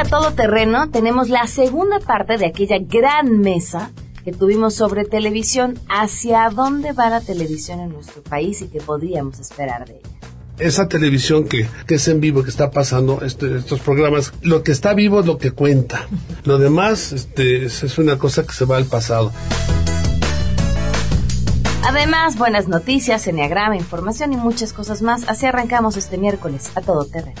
a 0.00 0.04
todo 0.04 0.32
terreno 0.32 0.88
tenemos 0.88 1.28
la 1.28 1.46
segunda 1.46 2.00
parte 2.00 2.38
de 2.38 2.46
aquella 2.46 2.78
gran 2.78 3.40
mesa 3.40 3.90
que 4.24 4.32
tuvimos 4.32 4.74
sobre 4.74 5.04
televisión, 5.04 5.78
hacia 5.90 6.48
dónde 6.48 6.92
va 6.92 7.10
la 7.10 7.20
televisión 7.20 7.80
en 7.80 7.92
nuestro 7.92 8.22
país 8.22 8.62
y 8.62 8.68
qué 8.68 8.80
podríamos 8.80 9.38
esperar 9.40 9.86
de 9.86 9.96
ella. 9.96 10.08
Esa 10.58 10.88
televisión 10.88 11.44
que, 11.44 11.66
es 11.86 12.08
en 12.08 12.20
vivo, 12.20 12.42
que 12.42 12.48
está 12.48 12.70
pasando, 12.70 13.20
este, 13.22 13.58
estos 13.58 13.80
programas, 13.80 14.32
lo 14.40 14.62
que 14.62 14.72
está 14.72 14.94
vivo 14.94 15.20
es 15.20 15.26
lo 15.26 15.36
que 15.36 15.50
cuenta. 15.50 16.06
Lo 16.44 16.58
demás 16.58 17.12
este, 17.12 17.66
es 17.66 17.98
una 17.98 18.18
cosa 18.18 18.46
que 18.46 18.54
se 18.54 18.64
va 18.64 18.78
al 18.78 18.86
pasado. 18.86 19.32
Además, 21.84 22.38
buenas 22.38 22.68
noticias, 22.68 23.26
enneagrama, 23.26 23.76
información 23.76 24.32
y 24.32 24.36
muchas 24.36 24.72
cosas 24.72 25.02
más. 25.02 25.28
Así 25.28 25.44
arrancamos 25.44 25.98
este 25.98 26.16
miércoles 26.16 26.70
a 26.74 26.80
todo 26.80 27.04
terreno. 27.04 27.40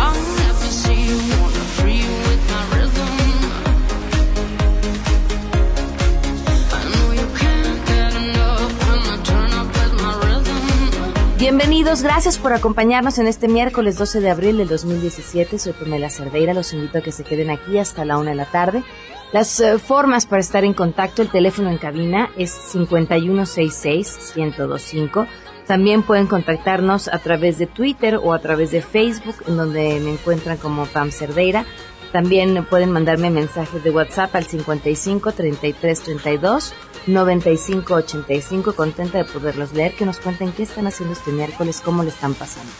Bienvenidos, 11.41 12.03
gracias 12.03 12.37
por 12.37 12.53
acompañarnos 12.53 13.17
en 13.17 13.25
este 13.25 13.47
miércoles 13.47 13.97
12 13.97 14.21
de 14.21 14.29
abril 14.29 14.57
del 14.57 14.67
2017. 14.67 15.57
Soy 15.57 15.73
Pamela 15.73 16.11
Cerdeira, 16.11 16.53
los 16.53 16.71
invito 16.71 16.99
a 16.99 17.01
que 17.01 17.11
se 17.11 17.23
queden 17.23 17.49
aquí 17.49 17.79
hasta 17.79 18.05
la 18.05 18.19
una 18.19 18.29
de 18.29 18.35
la 18.35 18.45
tarde. 18.45 18.83
Las 19.33 19.59
eh, 19.59 19.79
formas 19.79 20.27
para 20.27 20.41
estar 20.41 20.63
en 20.63 20.75
contacto, 20.75 21.23
el 21.23 21.31
teléfono 21.31 21.71
en 21.71 21.79
cabina 21.79 22.29
es 22.37 22.55
5166-1025. 22.75 25.25
También 25.65 26.03
pueden 26.03 26.27
contactarnos 26.27 27.07
a 27.07 27.17
través 27.17 27.57
de 27.57 27.65
Twitter 27.65 28.19
o 28.21 28.33
a 28.33 28.39
través 28.39 28.69
de 28.69 28.83
Facebook, 28.83 29.37
en 29.47 29.57
donde 29.57 29.99
me 29.99 30.11
encuentran 30.11 30.57
como 30.57 30.85
Pam 30.85 31.09
Cerdeira. 31.09 31.65
También 32.11 32.63
pueden 32.65 32.91
mandarme 32.91 33.31
mensajes 33.31 33.83
de 33.83 33.89
WhatsApp 33.89 34.35
al 34.35 34.45
55 34.45 35.31
33 35.31 36.01
32 36.01 36.75
95 37.07 37.93
85. 37.93 38.73
Contenta 38.75 39.17
de 39.17 39.25
poderlos 39.25 39.73
leer, 39.73 39.95
que 39.95 40.05
nos 40.05 40.19
cuenten 40.19 40.51
qué 40.51 40.63
están 40.63 40.87
haciendo 40.87 41.13
este 41.13 41.31
miércoles, 41.31 41.81
cómo 41.83 42.03
le 42.03 42.09
están 42.09 42.33
pasando. 42.33 42.71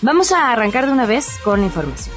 Vamos 0.00 0.32
a 0.32 0.52
arrancar 0.52 0.86
de 0.86 0.92
una 0.92 1.06
vez 1.06 1.38
con 1.44 1.60
la 1.60 1.66
información. 1.66 2.14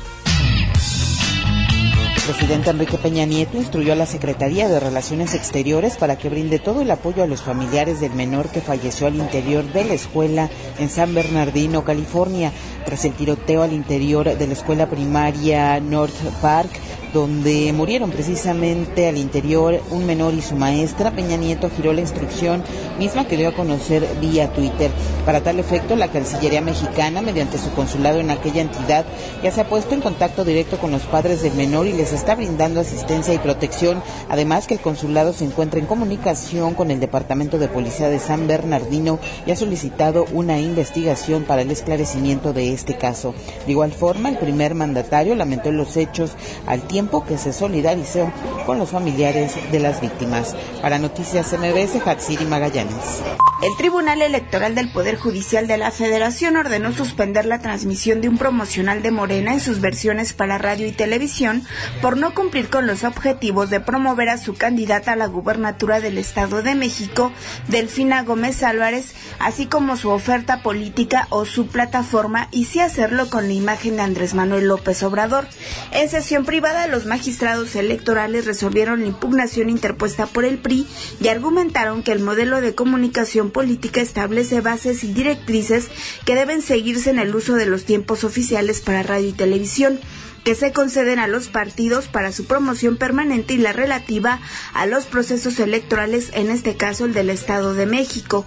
El 2.28 2.34
presidente 2.34 2.72
Enrique 2.72 2.98
Peña 2.98 3.24
Nieto 3.28 3.56
instruyó 3.56 3.94
a 3.94 3.96
la 3.96 4.08
Secretaría 4.08 4.68
de 4.68 4.80
Relaciones 4.80 5.36
Exteriores 5.36 5.96
para 5.96 6.18
que 6.18 6.28
brinde 6.28 6.58
todo 6.58 6.82
el 6.82 6.90
apoyo 6.90 7.22
a 7.22 7.28
los 7.28 7.44
familiares 7.44 8.00
del 8.00 8.14
menor 8.14 8.50
que 8.50 8.62
falleció 8.62 9.06
al 9.06 9.16
interior 9.16 9.64
de 9.64 9.86
la 9.86 9.94
escuela 9.94 10.50
en 10.80 10.90
San 10.90 11.14
Bernardino, 11.14 11.84
California, 11.84 12.52
tras 12.84 13.06
el 13.06 13.14
tiroteo 13.14 13.62
al 13.62 13.74
interior 13.74 14.36
de 14.36 14.48
la 14.48 14.54
escuela 14.54 14.90
primaria 14.90 15.80
North 15.80 16.16
Park 16.42 16.72
donde 17.16 17.72
murieron 17.72 18.12
precisamente 18.12 19.08
al 19.08 19.16
interior 19.16 19.82
un 19.90 20.06
menor 20.06 20.34
y 20.34 20.42
su 20.42 20.58
maestra, 20.58 21.12
Peña 21.12 21.38
Nieto 21.38 21.72
giró 21.74 21.94
la 21.94 22.02
instrucción 22.02 22.62
misma 23.00 23.26
que 23.26 23.38
dio 23.38 23.48
a 23.48 23.56
conocer 23.56 24.06
vía 24.20 24.52
Twitter. 24.52 24.92
Para 25.26 25.40
tal 25.40 25.58
efecto, 25.60 25.96
la 25.96 26.10
Cancillería 26.10 26.60
mexicana, 26.60 27.22
mediante 27.22 27.58
su 27.58 27.72
consulado 27.72 28.20
en 28.20 28.32
aquella 28.32 28.62
entidad, 28.62 29.06
ya 29.42 29.50
se 29.50 29.62
ha 29.62 29.70
puesto 29.70 29.96
en 29.96 30.02
contacto 30.02 30.44
directo 30.44 30.78
con 30.78 30.92
los 30.92 31.04
padres 31.04 31.42
del 31.42 31.54
menor 31.54 31.88
y 31.88 31.94
les 31.94 32.12
está 32.12 32.36
brindando 32.36 32.82
asistencia 32.82 33.34
y 33.34 33.38
protección. 33.38 34.04
Además, 34.28 34.68
que 34.68 34.74
el 34.74 34.82
consulado 34.82 35.32
se 35.32 35.46
encuentra 35.46 35.80
en 35.80 35.86
comunicación 35.86 36.74
con 36.74 36.92
el 36.92 37.00
Departamento 37.00 37.58
de 37.58 37.70
Policía 37.70 38.10
de 38.10 38.20
San 38.20 38.46
Bernardino 38.46 39.20
y 39.48 39.52
ha 39.52 39.56
solicitado 39.56 40.26
una 40.34 40.60
investigación 40.60 41.46
para 41.46 41.62
el 41.62 41.72
esclarecimiento 41.72 42.52
de 42.52 42.74
este 42.74 42.98
caso. 42.98 43.34
De 43.66 43.72
igual 43.72 43.94
forma, 43.94 44.28
el 44.28 44.38
primer 44.38 44.76
mandatario 44.76 45.34
lamentó 45.36 45.72
los 45.72 45.96
hechos 45.96 46.32
al 46.68 46.82
tiempo 46.82 47.05
que 47.28 47.38
se 47.38 47.54
solidarizó 47.54 48.32
con 48.66 48.80
los 48.80 48.90
familiares 48.90 49.54
de 49.72 49.80
las 49.80 50.02
víctimas. 50.02 50.56
Para 50.82 51.00
Noticias 51.00 51.54
MBS, 51.54 52.06
Hatsiri 52.06 52.46
Magallanes. 52.46 53.22
El 53.62 53.78
Tribunal 53.78 54.22
Electoral 54.22 54.76
del 54.76 54.92
Poder 54.92 55.18
Judicial 55.18 55.66
de 55.66 55.78
la 55.78 55.90
Federación 55.90 56.58
ordenó 56.58 56.92
suspender 56.92 57.46
la 57.46 57.60
transmisión 57.60 58.20
de 58.20 58.28
un 58.28 58.38
promocional 58.38 59.02
de 59.02 59.12
Morena 59.12 59.54
en 59.54 59.62
sus 59.62 59.80
versiones 59.80 60.34
para 60.34 60.58
radio 60.58 60.86
y 60.86 60.92
televisión 60.92 61.64
por 62.02 62.18
no 62.18 62.34
cumplir 62.34 62.70
con 62.70 62.86
los 62.86 63.04
objetivos 63.04 63.70
de 63.70 63.80
promover 63.80 64.30
a 64.30 64.38
su 64.38 64.56
candidata 64.56 65.14
a 65.14 65.16
la 65.16 65.28
gubernatura 65.28 66.02
del 66.02 66.18
Estado 66.18 66.62
de 66.64 66.76
México, 66.76 67.32
Delfina 67.70 68.24
Gómez 68.24 68.62
Álvarez, 68.62 69.16
así 69.40 69.68
como 69.68 69.96
su 69.96 70.10
oferta 70.10 70.62
política 70.62 71.28
o 71.30 71.46
su 71.46 71.68
plataforma 71.68 72.50
y 72.52 72.66
sí 72.66 72.82
hacerlo 72.82 73.30
con 73.30 73.48
la 73.48 73.54
imagen 73.54 73.96
de 73.96 74.04
Andrés 74.04 74.34
Manuel 74.34 74.68
López 74.68 75.02
Obrador. 75.02 75.48
En 75.92 76.10
sesión 76.10 76.46
privada, 76.46 76.85
los 76.88 77.06
magistrados 77.06 77.76
electorales 77.76 78.46
resolvieron 78.46 79.02
la 79.02 79.08
impugnación 79.08 79.70
interpuesta 79.70 80.26
por 80.26 80.46
el 80.46 80.58
PRI 80.58 80.88
y 81.20 81.28
argumentaron 81.28 82.04
que 82.04 82.12
el 82.12 82.20
modelo 82.20 82.62
de 82.62 82.76
comunicación 82.76 83.52
política 83.52 84.02
establece 84.02 84.62
bases 84.62 85.04
y 85.04 85.14
directrices 85.14 85.90
que 86.26 86.36
deben 86.36 86.62
seguirse 86.62 87.10
en 87.10 87.20
el 87.20 87.36
uso 87.36 87.56
de 87.56 87.66
los 87.66 87.86
tiempos 87.86 88.24
oficiales 88.24 88.82
para 88.82 89.04
radio 89.04 89.30
y 89.30 89.34
televisión 89.34 90.00
que 90.46 90.56
se 90.56 90.72
conceden 90.72 91.18
a 91.18 91.28
los 91.28 91.48
partidos 91.48 92.08
para 92.08 92.32
su 92.32 92.46
promoción 92.46 92.98
permanente 92.98 93.56
y 93.56 93.58
la 93.58 93.74
relativa 93.74 94.40
a 94.74 94.86
los 94.86 95.06
procesos 95.06 95.60
electorales, 95.60 96.30
en 96.34 96.52
este 96.52 96.78
caso 96.78 97.06
el 97.06 97.14
del 97.14 97.32
Estado 97.32 97.74
de 97.74 97.88
México 97.88 98.46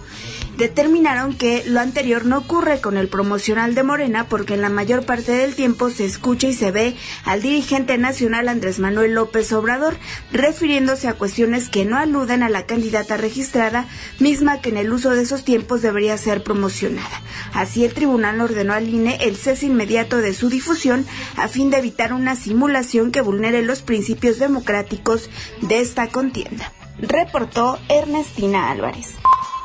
determinaron 0.59 1.33
que 1.33 1.63
lo 1.65 1.79
anterior 1.79 2.25
no 2.25 2.37
ocurre 2.37 2.81
con 2.81 2.97
el 2.97 3.07
promocional 3.07 3.75
de 3.75 3.83
Morena 3.83 4.27
porque 4.27 4.55
en 4.55 4.61
la 4.61 4.67
mayor 4.67 5.05
parte 5.05 5.31
del 5.31 5.55
tiempo 5.55 5.89
se 5.89 6.03
escucha 6.03 6.47
y 6.49 6.53
se 6.53 6.71
ve 6.71 6.97
al 7.23 7.41
dirigente 7.41 7.97
nacional 7.97 8.49
Andrés 8.49 8.77
Manuel 8.77 9.13
López 9.13 9.53
Obrador 9.53 9.97
refiriéndose 10.33 11.07
a 11.07 11.13
cuestiones 11.13 11.69
que 11.69 11.85
no 11.85 11.97
aluden 11.97 12.43
a 12.43 12.49
la 12.49 12.65
candidata 12.65 13.15
registrada, 13.15 13.87
misma 14.19 14.59
que 14.59 14.69
en 14.69 14.75
el 14.75 14.91
uso 14.91 15.11
de 15.11 15.21
esos 15.21 15.45
tiempos 15.45 15.81
debería 15.81 16.17
ser 16.17 16.43
promocionada. 16.43 17.21
Así 17.53 17.85
el 17.85 17.93
tribunal 17.93 18.41
ordenó 18.41 18.73
al 18.73 18.89
INE 18.89 19.17
el 19.21 19.37
cese 19.37 19.67
inmediato 19.67 20.17
de 20.17 20.33
su 20.33 20.49
difusión 20.49 21.05
a 21.37 21.47
fin 21.47 21.69
de 21.69 21.81
evitar 21.89 22.13
una 22.13 22.35
simulación 22.35 23.11
que 23.11 23.21
vulnere 23.21 23.63
los 23.63 23.81
principios 23.81 24.37
democráticos 24.37 25.27
de 25.61 25.79
esta 25.79 26.07
contienda. 26.07 26.71
Reportó 26.99 27.79
Ernestina 27.89 28.69
Álvarez. 28.69 29.15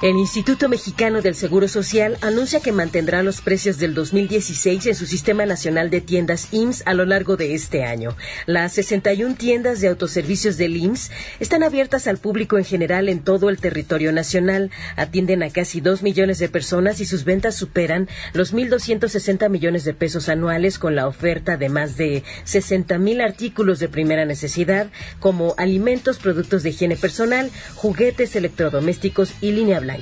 El 0.05 0.19
Instituto 0.19 0.69
Mexicano 0.69 1.23
del 1.23 1.35
Seguro 1.35 1.67
Social 1.67 2.19
anuncia 2.21 2.61
que 2.61 2.73
mantendrá 2.73 3.23
los 3.23 3.41
precios 3.41 3.79
del 3.79 3.95
2016 3.95 4.85
en 4.85 4.95
su 4.95 5.07
Sistema 5.07 5.47
Nacional 5.47 5.89
de 5.89 6.03
Tiendas 6.03 6.49
IMSS 6.53 6.83
a 6.85 6.93
lo 6.93 7.07
largo 7.07 7.39
de 7.39 7.55
este 7.55 7.85
año. 7.85 8.15
Las 8.45 8.75
61 8.75 9.37
tiendas 9.37 9.81
de 9.81 9.89
autoservicios 9.89 10.59
del 10.59 10.77
IMSS 10.77 11.11
están 11.41 11.63
abiertas 11.63 12.07
al 12.07 12.19
público 12.19 12.59
en 12.59 12.67
general 12.67 13.09
en 13.09 13.21
todo 13.21 13.49
el 13.49 13.57
territorio 13.57 14.13
nacional, 14.13 14.71
atienden 14.97 15.43
a 15.43 15.49
casi 15.49 15.81
2 15.81 16.03
millones 16.03 16.39
de 16.39 16.51
personas 16.51 17.01
y 17.01 17.07
sus 17.07 17.25
ventas 17.25 17.55
superan 17.55 18.07
los 18.35 18.53
1.260 18.53 19.49
millones 19.49 19.85
de 19.85 19.95
pesos 19.95 20.29
anuales 20.29 20.79
con 20.79 20.97
la 20.97 21.09
oferta 21.09 21.57
de 21.57 21.71
más 21.71 21.97
de 21.97 22.25
60 22.45 22.99
mil 22.99 23.23
artículos 23.23 23.79
de 23.79 23.89
primera 23.89 24.27
necesidad 24.27 24.89
como 25.19 25.55
alimentos, 25.57 26.19
productos 26.19 26.63
de 26.63 26.69
higiene 26.69 26.97
personal, 26.97 27.51
juguetes 27.75 28.37
electrodomésticos 28.37 29.33
y 29.41 29.53
línea 29.53 29.81
blanca. 29.81 29.94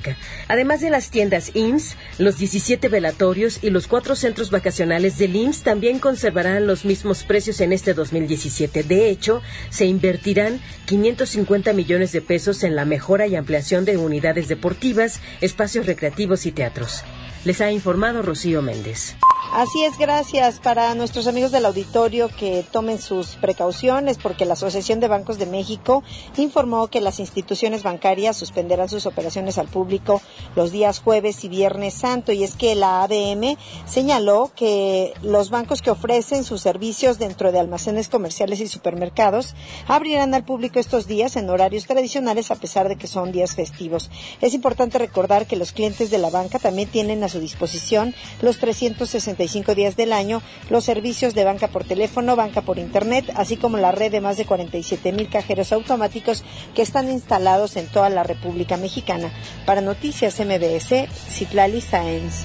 Además 0.49 0.81
de 0.81 0.91
las 0.91 1.11
tiendas 1.11 1.51
IMSS, 1.55 1.97
los 2.19 2.39
17 2.39 2.89
velatorios 2.89 3.59
y 3.63 3.71
los 3.71 3.87
cuatro 3.87 4.17
centros 4.17 4.51
vacacionales 4.51 5.19
del 5.19 5.37
IMSS 5.37 5.63
también 5.63 5.99
conservarán 5.99 6.67
los 6.67 6.85
mismos 6.85 7.25
precios 7.25 7.61
en 7.61 7.73
este 7.73 7.95
2017. 7.95 8.83
De 8.83 9.11
hecho, 9.11 9.43
se 9.71 9.87
invertirán 9.87 10.61
550 10.87 11.73
millones 11.73 12.13
de 12.13 12.21
pesos 12.21 12.63
en 12.65 12.77
la 12.77 12.85
mejora 12.85 13.27
y 13.27 13.37
ampliación 13.37 13.85
de 13.85 13.97
unidades 13.97 14.49
deportivas, 14.49 15.21
espacios 15.41 15.87
recreativos 15.87 16.47
y 16.47 16.53
teatros. 16.53 17.05
Les 17.45 17.61
ha 17.61 17.73
informado 17.73 18.23
Rocío 18.23 18.63
Méndez. 18.63 19.17
Así 19.53 19.85
es, 19.85 19.99
gracias 19.99 20.61
para 20.61 20.95
nuestros 20.95 21.27
amigos 21.27 21.53
del 21.53 21.67
auditorio 21.67 22.31
que 22.31 22.65
tomen 22.73 22.99
sus 22.99 23.35
precauciones 23.35 24.17
porque 24.17 24.47
la 24.47 24.55
Asociación 24.55 24.99
de 24.99 25.09
Bancos 25.09 25.37
de 25.39 25.45
México 25.45 26.03
informó 26.39 26.89
que 26.89 27.03
las 27.03 27.21
instituciones 27.21 27.83
bancarias 27.83 28.35
suspenderán 28.39 28.89
sus 28.89 29.05
operaciones 29.05 29.59
al 29.59 29.69
público 29.69 30.23
los 30.57 30.73
días 30.73 31.01
jueves 31.01 31.45
y 31.45 31.51
viernes 31.51 31.93
santo 31.93 32.33
y 32.33 32.45
es 32.45 32.55
que 32.55 32.75
la 32.75 33.03
ABM 33.03 33.59
señaló 33.85 34.53
que 34.57 35.13
los 35.23 35.51
bancos 35.51 35.83
que 35.83 35.91
ofrecen 35.91 36.45
sus 36.45 36.63
servicios 36.63 37.19
dentro 37.19 37.53
de 37.53 37.61
almacenes 37.61 38.09
comerciales 38.09 38.59
y 38.61 38.69
supermercados 38.69 39.55
abrirán 39.87 40.33
al 40.33 40.45
público 40.45 40.79
estos 40.79 41.07
días 41.07 41.37
en 41.37 41.51
horarios 41.51 41.85
tradicionales 41.85 42.51
a 42.51 42.57
pesar 42.57 42.89
de 42.89 42.97
que 42.97 43.07
son 43.07 43.33
días 43.33 43.55
festivos. 43.55 44.11
Es 44.41 44.55
importante 44.55 44.97
recordar 44.97 45.47
que 45.47 45.57
los 45.57 45.73
clientes 45.73 46.11
de 46.11 46.17
la 46.17 46.31
banca 46.31 46.59
también 46.59 46.89
tienen 46.89 47.23
a 47.23 47.29
su 47.33 47.41
disposición 47.41 48.15
los 48.41 48.59
360 48.59 48.93
365 48.93 49.75
días 49.75 49.97
del 49.97 50.13
año 50.13 50.43
los 50.71 50.85
servicios 50.85 51.35
de 51.35 51.45
banca 51.45 51.69
por 51.69 51.85
teléfono, 51.85 52.37
banca 52.37 52.63
por 52.63 52.79
internet, 52.79 53.31
así 53.35 53.57
como 53.57 53.77
la 53.77 53.93
red 53.93 54.11
de 54.11 54.21
más 54.21 54.37
de 54.37 54.45
47 54.45 55.13
mil 55.13 55.29
cajeros 55.29 55.73
automáticos 55.73 56.45
que 56.75 56.83
están 56.83 57.11
instalados 57.11 57.77
en 57.77 57.87
toda 57.87 58.09
la 58.11 58.23
República 58.23 58.77
Mexicana. 58.77 59.31
Para 59.67 59.81
Noticias 59.81 60.41
MBS, 60.41 61.09
Citlali 61.29 61.81
Sáenz. 61.81 62.45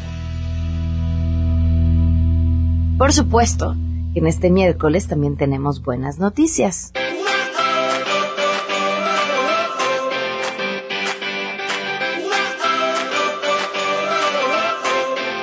Por 2.98 3.14
supuesto, 3.14 3.76
en 4.16 4.28
este 4.28 4.50
miércoles 4.50 5.08
también 5.08 5.38
tenemos 5.38 5.84
buenas 5.84 6.18
noticias. 6.18 6.92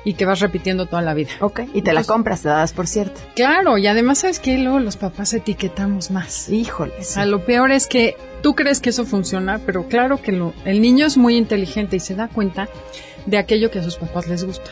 y 0.04 0.14
que 0.14 0.26
vas 0.26 0.40
repitiendo 0.40 0.86
toda 0.86 1.02
la 1.02 1.14
vida. 1.14 1.30
Ok. 1.40 1.62
Y 1.72 1.82
te 1.82 1.92
la 1.92 2.04
compras, 2.04 2.42
te 2.42 2.48
la 2.48 2.56
das 2.56 2.72
por 2.72 2.86
cierto. 2.86 3.20
Claro, 3.34 3.78
y 3.78 3.86
además 3.86 4.18
sabes 4.18 4.38
que 4.38 4.58
luego 4.58 4.80
los 4.80 4.96
papás 4.96 5.32
etiquetamos 5.32 6.10
más. 6.10 6.48
Híjole. 6.48 6.94
A 7.16 7.24
lo 7.24 7.44
peor 7.44 7.72
es 7.72 7.86
que 7.86 8.16
tú 8.44 8.54
crees 8.54 8.78
que 8.78 8.90
eso 8.90 9.06
funciona, 9.06 9.58
pero 9.64 9.88
claro 9.88 10.20
que 10.20 10.30
lo, 10.30 10.52
el 10.66 10.82
niño 10.82 11.06
es 11.06 11.16
muy 11.16 11.38
inteligente 11.38 11.96
y 11.96 12.00
se 12.00 12.14
da 12.14 12.28
cuenta 12.28 12.68
de 13.24 13.38
aquello 13.38 13.70
que 13.70 13.78
a 13.78 13.82
sus 13.82 13.96
papás 13.96 14.28
les 14.28 14.44
gusta. 14.44 14.70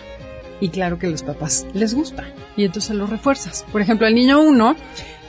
Y 0.61 0.69
claro 0.69 0.99
que 0.99 1.07
a 1.07 1.11
los 1.11 1.23
papás 1.23 1.67
les 1.73 1.95
gusta. 1.95 2.25
Y 2.55 2.67
entonces 2.67 2.95
lo 2.95 3.07
refuerzas. 3.07 3.65
Por 3.73 3.81
ejemplo, 3.81 4.07
el 4.07 4.15
niño 4.15 4.43
uno 4.43 4.77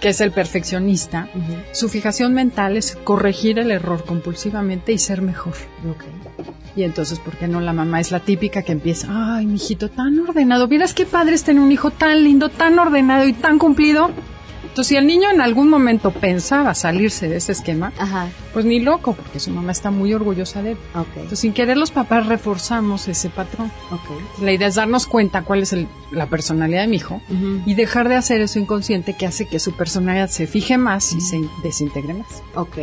que 0.01 0.09
es 0.09 0.19
el 0.19 0.31
perfeccionista, 0.31 1.29
su 1.71 1.87
fijación 1.87 2.33
mental 2.33 2.75
es 2.75 2.97
corregir 3.05 3.59
el 3.59 3.71
error 3.71 4.03
compulsivamente 4.03 4.91
y 4.91 4.97
ser 4.97 5.21
mejor. 5.21 5.53
Y 6.75 6.83
entonces, 6.83 7.19
¿por 7.19 7.37
qué 7.37 7.47
no 7.47 7.61
la 7.61 7.71
mamá 7.71 8.01
es 8.01 8.11
la 8.11 8.19
típica 8.19 8.63
que 8.63 8.73
empieza, 8.73 9.07
ay, 9.37 9.45
mijito, 9.45 9.89
tan 9.89 10.19
ordenado, 10.19 10.67
vieras 10.67 10.93
qué 10.93 11.05
padre 11.05 11.35
es 11.35 11.45
tener 11.45 11.63
un 11.63 11.71
hijo 11.71 11.91
tan 11.91 12.21
lindo, 12.25 12.49
tan 12.49 12.77
ordenado 12.77 13.25
y 13.25 13.31
tan 13.31 13.57
cumplido? 13.57 14.11
Entonces, 14.73 14.89
si 14.89 14.95
el 14.95 15.05
niño 15.05 15.29
en 15.29 15.39
algún 15.39 15.69
momento 15.69 16.09
pensaba 16.09 16.73
salirse 16.73 17.29
de 17.29 17.35
ese 17.37 17.51
esquema, 17.51 17.93
pues 18.53 18.65
ni 18.65 18.79
loco, 18.79 19.13
porque 19.13 19.39
su 19.39 19.51
mamá 19.51 19.71
está 19.71 19.91
muy 19.91 20.15
orgullosa 20.15 20.63
de 20.63 20.71
él. 20.71 20.77
Entonces, 20.95 21.37
sin 21.37 21.53
querer, 21.53 21.77
los 21.77 21.91
papás 21.91 22.25
reforzamos 22.25 23.07
ese 23.07 23.29
patrón. 23.29 23.71
La 24.41 24.51
idea 24.51 24.67
es 24.67 24.73
darnos 24.73 25.05
cuenta 25.05 25.43
cuál 25.43 25.61
es 25.61 25.75
la 26.09 26.25
personalidad 26.25 26.81
de 26.81 26.87
mi 26.87 26.95
hijo 26.95 27.21
y 27.67 27.75
dejar 27.75 28.09
de 28.09 28.15
hacer 28.15 28.41
eso 28.41 28.57
inconsciente 28.57 29.13
que 29.13 29.27
hace 29.27 29.45
que 29.45 29.59
su 29.59 29.73
personalidad 29.73 30.29
se 30.29 30.47
fije 30.47 30.79
más 30.79 31.13
y 31.13 31.21
se 31.21 31.39
desintegre 31.61 32.15
más. 32.15 32.41
Ok. 32.55 32.77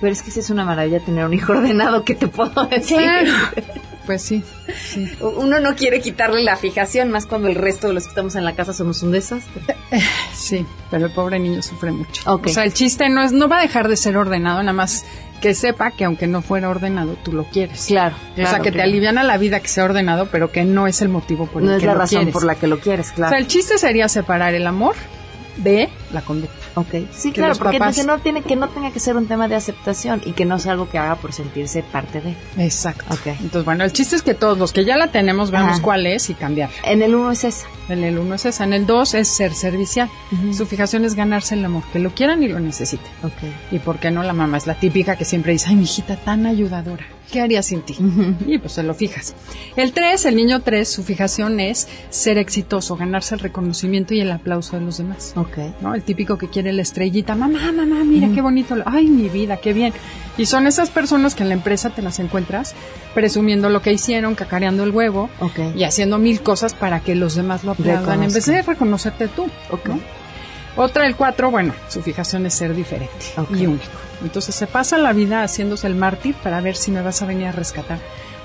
Pero 0.00 0.10
es 0.10 0.22
que 0.22 0.30
si 0.30 0.40
es 0.40 0.48
una 0.48 0.64
maravilla 0.64 1.00
tener 1.00 1.26
un 1.26 1.34
hijo 1.34 1.52
ordenado, 1.52 2.02
¿qué 2.04 2.14
te 2.14 2.28
puedo 2.28 2.64
decir? 2.70 2.96
Pues 4.06 4.22
sí, 4.22 4.42
Uno 5.20 5.60
no 5.60 5.74
quiere 5.74 6.00
quitarle 6.00 6.42
la 6.42 6.56
fijación, 6.56 7.10
más 7.10 7.26
cuando 7.26 7.48
el 7.48 7.54
resto 7.54 7.88
de 7.88 7.94
los 7.94 8.04
que 8.04 8.10
estamos 8.10 8.34
en 8.36 8.44
la 8.44 8.54
casa 8.54 8.72
somos 8.72 9.02
un 9.02 9.12
desastre. 9.12 9.62
Sí, 10.34 10.66
pero 10.90 11.06
el 11.06 11.12
pobre 11.12 11.38
niño 11.38 11.62
sufre 11.62 11.90
mucho. 11.92 12.22
O 12.26 12.48
sea, 12.48 12.64
el 12.64 12.74
chiste 12.74 13.08
no 13.08 13.22
es, 13.22 13.32
no 13.32 13.48
va 13.48 13.60
a 13.60 13.62
dejar 13.62 13.88
de 13.88 13.96
ser 13.96 14.16
ordenado, 14.16 14.58
nada 14.58 14.72
más 14.72 15.04
que 15.40 15.54
sepa 15.54 15.90
que 15.90 16.04
aunque 16.04 16.26
no 16.26 16.42
fuera 16.42 16.68
ordenado, 16.68 17.16
tú 17.22 17.32
lo 17.32 17.44
quieres. 17.44 17.86
Claro. 17.86 18.16
o 18.32 18.46
sea, 18.46 18.60
que 18.60 18.72
te 18.72 18.82
aliviana 18.82 19.22
la 19.22 19.38
vida 19.38 19.60
que 19.60 19.68
sea 19.68 19.84
ordenado, 19.84 20.28
pero 20.30 20.50
que 20.50 20.64
no 20.64 20.86
es 20.86 21.02
el 21.02 21.08
motivo 21.08 21.46
por 21.46 21.62
el 21.62 21.68
que 21.68 21.72
lo 21.74 21.78
quieres. 21.78 21.96
No 21.96 22.04
es 22.04 22.12
la 22.12 22.18
razón 22.18 22.32
por 22.32 22.44
la 22.44 22.54
que 22.56 22.66
lo 22.66 22.80
quieres, 22.80 23.12
claro. 23.12 23.28
O 23.28 23.30
sea, 23.30 23.38
el 23.38 23.46
chiste 23.46 23.78
sería 23.78 24.08
separar 24.08 24.54
el 24.54 24.66
amor 24.66 24.94
de 25.56 25.88
la 26.12 26.22
conducta. 26.22 26.63
Ok, 26.76 27.06
sí, 27.12 27.30
claro, 27.30 27.54
porque 27.56 27.78
no 27.78 28.18
tiene 28.18 28.42
que 28.42 28.56
no 28.56 28.68
tenga 28.68 28.90
que 28.90 28.98
ser 28.98 29.16
un 29.16 29.26
tema 29.26 29.46
de 29.46 29.54
aceptación 29.54 30.20
y 30.24 30.32
que 30.32 30.44
no 30.44 30.58
sea 30.58 30.72
algo 30.72 30.88
que 30.88 30.98
haga 30.98 31.14
por 31.16 31.32
sentirse 31.32 31.82
parte 31.82 32.20
de. 32.20 32.34
Exacto. 32.58 33.04
Okay. 33.14 33.34
Entonces, 33.34 33.64
bueno, 33.64 33.84
el 33.84 33.92
chiste 33.92 34.16
es 34.16 34.22
que 34.22 34.34
todos 34.34 34.58
los 34.58 34.72
que 34.72 34.84
ya 34.84 34.96
la 34.96 35.08
tenemos 35.08 35.50
veamos 35.50 35.80
cuál 35.80 36.06
es 36.06 36.30
y 36.30 36.34
cambiar. 36.34 36.70
En 36.84 37.02
el 37.02 37.14
uno 37.14 37.30
es 37.30 37.44
esa. 37.44 37.66
En 37.88 38.02
el 38.02 38.18
uno 38.18 38.34
es 38.34 38.44
esa. 38.44 38.64
En 38.64 38.72
el 38.72 38.86
dos 38.86 39.14
es 39.14 39.28
ser 39.28 39.54
servicial. 39.54 40.10
Su 40.52 40.66
fijación 40.66 41.04
es 41.04 41.14
ganarse 41.14 41.54
el 41.54 41.64
amor, 41.64 41.84
que 41.92 42.00
lo 42.00 42.10
quieran 42.10 42.42
y 42.42 42.48
lo 42.48 42.58
necesiten. 42.58 43.10
Okay. 43.22 43.54
Y 43.70 43.78
por 43.78 43.98
qué 43.98 44.10
no 44.10 44.22
la 44.22 44.32
mamá 44.32 44.56
es 44.56 44.66
la 44.66 44.74
típica 44.74 45.16
que 45.16 45.24
siempre 45.24 45.52
dice, 45.52 45.66
ay, 45.68 45.76
mi 45.76 45.84
hijita 45.84 46.16
tan 46.16 46.46
ayudadora. 46.46 47.04
¿Qué 47.34 47.40
haría 47.40 47.64
sin 47.64 47.82
ti? 47.82 47.96
Y 48.46 48.58
pues 48.58 48.74
se 48.74 48.84
lo 48.84 48.94
fijas. 48.94 49.34
El 49.74 49.90
3, 49.90 50.24
el 50.26 50.36
niño 50.36 50.62
3, 50.62 50.88
su 50.88 51.02
fijación 51.02 51.58
es 51.58 51.88
ser 52.08 52.38
exitoso, 52.38 52.94
ganarse 52.94 53.34
el 53.34 53.40
reconocimiento 53.40 54.14
y 54.14 54.20
el 54.20 54.30
aplauso 54.30 54.78
de 54.78 54.84
los 54.84 54.98
demás. 54.98 55.32
Ok. 55.34 55.58
¿No? 55.80 55.96
El 55.96 56.04
típico 56.04 56.38
que 56.38 56.48
quiere 56.48 56.72
la 56.72 56.82
estrellita, 56.82 57.34
mamá, 57.34 57.72
mamá, 57.72 58.04
mira 58.04 58.28
qué 58.32 58.40
bonito, 58.40 58.76
ay, 58.86 59.08
mi 59.08 59.28
vida, 59.28 59.56
qué 59.56 59.72
bien. 59.72 59.92
Y 60.38 60.46
son 60.46 60.68
esas 60.68 60.90
personas 60.90 61.34
que 61.34 61.42
en 61.42 61.48
la 61.48 61.56
empresa 61.56 61.90
te 61.90 62.02
las 62.02 62.20
encuentras 62.20 62.76
presumiendo 63.14 63.68
lo 63.68 63.82
que 63.82 63.92
hicieron, 63.92 64.36
cacareando 64.36 64.84
el 64.84 64.92
huevo 64.92 65.28
y 65.74 65.82
haciendo 65.82 66.18
mil 66.18 66.40
cosas 66.40 66.72
para 66.72 67.00
que 67.00 67.16
los 67.16 67.34
demás 67.34 67.64
lo 67.64 67.72
aplaudan 67.72 68.22
en 68.22 68.32
vez 68.32 68.46
de 68.46 68.62
reconocerte 68.62 69.26
tú. 69.26 69.46
Ok. 69.72 69.90
Otra, 70.76 71.06
el 71.06 71.14
4, 71.14 71.50
bueno, 71.50 71.72
su 71.88 72.02
fijación 72.02 72.46
es 72.46 72.54
ser 72.54 72.74
diferente 72.74 73.26
y 73.50 73.66
único. 73.66 73.84
Entonces 74.22 74.54
se 74.54 74.66
pasa 74.66 74.98
la 74.98 75.12
vida 75.12 75.42
haciéndose 75.42 75.86
el 75.86 75.94
mártir 75.94 76.34
para 76.36 76.60
ver 76.60 76.76
si 76.76 76.90
me 76.90 77.02
vas 77.02 77.22
a 77.22 77.26
venir 77.26 77.46
a 77.46 77.52
rescatar. 77.52 77.98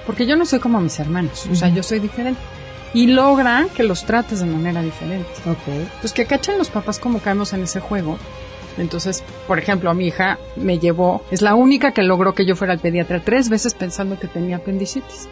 Porque 0.05 0.25
yo 0.25 0.35
no 0.35 0.45
soy 0.45 0.59
como 0.59 0.79
mis 0.81 0.99
hermanos, 0.99 1.47
o 1.51 1.55
sea, 1.55 1.69
yo 1.69 1.83
soy 1.83 1.99
diferente. 1.99 2.41
Y 2.93 3.07
logra 3.07 3.67
que 3.75 3.83
los 3.83 4.05
trates 4.05 4.39
de 4.39 4.47
manera 4.47 4.81
diferente. 4.81 5.29
Ok. 5.45 5.87
Pues 6.01 6.11
que 6.11 6.25
cachen 6.25 6.57
los 6.57 6.69
papás 6.69 6.97
como 6.97 7.19
caemos 7.19 7.53
en 7.53 7.63
ese 7.63 7.79
juego. 7.79 8.17
Entonces, 8.77 9.23
por 9.47 9.59
ejemplo, 9.59 9.89
a 9.89 9.93
mi 9.93 10.07
hija 10.07 10.39
me 10.55 10.79
llevó, 10.79 11.23
es 11.29 11.41
la 11.41 11.53
única 11.53 11.91
que 11.91 12.01
logró 12.01 12.33
que 12.33 12.45
yo 12.45 12.55
fuera 12.55 12.73
al 12.73 12.79
pediatra 12.79 13.21
tres 13.23 13.49
veces 13.49 13.73
pensando 13.73 14.17
que 14.17 14.27
tenía 14.27 14.57
apendicitis. 14.57 15.27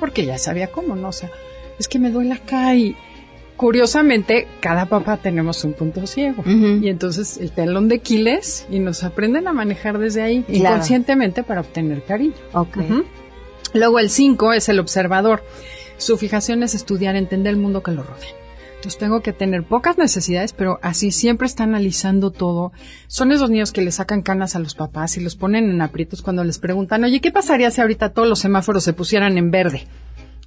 Porque 0.00 0.24
ya 0.24 0.38
sabía 0.38 0.68
cómo, 0.68 0.96
¿no? 0.96 1.08
O 1.08 1.12
sea, 1.12 1.30
es 1.78 1.88
que 1.88 1.98
me 1.98 2.10
duele 2.10 2.34
acá 2.34 2.74
y 2.74 2.96
curiosamente 3.56 4.46
cada 4.60 4.86
papá 4.86 5.16
tenemos 5.16 5.64
un 5.64 5.72
punto 5.72 6.06
ciego. 6.06 6.42
Y 6.46 6.88
entonces 6.88 7.38
el 7.38 7.50
telón 7.52 7.88
de 7.88 7.96
Aquiles 7.96 8.66
y 8.70 8.78
nos 8.78 9.02
aprenden 9.04 9.48
a 9.48 9.52
manejar 9.52 9.98
desde 9.98 10.22
ahí 10.22 10.42
Claro. 10.42 10.58
inconscientemente 10.76 11.42
para 11.42 11.60
obtener 11.62 12.02
cariño. 12.04 12.34
Ok. 12.52 12.76
Ujú. 12.76 13.04
Luego 13.74 13.98
el 13.98 14.10
5 14.10 14.52
es 14.52 14.68
el 14.68 14.78
observador. 14.78 15.42
Su 15.98 16.16
fijación 16.16 16.62
es 16.62 16.74
estudiar, 16.74 17.16
entender 17.16 17.52
el 17.54 17.58
mundo 17.58 17.82
que 17.82 17.90
lo 17.90 18.02
rodea. 18.02 18.28
Entonces 18.76 18.98
tengo 18.98 19.20
que 19.22 19.32
tener 19.32 19.64
pocas 19.64 19.96
necesidades, 19.98 20.52
pero 20.52 20.78
así 20.82 21.10
siempre 21.10 21.46
está 21.46 21.64
analizando 21.64 22.30
todo. 22.30 22.72
Son 23.08 23.32
esos 23.32 23.50
niños 23.50 23.72
que 23.72 23.80
le 23.80 23.90
sacan 23.90 24.22
canas 24.22 24.54
a 24.54 24.58
los 24.58 24.74
papás 24.74 25.16
y 25.16 25.20
los 25.20 25.34
ponen 25.34 25.70
en 25.70 25.80
aprietos 25.80 26.20
cuando 26.22 26.44
les 26.44 26.58
preguntan, 26.58 27.02
oye, 27.02 27.20
¿qué 27.20 27.32
pasaría 27.32 27.70
si 27.70 27.80
ahorita 27.80 28.10
todos 28.12 28.28
los 28.28 28.38
semáforos 28.38 28.84
se 28.84 28.92
pusieran 28.92 29.38
en 29.38 29.50
verde? 29.50 29.86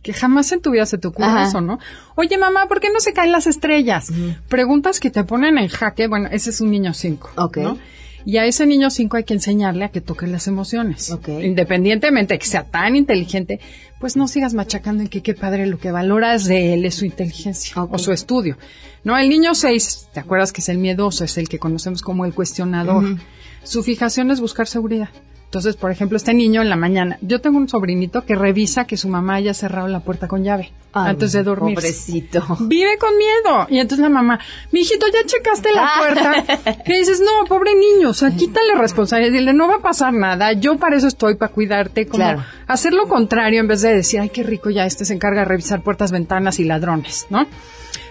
Que 0.10 0.14
jamás 0.14 0.52
en 0.52 0.60
tu 0.60 0.72
vida 0.72 0.88
se 0.88 0.98
te 0.98 1.08
ocurre 1.08 1.28
Ajá. 1.28 1.44
eso, 1.44 1.62
¿no? 1.62 1.78
Oye, 2.16 2.36
mamá, 2.40 2.66
¿por 2.68 2.80
qué 2.80 2.90
no 2.92 3.00
se 3.00 3.14
caen 3.14 3.32
las 3.32 3.46
estrellas? 3.46 4.12
Preguntas 4.48 5.00
que 5.00 5.12
te 5.12 5.24
ponen 5.24 5.60
en 5.60 5.68
jaque. 5.68 6.08
Bueno, 6.08 6.30
ese 6.32 6.50
es 6.50 6.62
un 6.62 6.72
niño 6.72 6.96
5. 6.96 7.34
Ok. 7.36 7.58
¿no? 7.58 7.78
Y 8.26 8.38
a 8.38 8.46
ese 8.46 8.66
niño 8.66 8.90
5 8.90 9.18
hay 9.18 9.24
que 9.24 9.36
enseñarle 9.36 9.86
a 9.86 9.90
que 9.90 10.02
toque 10.02 10.26
las 10.26 10.48
emociones. 10.48 11.12
Ok. 11.12 11.28
Independientemente 11.28 12.34
de 12.34 12.40
que 12.40 12.48
sea 12.48 12.64
tan 12.64 12.96
inteligente, 12.96 13.60
pues 14.00 14.18
no 14.18 14.28
sigas 14.28 14.56
machacando 14.56 15.04
en 15.04 15.10
que 15.10 15.22
qué 15.22 15.36
padre 15.36 15.68
lo 15.68 15.78
que 15.78 15.92
valoras 15.92 16.46
de 16.46 16.74
él 16.74 16.86
es 16.86 16.96
su 16.96 17.06
inteligencia 17.06 17.84
o 17.84 18.00
su 18.00 18.12
estudio. 18.12 18.58
No, 19.04 19.16
el 19.16 19.30
niño 19.30 19.54
6, 19.54 20.08
¿te 20.12 20.22
acuerdas 20.22 20.52
que 20.52 20.62
es 20.62 20.70
el 20.70 20.80
miedoso? 20.80 21.24
Es 21.24 21.38
el 21.38 21.48
que 21.48 21.60
conocemos 21.60 22.02
como 22.02 22.26
el 22.26 22.34
cuestionador. 22.34 23.16
Su 23.62 23.84
fijación 23.84 24.32
es 24.32 24.42
buscar 24.42 24.66
seguridad. 24.66 25.10
Entonces, 25.50 25.76
por 25.78 25.90
ejemplo, 25.90 26.16
este 26.16 26.32
niño 26.36 26.62
en 26.62 26.70
la 26.70 26.76
mañana, 26.76 27.18
yo 27.22 27.42
tengo 27.42 27.58
un 27.58 27.68
sobrinito 27.68 28.24
que 28.24 28.36
revisa 28.36 28.86
que 28.86 28.98
su 28.98 29.08
mamá 29.10 29.34
haya 29.34 29.56
cerrado 29.56 29.88
la 29.88 30.00
puerta 30.02 30.28
con 30.28 30.44
llave 30.44 30.72
Ay, 30.94 31.10
antes 31.10 31.32
de 31.32 31.42
dormir. 31.42 31.74
Pobrecito. 31.74 32.46
Vive 32.60 33.00
con 33.00 33.18
miedo. 33.18 33.66
Y 33.68 33.80
entonces 33.80 34.04
la 34.04 34.10
mamá, 34.10 34.40
mijito, 34.72 35.08
¿ya 35.08 35.26
checaste 35.26 35.72
la 35.74 35.86
Ah. 35.88 35.98
puerta? 35.98 36.84
Y 36.86 36.94
dices, 36.94 37.20
no, 37.20 37.48
pobre 37.48 37.72
niño, 37.74 38.10
o 38.10 38.14
sea, 38.14 38.30
quítale 38.30 38.76
responsabilidad. 38.76 39.34
Dile, 39.34 39.54
no 39.54 39.68
va 39.68 39.78
a 39.78 39.82
pasar 39.82 40.14
nada. 40.14 40.54
Yo 40.54 40.78
para 40.78 40.98
eso 40.98 41.08
estoy, 41.08 41.34
para 41.34 41.52
cuidarte. 41.52 42.06
Como 42.06 42.24
Claro. 42.24 42.44
hacer 42.68 42.94
lo 42.94 43.08
contrario 43.08 43.60
en 43.60 43.68
vez 43.68 43.82
de 43.82 43.92
decir, 43.96 44.20
ay, 44.20 44.30
qué 44.30 44.44
rico, 44.44 44.70
ya 44.70 44.86
este 44.86 45.04
se 45.04 45.16
encarga 45.16 45.40
de 45.42 45.46
revisar 45.46 45.82
puertas, 45.82 46.12
ventanas 46.12 46.60
y 46.60 46.64
ladrones, 46.66 47.26
¿no? 47.32 47.48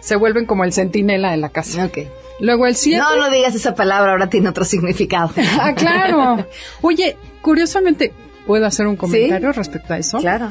Se 0.01 0.17
vuelven 0.17 0.45
como 0.45 0.65
el 0.65 0.73
centinela 0.73 1.31
de 1.31 1.37
la 1.37 1.51
casa. 1.51 1.85
Ok. 1.85 1.99
Luego 2.41 2.67
el 2.67 2.77
7. 2.77 2.99
No, 3.01 3.17
no 3.17 3.31
digas 3.31 3.55
esa 3.57 3.75
palabra, 3.75 4.13
ahora 4.13 4.29
tiene 4.29 4.49
otro 4.49 4.65
significado. 4.65 5.31
Ah, 5.61 5.73
claro. 5.75 6.47
Oye, 6.83 7.17
curiosamente, 7.43 8.13
¿puedo 8.47 8.67
hacer 8.67 8.87
un 8.87 8.97
comentario 8.97 9.53
respecto 9.53 9.95
a 9.95 9.99
eso? 9.99 10.19
Claro. 10.19 10.51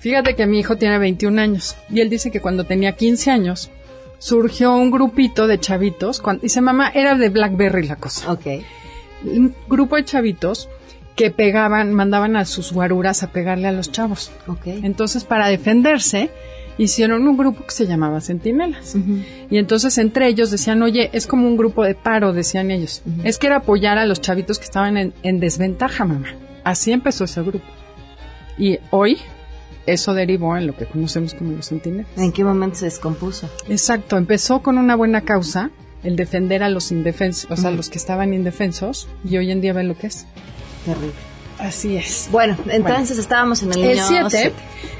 Fíjate 0.00 0.36
que 0.36 0.46
mi 0.46 0.60
hijo 0.60 0.76
tiene 0.76 0.98
21 0.98 1.40
años 1.40 1.76
y 1.90 2.00
él 2.00 2.08
dice 2.08 2.30
que 2.30 2.40
cuando 2.40 2.64
tenía 2.64 2.92
15 2.92 3.30
años 3.30 3.70
surgió 4.18 4.74
un 4.74 4.90
grupito 4.90 5.46
de 5.46 5.58
chavitos. 5.58 6.20
Cuando, 6.20 6.42
dice, 6.42 6.60
mamá, 6.60 6.90
era 6.94 7.14
de 7.14 7.28
Blackberry 7.28 7.86
la 7.86 7.96
cosa. 7.96 8.32
Ok. 8.32 8.46
Un 9.24 9.54
grupo 9.68 9.96
de 9.96 10.04
chavitos 10.04 10.68
que 11.16 11.30
pegaban, 11.30 11.92
mandaban 11.92 12.36
a 12.36 12.44
sus 12.44 12.72
guaruras 12.72 13.22
a 13.22 13.32
pegarle 13.32 13.66
a 13.66 13.72
los 13.72 13.90
chavos. 13.90 14.30
Ok. 14.46 14.66
Entonces, 14.66 15.24
para 15.24 15.48
defenderse, 15.48 16.30
hicieron 16.78 17.26
un 17.26 17.36
grupo 17.36 17.64
que 17.64 17.72
se 17.72 17.86
llamaba 17.86 18.20
Centinelas. 18.20 18.96
Y 19.50 19.58
entonces 19.58 19.98
entre 19.98 20.28
ellos 20.28 20.50
decían, 20.50 20.80
oye, 20.82 21.10
es 21.12 21.26
como 21.26 21.46
un 21.46 21.56
grupo 21.56 21.84
de 21.84 21.94
paro, 21.94 22.32
decían 22.32 22.70
ellos. 22.70 23.02
Es 23.24 23.38
que 23.38 23.48
era 23.48 23.56
apoyar 23.56 23.98
a 23.98 24.06
los 24.06 24.20
chavitos 24.20 24.58
que 24.58 24.64
estaban 24.64 24.96
en, 24.96 25.12
en 25.22 25.40
desventaja, 25.40 26.04
mamá. 26.04 26.28
Así 26.64 26.92
empezó 26.92 27.24
ese 27.24 27.42
grupo. 27.42 27.66
Y 28.56 28.78
hoy 28.90 29.18
eso 29.86 30.14
derivó 30.14 30.56
en 30.56 30.66
lo 30.66 30.76
que 30.76 30.86
conocemos 30.86 31.34
como 31.34 31.52
los 31.52 31.68
centinelas. 31.68 32.06
¿En 32.16 32.32
qué 32.32 32.44
momento 32.44 32.76
se 32.76 32.84
descompuso? 32.86 33.48
Exacto, 33.68 34.16
empezó 34.16 34.60
con 34.60 34.78
una 34.78 34.96
buena 34.96 35.22
causa, 35.22 35.70
el 36.02 36.14
defender 36.14 36.62
a 36.62 36.68
los 36.68 36.92
indefensos, 36.92 37.50
o 37.50 37.56
sea, 37.56 37.70
los 37.70 37.88
que 37.88 37.98
estaban 37.98 38.34
indefensos, 38.34 39.08
y 39.24 39.36
hoy 39.38 39.50
en 39.50 39.60
día 39.60 39.72
ven 39.72 39.88
lo 39.88 39.96
que 39.96 40.08
es. 40.08 40.26
Terrible. 40.84 41.12
Así 41.58 41.96
es. 41.96 42.28
Bueno, 42.30 42.56
entonces 42.68 43.18
estábamos 43.18 43.62
en 43.62 43.72
el 43.72 43.78
El 43.78 43.88
niño 43.96 44.04
7 44.06 44.28
siete. 44.30 44.54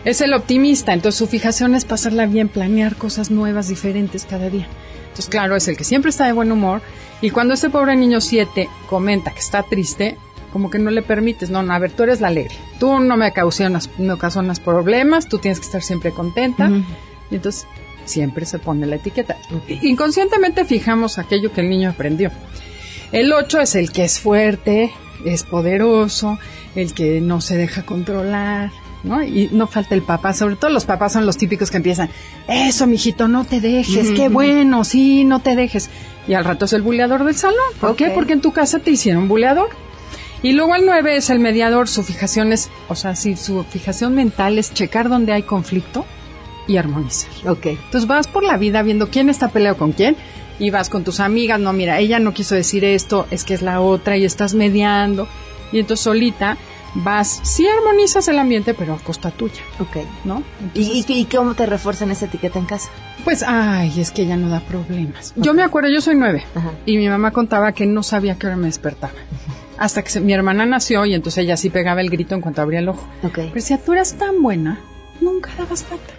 es 0.04 0.20
el 0.20 0.34
optimista, 0.34 0.92
entonces 0.92 1.18
su 1.18 1.26
fijación 1.26 1.74
es 1.74 1.84
pasarla 1.84 2.26
bien, 2.26 2.48
planear 2.48 2.96
cosas 2.96 3.30
nuevas, 3.30 3.68
diferentes 3.68 4.24
cada 4.24 4.50
día. 4.50 4.66
Entonces, 5.02 5.28
claro, 5.28 5.56
es 5.56 5.68
el 5.68 5.76
que 5.76 5.84
siempre 5.84 6.10
está 6.10 6.26
de 6.26 6.32
buen 6.32 6.50
humor 6.50 6.82
y 7.20 7.30
cuando 7.30 7.54
este 7.54 7.70
pobre 7.70 7.96
niño 7.96 8.20
7 8.20 8.68
comenta 8.88 9.32
que 9.32 9.40
está 9.40 9.62
triste, 9.62 10.16
como 10.52 10.70
que 10.70 10.78
no 10.78 10.90
le 10.90 11.02
permites, 11.02 11.50
no, 11.50 11.62
no, 11.62 11.72
a 11.72 11.78
ver, 11.78 11.92
tú 11.92 12.04
eres 12.04 12.20
la 12.20 12.28
alegre, 12.28 12.54
tú 12.80 12.98
no 13.00 13.16
me 13.16 13.28
ocasionas, 13.28 13.90
me 13.98 14.12
ocasionas 14.12 14.60
problemas, 14.60 15.28
tú 15.28 15.38
tienes 15.38 15.60
que 15.60 15.66
estar 15.66 15.82
siempre 15.82 16.12
contenta. 16.12 16.70
Y 17.30 17.34
entonces 17.34 17.66
siempre 18.04 18.46
se 18.46 18.58
pone 18.58 18.86
la 18.86 18.96
etiqueta. 18.96 19.36
Inconscientemente 19.82 20.64
fijamos 20.64 21.18
aquello 21.18 21.52
que 21.52 21.60
el 21.60 21.68
niño 21.68 21.90
aprendió. 21.90 22.30
El 23.12 23.32
8 23.32 23.60
es 23.60 23.74
el 23.74 23.92
que 23.92 24.04
es 24.04 24.20
fuerte, 24.20 24.92
es 25.24 25.42
poderoso, 25.42 26.38
el 26.74 26.92
que 26.92 27.20
no 27.20 27.40
se 27.40 27.56
deja 27.56 27.82
controlar, 27.84 28.70
¿no? 29.02 29.22
Y 29.22 29.48
no 29.52 29.66
falta 29.66 29.94
el 29.94 30.02
papá, 30.02 30.32
sobre 30.32 30.56
todo 30.56 30.70
los 30.70 30.84
papás 30.84 31.12
son 31.12 31.26
los 31.26 31.36
típicos 31.36 31.70
que 31.70 31.76
empiezan, 31.78 32.10
eso, 32.48 32.86
mijito, 32.86 33.28
no 33.28 33.44
te 33.44 33.60
dejes, 33.60 34.10
qué 34.10 34.28
bueno, 34.28 34.84
sí, 34.84 35.24
no 35.24 35.40
te 35.40 35.56
dejes. 35.56 35.90
Y 36.26 36.34
al 36.34 36.44
rato 36.44 36.66
es 36.66 36.72
el 36.74 36.82
buleador 36.82 37.24
del 37.24 37.36
salón. 37.36 37.56
¿Por 37.80 37.96
qué? 37.96 38.10
Porque 38.10 38.34
en 38.34 38.40
tu 38.40 38.52
casa 38.52 38.78
te 38.80 38.90
hicieron 38.90 39.28
buleador. 39.28 39.70
Y 40.42 40.52
luego 40.52 40.76
el 40.76 40.86
9 40.86 41.16
es 41.16 41.30
el 41.30 41.40
mediador, 41.40 41.88
su 41.88 42.04
fijación 42.04 42.52
es, 42.52 42.70
o 42.88 42.94
sea, 42.94 43.16
sí, 43.16 43.36
su 43.36 43.64
fijación 43.64 44.14
mental 44.14 44.58
es 44.58 44.72
checar 44.72 45.08
dónde 45.08 45.32
hay 45.32 45.42
conflicto 45.42 46.04
y 46.68 46.76
armonizar. 46.76 47.30
Ok. 47.48 47.66
Entonces 47.66 48.06
vas 48.06 48.28
por 48.28 48.44
la 48.44 48.56
vida 48.56 48.82
viendo 48.82 49.08
quién 49.08 49.30
está 49.30 49.48
peleado 49.48 49.76
con 49.76 49.92
quién 49.92 50.16
y 50.58 50.70
vas 50.70 50.88
con 50.90 51.04
tus 51.04 51.20
amigas, 51.20 51.60
no, 51.60 51.72
mira, 51.72 51.98
ella 51.98 52.18
no 52.18 52.34
quiso 52.34 52.54
decir 52.54 52.84
esto, 52.84 53.26
es 53.30 53.44
que 53.44 53.54
es 53.54 53.62
la 53.62 53.80
otra 53.80 54.16
y 54.16 54.24
estás 54.24 54.54
mediando. 54.54 55.28
Y 55.72 55.78
entonces 55.80 56.02
solita 56.04 56.56
vas, 56.94 57.40
sí 57.42 57.66
armonizas 57.68 58.26
el 58.28 58.38
ambiente, 58.38 58.72
pero 58.74 58.94
a 58.94 58.98
costa 58.98 59.30
tuya, 59.30 59.60
Ok. 59.78 59.98
¿no? 60.24 60.42
¿Y, 60.74 61.04
y, 61.06 61.12
y 61.12 61.24
cómo 61.26 61.54
te 61.54 61.66
refuerzan 61.66 62.10
esa 62.10 62.24
etiqueta 62.24 62.58
en 62.58 62.64
casa? 62.64 62.88
Pues, 63.24 63.44
ay, 63.46 63.92
es 64.00 64.10
que 64.10 64.22
ella 64.22 64.36
no 64.36 64.48
da 64.48 64.60
problemas. 64.60 65.32
Yo 65.36 65.52
me 65.54 65.62
acuerdo, 65.62 65.90
yo 65.90 66.00
soy 66.00 66.14
nueve 66.16 66.44
Ajá. 66.54 66.70
y 66.86 66.96
mi 66.96 67.08
mamá 67.08 67.30
contaba 67.30 67.72
que 67.72 67.84
no 67.86 68.02
sabía 68.02 68.36
qué 68.38 68.46
hora 68.46 68.56
me 68.56 68.66
despertaba. 68.66 69.12
Hasta 69.76 70.02
que 70.02 70.10
se- 70.10 70.20
mi 70.20 70.32
hermana 70.32 70.64
nació 70.66 71.04
y 71.04 71.14
entonces 71.14 71.44
ella 71.44 71.56
sí 71.56 71.68
pegaba 71.70 72.00
el 72.00 72.10
grito 72.10 72.34
en 72.34 72.40
cuanto 72.40 72.62
abría 72.62 72.80
el 72.80 72.88
ojo. 72.88 73.06
Ok. 73.22 73.34
Pero 73.34 73.52
decía, 73.54 73.78
tú 73.78 73.92
eras 73.92 74.14
tan 74.14 74.42
buena, 74.42 74.80
nunca 75.20 75.50
dabas 75.58 75.84
falta. 75.84 76.14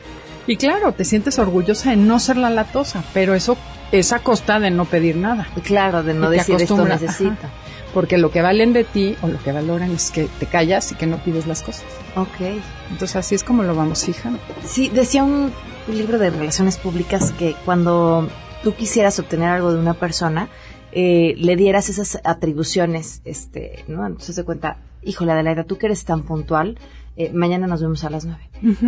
Y 0.47 0.55
claro, 0.57 0.93
te 0.93 1.03
sientes 1.03 1.39
orgullosa 1.39 1.89
de 1.89 1.95
no 1.97 2.19
ser 2.19 2.37
la 2.37 2.49
latosa, 2.49 3.03
pero 3.13 3.33
eso 3.33 3.57
es 3.91 4.13
a 4.13 4.19
costa 4.19 4.59
de 4.59 4.71
no 4.71 4.85
pedir 4.85 5.15
nada. 5.15 5.47
Claro, 5.63 6.03
de 6.03 6.13
no 6.13 6.29
decir 6.29 6.61
esto 6.61 6.85
necesito. 6.85 7.31
ajá. 7.31 7.49
Porque 7.93 8.19
lo 8.19 8.29
que 8.29 8.41
valen 8.41 8.71
de 8.71 8.83
ti 8.83 9.15
o 9.21 9.27
lo 9.27 9.41
que 9.41 9.51
valoran 9.51 9.91
es 9.91 10.11
que 10.11 10.27
te 10.39 10.45
callas 10.45 10.91
y 10.91 10.95
que 10.95 11.07
no 11.07 11.17
pides 11.17 11.47
las 11.47 11.63
cosas. 11.63 11.85
Ok. 12.15 12.59
Entonces 12.91 13.15
así 13.15 13.33
es 13.33 13.43
como 13.43 13.63
lo 13.63 13.73
vamos 13.73 14.05
fijando. 14.05 14.39
Sí, 14.63 14.89
decía 14.89 15.23
un 15.23 15.51
libro 15.87 16.19
de 16.19 16.29
relaciones 16.29 16.77
públicas 16.77 17.31
que 17.31 17.55
cuando 17.65 18.29
tú 18.63 18.75
quisieras 18.75 19.17
obtener 19.17 19.49
algo 19.49 19.73
de 19.73 19.79
una 19.79 19.95
persona, 19.95 20.49
eh, 20.91 21.33
le 21.37 21.55
dieras 21.55 21.89
esas 21.89 22.19
atribuciones, 22.23 23.21
este, 23.25 23.83
¿no? 23.87 24.05
Entonces 24.05 24.35
se 24.35 24.43
cuenta, 24.43 24.77
híjole 25.03 25.31
Adelaida, 25.31 25.63
tú 25.63 25.77
que 25.77 25.87
eres 25.87 26.05
tan 26.05 26.23
puntual, 26.23 26.77
eh, 27.17 27.31
mañana 27.33 27.67
nos 27.67 27.81
vemos 27.81 28.03
a 28.03 28.09
las 28.09 28.25
nueve. 28.25 28.41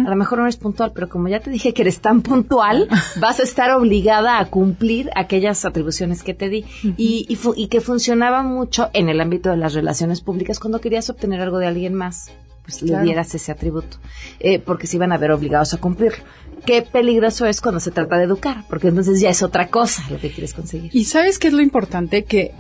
A 0.05 0.09
lo 0.09 0.15
mejor 0.15 0.39
no 0.39 0.45
eres 0.45 0.57
puntual, 0.57 0.91
pero 0.93 1.09
como 1.09 1.27
ya 1.27 1.39
te 1.39 1.49
dije 1.49 1.73
que 1.73 1.81
eres 1.81 1.99
tan 2.01 2.21
puntual, 2.21 2.87
vas 3.19 3.39
a 3.39 3.43
estar 3.43 3.71
obligada 3.71 4.39
a 4.39 4.45
cumplir 4.45 5.09
aquellas 5.15 5.63
atribuciones 5.65 6.23
que 6.23 6.33
te 6.33 6.49
di. 6.49 6.65
y, 6.97 7.25
y, 7.29 7.35
fu- 7.35 7.53
y 7.55 7.67
que 7.67 7.81
funcionaba 7.81 8.43
mucho 8.43 8.89
en 8.93 9.09
el 9.09 9.19
ámbito 9.21 9.49
de 9.49 9.57
las 9.57 9.73
relaciones 9.73 10.21
públicas 10.21 10.59
cuando 10.59 10.79
querías 10.81 11.09
obtener 11.09 11.41
algo 11.41 11.57
de 11.59 11.67
alguien 11.67 11.93
más, 11.93 12.31
pues 12.63 12.81
le 12.83 13.01
dieras 13.01 13.33
ese 13.35 13.51
atributo, 13.51 13.97
eh, 14.39 14.59
porque 14.59 14.87
se 14.87 14.95
iban 14.97 15.11
a 15.11 15.17
ver 15.17 15.31
obligados 15.31 15.73
a 15.73 15.77
cumplirlo. 15.77 16.23
Qué 16.65 16.83
peligroso 16.83 17.47
es 17.47 17.59
cuando 17.59 17.79
se 17.79 17.89
trata 17.89 18.17
de 18.17 18.25
educar, 18.25 18.65
porque 18.69 18.89
entonces 18.89 19.19
ya 19.19 19.29
es 19.31 19.41
otra 19.41 19.69
cosa 19.69 20.03
lo 20.11 20.19
que 20.19 20.29
quieres 20.29 20.53
conseguir. 20.53 20.91
Y 20.93 21.05
sabes 21.05 21.39
qué 21.39 21.47
es 21.47 21.53
lo 21.53 21.61
importante? 21.61 22.23
Que 22.23 22.53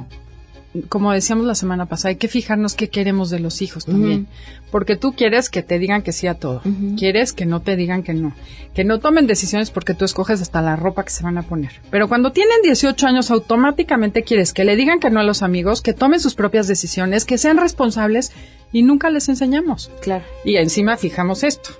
como 0.87 1.11
decíamos 1.11 1.45
la 1.45 1.55
semana 1.55 1.85
pasada, 1.85 2.09
hay 2.09 2.15
que 2.15 2.27
fijarnos 2.27 2.75
qué 2.75 2.89
queremos 2.89 3.29
de 3.29 3.39
los 3.39 3.61
hijos 3.61 3.85
también. 3.85 4.27
Porque 4.71 4.95
tú 4.95 5.13
quieres 5.13 5.49
que 5.49 5.63
te 5.63 5.79
digan 5.79 6.01
que 6.01 6.13
sí 6.13 6.27
a 6.27 6.35
todo. 6.35 6.61
Quieres 6.97 7.33
que 7.33 7.45
no 7.45 7.61
te 7.61 7.75
digan 7.75 8.03
que 8.03 8.13
no. 8.13 8.33
Que 8.73 8.85
no 8.85 8.99
tomen 8.99 9.27
decisiones 9.27 9.69
porque 9.69 9.93
tú 9.93 10.05
escoges 10.05 10.41
hasta 10.41 10.61
la 10.61 10.77
ropa 10.77 11.03
que 11.03 11.09
se 11.09 11.23
van 11.23 11.37
a 11.37 11.43
poner. 11.43 11.71
Pero 11.89 12.07
cuando 12.07 12.31
tienen 12.31 12.61
18 12.63 13.05
años, 13.05 13.31
automáticamente 13.31 14.23
quieres 14.23 14.53
que 14.53 14.63
le 14.63 14.77
digan 14.77 15.01
que 15.01 15.09
no 15.09 15.19
a 15.19 15.23
los 15.23 15.43
amigos, 15.43 15.81
que 15.81 15.93
tomen 15.93 16.21
sus 16.21 16.35
propias 16.35 16.67
decisiones, 16.67 17.25
que 17.25 17.37
sean 17.37 17.57
responsables 17.57 18.31
y 18.71 18.83
nunca 18.83 19.09
les 19.09 19.27
enseñamos. 19.27 19.91
Claro. 20.01 20.23
Y 20.45 20.55
encima 20.55 20.95
fijamos 20.95 21.43
esto. 21.43 21.71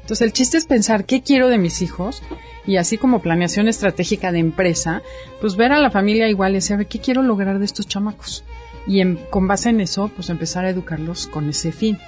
Entonces 0.00 0.26
el 0.26 0.32
chiste 0.32 0.56
es 0.56 0.64
pensar 0.64 1.04
qué 1.04 1.20
quiero 1.20 1.48
de 1.48 1.58
mis 1.58 1.82
hijos 1.82 2.22
y 2.68 2.76
así 2.76 2.98
como 2.98 3.20
planeación 3.20 3.66
estratégica 3.66 4.30
de 4.30 4.38
empresa, 4.38 5.02
pues 5.40 5.56
ver 5.56 5.72
a 5.72 5.78
la 5.80 5.90
familia 5.90 6.28
igual 6.28 6.54
y 6.54 6.60
saber 6.60 6.86
qué 6.86 7.00
quiero 7.00 7.22
lograr 7.22 7.58
de 7.58 7.64
estos 7.64 7.88
chamacos. 7.88 8.44
Y 8.86 9.00
en- 9.00 9.16
con 9.30 9.48
base 9.48 9.70
en 9.70 9.80
eso, 9.80 10.08
pues 10.14 10.28
empezar 10.30 10.64
a 10.64 10.70
educarlos 10.70 11.26
con 11.26 11.48
ese 11.48 11.72
fin. 11.72 11.98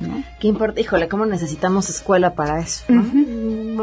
¿no? 0.00 0.22
¿Qué 0.40 0.48
importa? 0.48 0.80
Híjole, 0.80 1.08
¿cómo 1.08 1.24
necesitamos 1.24 1.88
escuela 1.88 2.34
para 2.34 2.60
eso? 2.60 2.84
no? 2.88 3.02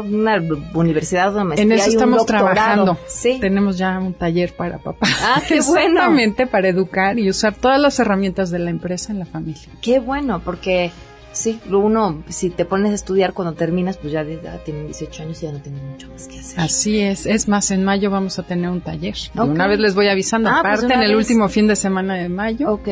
Una 0.02 0.40
universidad, 0.74 1.32
una 1.34 1.44
maestría 1.44 1.64
En 1.74 1.80
eso 1.80 1.88
un 1.90 1.94
estamos 1.96 2.26
trabajando. 2.26 2.98
Sí. 3.06 3.38
Tenemos 3.40 3.78
ya 3.78 3.98
un 3.98 4.12
taller 4.14 4.52
para 4.54 4.78
papás. 4.78 5.10
Ah, 5.22 5.40
qué 5.48 5.60
bueno. 5.60 5.88
Exactamente, 6.00 6.46
para 6.46 6.68
educar 6.68 7.18
y 7.18 7.28
usar 7.30 7.54
todas 7.54 7.80
las 7.80 7.98
herramientas 7.98 8.50
de 8.50 8.58
la 8.58 8.70
empresa 8.70 9.10
en 9.12 9.18
la 9.20 9.26
familia. 9.26 9.68
Qué 9.80 10.00
bueno, 10.00 10.40
porque 10.44 10.90
sí, 11.32 11.60
lo 11.68 11.80
uno, 11.80 12.22
si 12.28 12.50
te 12.50 12.64
pones 12.64 12.92
a 12.92 12.94
estudiar 12.94 13.32
cuando 13.32 13.54
terminas, 13.54 13.96
pues 13.96 14.12
ya, 14.12 14.22
ya 14.22 14.58
tienen 14.64 14.86
18 14.86 15.22
años 15.24 15.42
y 15.42 15.46
ya 15.46 15.52
no 15.52 15.60
tienen 15.60 15.84
mucho 15.90 16.08
más 16.10 16.28
que 16.28 16.38
hacer. 16.40 16.60
Así 16.60 17.00
es. 17.00 17.26
Es 17.26 17.48
más, 17.48 17.70
en 17.70 17.84
mayo 17.84 18.10
vamos 18.10 18.38
a 18.38 18.42
tener 18.44 18.70
un 18.70 18.80
taller. 18.80 19.14
Ok. 19.36 19.48
Una 19.48 19.66
vez 19.66 19.78
les 19.80 19.94
voy 19.94 20.08
avisando. 20.08 20.48
Ah, 20.50 20.58
pues 20.62 20.72
Aparte, 20.74 20.86
una 20.86 20.94
en 20.96 21.02
el 21.10 21.16
vez. 21.16 21.26
último 21.26 21.48
fin 21.48 21.66
de 21.66 21.76
semana 21.76 22.14
de 22.14 22.28
mayo, 22.28 22.70
Ok. 22.72 22.88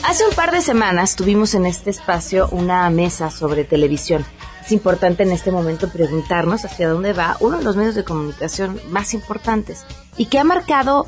Hace 0.04 0.28
un 0.28 0.34
par 0.34 0.52
de 0.52 0.60
semanas 0.60 1.16
tuvimos 1.16 1.54
en 1.54 1.64
este 1.64 1.88
espacio 1.88 2.50
una 2.52 2.90
mesa 2.90 3.30
sobre 3.30 3.64
televisión. 3.64 4.26
Es 4.62 4.72
importante 4.72 5.22
en 5.22 5.32
este 5.32 5.50
momento 5.50 5.88
preguntarnos 5.88 6.66
hacia 6.66 6.90
dónde 6.90 7.14
va 7.14 7.38
uno 7.40 7.56
de 7.56 7.64
los 7.64 7.76
medios 7.76 7.94
de 7.94 8.04
comunicación 8.04 8.78
más 8.90 9.14
importantes 9.14 9.86
y 10.18 10.26
que 10.26 10.38
ha 10.38 10.44
marcado 10.44 11.06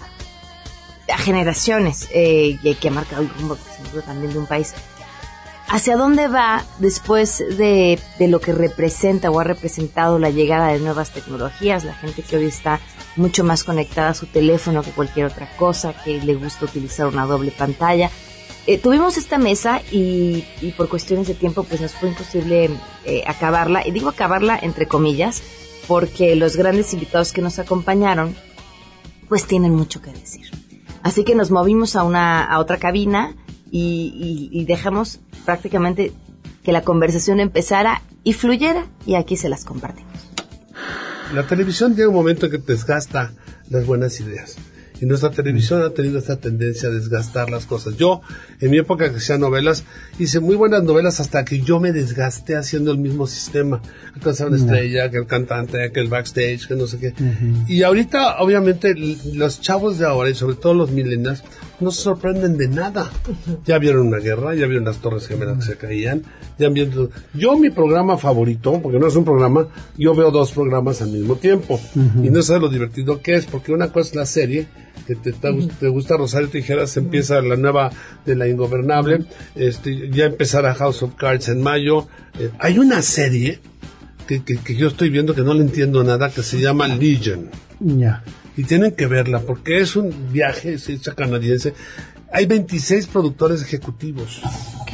a 1.12 1.18
generaciones 1.18 2.08
eh, 2.12 2.58
que 2.80 2.88
ha 2.88 2.90
marcado 2.90 3.22
el 3.22 3.28
rumbo 3.28 3.56
también 4.04 4.32
de 4.32 4.38
un 4.38 4.46
país. 4.46 4.74
¿Hacia 5.68 5.96
dónde 5.96 6.28
va 6.28 6.64
después 6.78 7.38
de, 7.38 7.98
de 8.18 8.28
lo 8.28 8.40
que 8.40 8.52
representa 8.52 9.30
o 9.30 9.40
ha 9.40 9.44
representado 9.44 10.18
la 10.18 10.30
llegada 10.30 10.68
de 10.68 10.78
nuevas 10.78 11.10
tecnologías? 11.10 11.84
La 11.84 11.94
gente 11.94 12.22
que 12.22 12.36
hoy 12.36 12.44
está 12.44 12.80
mucho 13.16 13.44
más 13.44 13.64
conectada 13.64 14.10
a 14.10 14.14
su 14.14 14.26
teléfono 14.26 14.82
que 14.82 14.90
cualquier 14.90 15.26
otra 15.26 15.48
cosa, 15.56 15.94
que 16.04 16.20
le 16.20 16.34
gusta 16.34 16.66
utilizar 16.66 17.06
una 17.06 17.24
doble 17.24 17.50
pantalla. 17.50 18.10
Eh, 18.66 18.78
tuvimos 18.78 19.16
esta 19.16 19.38
mesa 19.38 19.80
y, 19.90 20.44
y 20.60 20.72
por 20.72 20.88
cuestiones 20.88 21.28
de 21.28 21.34
tiempo 21.34 21.64
pues 21.64 21.80
nos 21.80 21.92
fue 21.92 22.10
imposible 22.10 22.70
eh, 23.04 23.24
acabarla. 23.26 23.86
Y 23.86 23.90
digo 23.90 24.10
acabarla 24.10 24.58
entre 24.60 24.86
comillas 24.86 25.42
porque 25.88 26.36
los 26.36 26.56
grandes 26.56 26.92
invitados 26.92 27.32
que 27.32 27.42
nos 27.42 27.58
acompañaron 27.58 28.36
pues 29.28 29.46
tienen 29.46 29.74
mucho 29.74 30.00
que 30.02 30.10
decir. 30.12 30.63
Así 31.04 31.22
que 31.22 31.34
nos 31.34 31.50
movimos 31.50 31.96
a, 31.96 32.02
una, 32.02 32.42
a 32.42 32.58
otra 32.58 32.78
cabina 32.78 33.36
y, 33.70 34.64
dejamos 34.66 35.20
prácticamente 35.44 36.12
que 36.62 36.72
la 36.72 36.80
conversación 36.80 37.40
empezara 37.40 38.00
y 38.24 38.32
fluyera 38.32 38.86
y 39.04 39.16
aquí 39.16 39.36
se 39.36 39.50
las 39.50 39.66
compartimos. 39.66 40.10
La 41.34 41.46
televisión 41.46 41.94
llega 41.94 42.08
un 42.08 42.14
momento 42.14 42.48
que 42.48 42.56
desgasta 42.56 43.34
las 43.68 43.84
buenas 43.84 44.18
ideas. 44.20 44.56
Y 45.04 45.06
nuestra 45.06 45.30
televisión 45.30 45.82
ha 45.82 45.90
tenido 45.90 46.18
esta 46.18 46.36
tendencia 46.36 46.88
a 46.88 46.92
desgastar 46.92 47.50
las 47.50 47.66
cosas. 47.66 47.98
Yo, 47.98 48.22
en 48.58 48.70
mi 48.70 48.78
época 48.78 49.10
que 49.10 49.18
hacía 49.18 49.36
novelas, 49.36 49.84
hice 50.18 50.40
muy 50.40 50.56
buenas 50.56 50.82
novelas 50.82 51.20
hasta 51.20 51.44
que 51.44 51.60
yo 51.60 51.78
me 51.78 51.92
desgasté 51.92 52.56
haciendo 52.56 52.90
el 52.90 52.96
mismo 52.96 53.26
sistema. 53.26 53.82
Alcanzar 54.14 54.48
una 54.48 54.56
estrella, 54.56 55.10
que 55.10 55.18
el 55.18 55.26
cantante, 55.26 55.92
que 55.92 56.00
el 56.00 56.08
backstage, 56.08 56.66
que 56.66 56.74
no 56.74 56.86
sé 56.86 56.98
qué. 56.98 57.12
Y 57.68 57.82
ahorita, 57.82 58.38
obviamente, 58.38 58.94
los 59.34 59.60
chavos 59.60 59.98
de 59.98 60.06
ahora, 60.06 60.30
y 60.30 60.34
sobre 60.34 60.56
todo 60.56 60.72
los 60.72 60.90
millennials, 60.90 61.42
no 61.80 61.90
se 61.90 62.02
sorprenden 62.02 62.56
de 62.56 62.68
nada. 62.68 63.10
Ya 63.64 63.78
vieron 63.78 64.08
una 64.08 64.18
guerra, 64.18 64.54
ya 64.54 64.66
vieron 64.66 64.84
las 64.84 64.98
torres 64.98 65.26
gemelas 65.26 65.58
que 65.58 65.64
se 65.64 65.76
caían, 65.76 66.22
ya. 66.58 66.70
Yo 67.34 67.56
mi 67.56 67.70
programa 67.70 68.16
favorito, 68.16 68.80
porque 68.82 68.98
no 68.98 69.06
es 69.06 69.16
un 69.16 69.24
programa, 69.24 69.68
yo 69.96 70.14
veo 70.14 70.30
dos 70.30 70.52
programas 70.52 71.02
al 71.02 71.10
mismo 71.10 71.36
tiempo. 71.36 71.80
Y 72.22 72.30
no 72.30 72.42
sé 72.42 72.58
lo 72.58 72.68
divertido 72.68 73.20
que 73.20 73.34
es, 73.34 73.46
porque 73.46 73.72
una 73.72 73.92
cosa 73.92 74.10
es 74.10 74.14
la 74.16 74.26
serie, 74.26 74.66
que 75.06 75.14
te, 75.14 75.32
te, 75.32 75.52
te 75.80 75.88
gusta 75.88 76.16
Rosario 76.16 76.48
Tijeras, 76.48 76.96
empieza 76.96 77.40
la 77.42 77.56
nueva 77.56 77.90
de 78.24 78.36
la 78.36 78.48
Ingobernable, 78.48 79.24
este, 79.54 80.10
ya 80.10 80.26
empezará 80.26 80.74
House 80.74 81.02
of 81.02 81.14
Cards 81.14 81.48
en 81.48 81.62
mayo. 81.62 82.06
Eh, 82.38 82.50
hay 82.58 82.78
una 82.78 83.02
serie 83.02 83.60
que, 84.26 84.42
que, 84.42 84.56
que 84.56 84.74
yo 84.76 84.88
estoy 84.88 85.10
viendo 85.10 85.34
que 85.34 85.42
no 85.42 85.54
le 85.54 85.62
entiendo 85.62 86.02
nada, 86.04 86.30
que 86.30 86.42
se 86.42 86.60
llama 86.60 86.88
Legion 86.88 87.50
Ya. 87.80 88.22
Y 88.56 88.64
tienen 88.64 88.92
que 88.92 89.06
verla 89.06 89.40
porque 89.40 89.78
es 89.80 89.96
un 89.96 90.32
viaje, 90.32 90.74
es 90.74 90.88
hecha 90.88 91.14
canadiense. 91.14 91.74
Hay 92.32 92.46
26 92.46 93.06
productores 93.06 93.62
ejecutivos. 93.62 94.40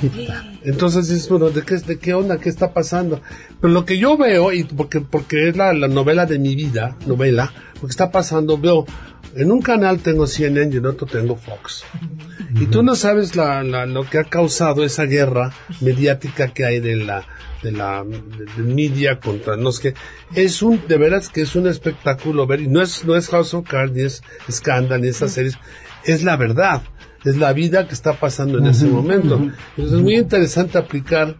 ¿Qué 0.01 0.09
tal? 0.27 0.61
Entonces 0.63 1.09
dices, 1.09 1.29
bueno, 1.29 1.51
¿de 1.51 1.63
qué, 1.63 1.77
¿de 1.77 1.99
qué 1.99 2.15
onda? 2.15 2.39
¿Qué 2.39 2.49
está 2.49 2.73
pasando? 2.73 3.21
Pero 3.61 3.73
lo 3.73 3.85
que 3.85 3.99
yo 3.99 4.17
veo, 4.17 4.53
y 4.53 4.65
porque, 4.65 5.01
porque 5.01 5.49
es 5.49 5.57
la, 5.57 5.73
la 5.73 5.89
novela 5.89 6.27
de 6.27 6.39
mi 6.39 6.55
vida, 6.55 6.97
novela, 7.07 7.53
lo 7.75 7.83
que 7.83 7.91
está 7.91 8.11
pasando, 8.11 8.59
veo, 8.59 8.87
en 9.37 9.51
un 9.53 9.63
canal 9.63 10.01
tengo 10.01 10.27
CNN 10.27 10.75
y 10.75 10.79
en 10.79 10.87
otro 10.87 11.07
tengo 11.07 11.37
Fox. 11.37 11.85
Y 12.61 12.67
tú 12.67 12.83
no 12.83 12.95
sabes 12.97 13.37
la, 13.37 13.63
la- 13.63 13.87
lo 13.87 14.05
que 14.09 14.19
ha 14.19 14.25
causado 14.25 14.85
esa 14.85 15.05
guerra 15.05 15.53
mediática 15.81 16.49
que 16.53 16.65
hay 16.65 16.81
de 16.81 16.97
la 16.97 17.25
de 17.63 17.73
la 17.73 18.03
de- 18.05 18.63
media 18.63 19.21
contra 19.21 19.57
no 19.57 19.71
sé 19.73 19.93
qué. 19.93 19.95
Es 20.35 20.63
un, 20.63 20.81
de 20.89 20.97
veras 20.97 21.29
que 21.29 21.43
es 21.43 21.55
un 21.57 21.67
espectáculo 21.67 22.47
ver, 22.47 22.61
y 22.63 22.69
no 22.69 22.81
es, 22.81 23.05
no 23.05 23.15
es 23.17 23.29
House 23.29 23.53
of 23.55 23.69
Cards, 23.69 23.93
ni 23.93 24.03
es 24.03 24.23
Scandal, 24.51 25.01
ni 25.03 25.09
esas 25.09 25.33
series, 25.33 25.59
es 26.05 26.23
la 26.25 26.37
verdad, 26.39 26.83
es 27.25 27.37
la 27.37 27.53
vida 27.53 27.87
que 27.87 27.93
está 27.95 28.15
pasando 28.15 28.59
en 28.59 28.67
ese 28.67 28.87
momento. 28.87 29.35
Entonces 29.77 29.99
es 29.99 30.03
muy 30.03 30.17
interesante 30.17 30.79
aplicar 30.79 31.37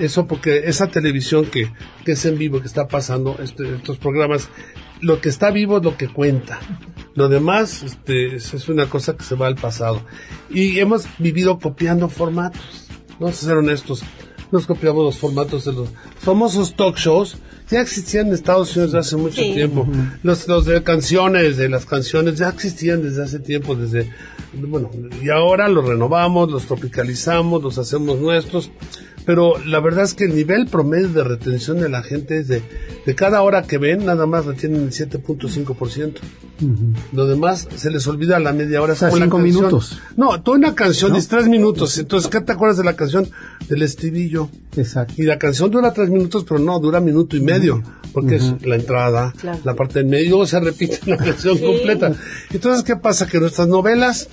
eso 0.00 0.26
porque 0.28 0.62
esa 0.66 0.86
televisión 0.86 1.46
que, 1.46 1.72
que 2.04 2.12
es 2.12 2.24
en 2.24 2.38
vivo, 2.38 2.60
que 2.60 2.68
está 2.68 2.86
pasando, 2.86 3.36
este- 3.42 3.74
estos 3.74 3.98
programas, 3.98 4.48
lo 5.00 5.20
que 5.20 5.28
está 5.28 5.50
vivo 5.50 5.78
es 5.78 5.84
lo 5.84 5.96
que 5.96 6.08
cuenta. 6.08 6.60
Lo 7.14 7.28
demás 7.28 7.82
este, 7.82 8.36
es, 8.36 8.68
una 8.68 8.86
cosa 8.86 9.16
que 9.16 9.24
se 9.24 9.34
va 9.34 9.46
al 9.46 9.56
pasado. 9.56 10.02
Y 10.50 10.78
hemos 10.80 11.06
vivido 11.18 11.58
copiando 11.58 12.08
formatos. 12.08 12.88
Vamos 13.20 13.42
a 13.42 13.46
ser 13.46 13.56
honestos. 13.56 14.02
Nos 14.50 14.66
copiamos 14.66 15.04
los 15.04 15.18
formatos 15.18 15.64
de 15.64 15.72
los 15.72 15.88
famosos 16.18 16.74
talk 16.76 16.96
shows. 16.96 17.36
Ya 17.70 17.80
existían 17.80 18.28
en 18.28 18.34
Estados 18.34 18.76
Unidos 18.76 18.92
desde 18.92 18.98
hace 19.00 19.16
mucho 19.16 19.42
tiempo. 19.42 19.86
Los, 20.22 20.46
los 20.48 20.64
de 20.66 20.82
canciones, 20.82 21.56
de 21.56 21.68
las 21.68 21.86
canciones, 21.86 22.36
ya 22.36 22.48
existían 22.48 23.02
desde 23.02 23.22
hace 23.24 23.38
tiempo, 23.38 23.74
desde, 23.74 24.10
bueno, 24.52 24.90
y 25.22 25.30
ahora 25.30 25.68
los 25.68 25.86
renovamos, 25.86 26.50
los 26.50 26.66
tropicalizamos, 26.66 27.62
los 27.62 27.78
hacemos 27.78 28.18
nuestros. 28.18 28.70
Pero 29.24 29.54
la 29.64 29.80
verdad 29.80 30.04
es 30.04 30.14
que 30.14 30.24
el 30.24 30.34
nivel 30.34 30.66
promedio 30.66 31.08
de 31.08 31.24
retención 31.24 31.80
de 31.80 31.88
la 31.88 32.02
gente 32.02 32.38
es 32.38 32.48
de, 32.48 32.62
de 33.06 33.14
cada 33.14 33.42
hora 33.42 33.62
que 33.62 33.78
ven, 33.78 34.04
nada 34.04 34.26
más 34.26 34.44
retienen 34.46 34.82
el 34.82 34.90
7.5%. 34.90 36.14
Lo 37.12 37.26
demás 37.26 37.66
se 37.74 37.90
les 37.90 38.06
olvida 38.06 38.38
la 38.38 38.52
media 38.52 38.80
hora. 38.80 38.92
O 38.92 38.96
sea, 38.96 39.10
cinco 39.10 39.38
minutos. 39.38 39.98
No, 40.16 40.40
toda 40.42 40.56
una 40.58 40.74
canción 40.74 41.16
es 41.16 41.28
tres 41.28 41.48
minutos. 41.48 41.98
Entonces, 41.98 42.30
¿qué 42.30 42.40
te 42.40 42.52
acuerdas 42.52 42.78
de 42.78 42.84
la 42.84 42.94
canción 42.96 43.28
del 43.68 43.82
estribillo? 43.82 44.48
Exacto. 44.76 45.14
Y 45.16 45.22
la 45.24 45.38
canción 45.38 45.70
dura 45.70 45.92
tres 45.92 46.10
minutos, 46.10 46.44
pero 46.48 46.60
no, 46.60 46.78
dura 46.78 47.00
minuto 47.00 47.36
y 47.36 47.40
medio, 47.40 47.82
porque 48.12 48.36
es 48.36 48.54
la 48.64 48.76
entrada, 48.76 49.32
Claro. 49.40 49.58
la 49.64 49.74
parte 49.74 49.98
del 50.00 50.06
medio, 50.08 50.46
se 50.46 50.60
repite 50.60 51.00
la 51.06 51.16
canción 51.16 51.58
completa. 51.58 52.12
Entonces, 52.52 52.82
¿qué 52.84 52.96
pasa? 52.96 53.26
Que 53.26 53.40
nuestras 53.40 53.66
novelas, 53.68 54.28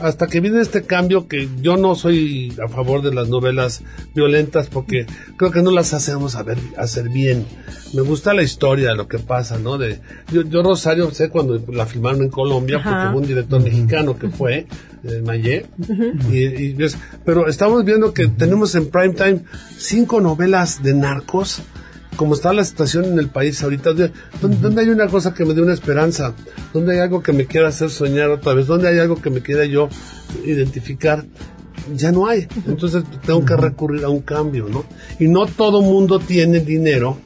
hasta 0.00 0.26
que 0.26 0.40
viene 0.40 0.60
este 0.60 0.82
cambio, 0.82 1.28
que 1.28 1.48
yo 1.60 1.76
no 1.76 1.94
soy 1.94 2.52
a 2.64 2.68
favor 2.68 3.02
de 3.02 3.14
las 3.14 3.28
novelas 3.28 3.82
violentas, 4.14 4.68
porque 4.68 5.06
creo 5.36 5.50
que 5.50 5.62
no 5.62 5.70
las 5.70 5.94
hacemos 5.94 6.34
a 6.36 6.42
ver- 6.42 6.58
hacer 6.76 7.08
bien. 7.10 7.46
Me 7.92 8.02
gusta 8.02 8.34
la 8.34 8.42
historia, 8.42 8.94
lo 8.94 9.06
que 9.08 9.18
pasa, 9.18 9.58
¿no? 9.58 9.78
De, 9.78 10.00
yo, 10.32 10.42
yo 10.42 10.62
Rosario 10.62 11.10
sé 11.12 11.28
cuando 11.28 11.62
la 11.72 11.86
filmaron 11.86 12.22
en 12.22 12.28
Colombia, 12.30 12.80
porque 12.82 12.98
fue 13.12 13.20
un 13.20 13.26
director 13.26 13.62
mexicano 13.62 14.18
que 14.18 14.28
fue, 14.28 14.66
eh, 15.04 15.22
Mayé, 15.24 15.66
y, 16.30 16.38
y 16.38 16.72
ves, 16.72 16.96
pero 17.24 17.46
estamos 17.48 17.84
viendo 17.84 18.12
que 18.12 18.26
tenemos 18.28 18.74
en 18.74 18.88
prime 18.90 19.14
time 19.14 19.40
cinco 19.76 20.20
novelas 20.20 20.82
de 20.82 20.94
narcos, 20.94 21.62
como 22.16 22.34
está 22.34 22.52
la 22.52 22.64
situación 22.64 23.04
en 23.06 23.18
el 23.18 23.28
país 23.28 23.62
ahorita, 23.62 23.92
de- 23.92 24.10
¿dónde, 24.40 24.56
dónde 24.58 24.82
hay 24.82 24.88
una 24.88 25.06
cosa 25.08 25.34
que 25.34 25.44
me 25.44 25.54
dé 25.54 25.62
una 25.62 25.74
esperanza? 25.74 26.32
¿Dónde 26.72 26.94
hay 26.94 26.98
algo 27.00 27.22
que 27.22 27.32
me 27.32 27.46
quiera 27.46 27.68
hacer 27.68 27.90
soñar 27.90 28.30
otra 28.30 28.54
vez? 28.54 28.66
¿Dónde 28.66 28.88
hay 28.88 28.98
algo 28.98 29.20
que 29.20 29.30
me 29.30 29.40
quiera 29.40 29.64
yo 29.64 29.88
identificar? 30.44 31.24
Ya 31.94 32.12
no 32.12 32.26
hay. 32.26 32.46
Entonces 32.66 33.04
tengo 33.26 33.44
que 33.44 33.56
recurrir 33.56 34.04
a 34.04 34.08
un 34.08 34.20
cambio, 34.20 34.66
¿no? 34.70 34.84
Y 35.18 35.28
no 35.28 35.46
todo 35.46 35.82
mundo 35.82 36.18
tiene 36.18 36.60
dinero 36.60 37.18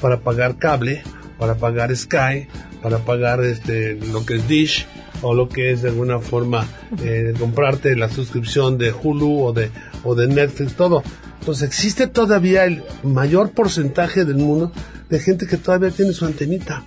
para 0.00 0.20
pagar 0.20 0.56
cable, 0.58 1.02
para 1.38 1.54
pagar 1.56 1.94
Sky, 1.94 2.48
para 2.82 2.98
pagar 2.98 3.44
este 3.44 3.94
lo 4.12 4.24
que 4.26 4.36
es 4.36 4.48
Dish 4.48 4.86
o 5.22 5.34
lo 5.34 5.48
que 5.48 5.70
es 5.70 5.82
de 5.82 5.90
alguna 5.90 6.18
forma 6.18 6.66
eh, 7.04 7.34
comprarte 7.38 7.94
la 7.94 8.08
suscripción 8.08 8.78
de 8.78 8.92
Hulu 8.92 9.42
o 9.44 9.52
de 9.52 9.70
o 10.02 10.14
de 10.14 10.26
Netflix, 10.28 10.74
todo. 10.74 11.02
Entonces 11.40 11.68
existe 11.68 12.06
todavía 12.06 12.64
el 12.64 12.82
mayor 13.02 13.50
porcentaje 13.50 14.24
del 14.24 14.36
mundo 14.36 14.72
de 15.08 15.18
gente 15.18 15.46
que 15.46 15.56
todavía 15.56 15.90
tiene 15.90 16.12
su 16.12 16.24
antenita 16.24 16.84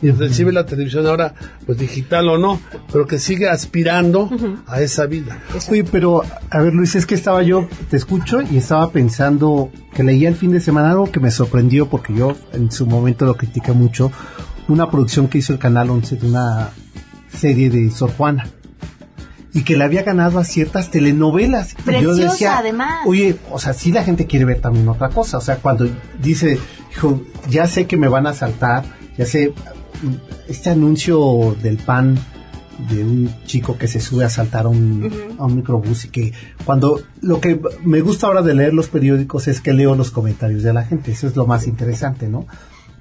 y 0.00 0.10
recibe 0.10 0.52
la 0.52 0.64
televisión 0.64 1.06
ahora, 1.06 1.34
pues 1.66 1.78
digital 1.78 2.28
o 2.28 2.38
no, 2.38 2.60
pero 2.92 3.06
que 3.06 3.18
sigue 3.18 3.48
aspirando 3.48 4.30
a 4.66 4.80
esa 4.80 5.06
vida. 5.06 5.42
Oye, 5.68 5.84
pero 5.84 6.22
a 6.50 6.60
ver 6.60 6.72
Luis, 6.74 6.94
es 6.94 7.06
que 7.06 7.14
estaba 7.14 7.42
yo, 7.42 7.68
te 7.90 7.96
escucho 7.96 8.40
y 8.42 8.56
estaba 8.56 8.90
pensando 8.90 9.70
que 9.94 10.04
leía 10.04 10.28
el 10.28 10.36
fin 10.36 10.52
de 10.52 10.60
semana 10.60 10.92
algo 10.92 11.10
que 11.10 11.20
me 11.20 11.30
sorprendió 11.30 11.88
porque 11.88 12.14
yo 12.14 12.36
en 12.52 12.70
su 12.70 12.86
momento 12.86 13.24
lo 13.24 13.36
critiqué 13.36 13.72
mucho, 13.72 14.12
una 14.68 14.90
producción 14.90 15.28
que 15.28 15.38
hizo 15.38 15.52
el 15.52 15.58
Canal 15.58 15.90
11 15.90 16.16
de 16.16 16.26
una 16.28 16.70
serie 17.32 17.70
de 17.70 17.90
Sor 17.90 18.12
Juana 18.12 18.46
y 19.58 19.64
que 19.64 19.76
le 19.76 19.82
había 19.82 20.04
ganado 20.04 20.38
a 20.38 20.44
ciertas 20.44 20.88
telenovelas. 20.88 21.72
Y 21.72 21.78
yo 21.78 21.84
Preciosa, 21.84 22.22
decía, 22.22 22.58
además. 22.58 23.00
Oye, 23.06 23.36
o 23.50 23.58
sea, 23.58 23.72
sí 23.72 23.90
la 23.90 24.04
gente 24.04 24.26
quiere 24.26 24.44
ver 24.44 24.60
también 24.60 24.88
otra 24.88 25.08
cosa. 25.08 25.38
O 25.38 25.40
sea, 25.40 25.56
cuando 25.56 25.88
dice, 26.22 26.60
hijo, 26.92 27.22
ya 27.50 27.66
sé 27.66 27.88
que 27.88 27.96
me 27.96 28.06
van 28.06 28.28
a 28.28 28.34
saltar, 28.34 28.84
ya 29.16 29.26
sé, 29.26 29.52
este 30.46 30.70
anuncio 30.70 31.56
del 31.60 31.76
pan 31.76 32.16
de 32.88 33.02
un 33.02 33.34
chico 33.46 33.76
que 33.76 33.88
se 33.88 33.98
sube 33.98 34.24
a 34.24 34.30
saltar 34.30 34.66
a 34.66 34.68
un, 34.68 35.10
a 35.36 35.46
un 35.46 35.56
microbús 35.56 36.04
y 36.04 36.10
que 36.10 36.32
cuando 36.64 37.00
lo 37.20 37.40
que 37.40 37.60
me 37.82 38.00
gusta 38.00 38.28
ahora 38.28 38.42
de 38.42 38.54
leer 38.54 38.72
los 38.72 38.86
periódicos 38.86 39.48
es 39.48 39.60
que 39.60 39.72
leo 39.72 39.96
los 39.96 40.12
comentarios 40.12 40.62
de 40.62 40.72
la 40.72 40.84
gente, 40.84 41.10
eso 41.10 41.26
es 41.26 41.34
lo 41.34 41.48
más 41.48 41.66
interesante, 41.66 42.28
¿no? 42.28 42.46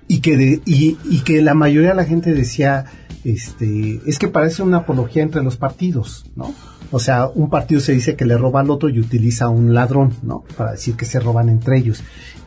Y 0.08 0.20
que, 0.20 0.38
de- 0.38 0.62
y, 0.66 0.98
y 1.10 1.20
que 1.22 1.42
la 1.42 1.54
mayoría 1.54 1.90
de 1.90 1.96
la 1.96 2.06
gente 2.06 2.34
decía, 2.34 2.86
este, 3.24 4.00
es 4.06 4.20
que 4.20 4.28
parece 4.28 4.64
una 4.64 4.78
apología 4.78 5.24
entre 5.24 5.44
los 5.44 5.58
partidos, 5.58 6.26
¿no? 6.36 6.54
O 6.92 7.00
sea, 7.00 7.28
un 7.28 7.50
partido 7.50 7.82
se 7.82 7.92
dice 7.92 8.16
que 8.16 8.24
le 8.26 8.38
roba 8.38 8.62
al 8.62 8.70
otro 8.70 8.88
y 8.88 9.00
utiliza 9.00 9.46
a 9.46 9.50
un 9.50 9.74
ladrón, 9.74 10.14
¿no? 10.24 10.46
Para 10.56 10.72
decir 10.72 10.96
que 10.96 11.04
se 11.06 11.20
roban 11.20 11.50
entre 11.50 11.78
ellos. 11.78 12.02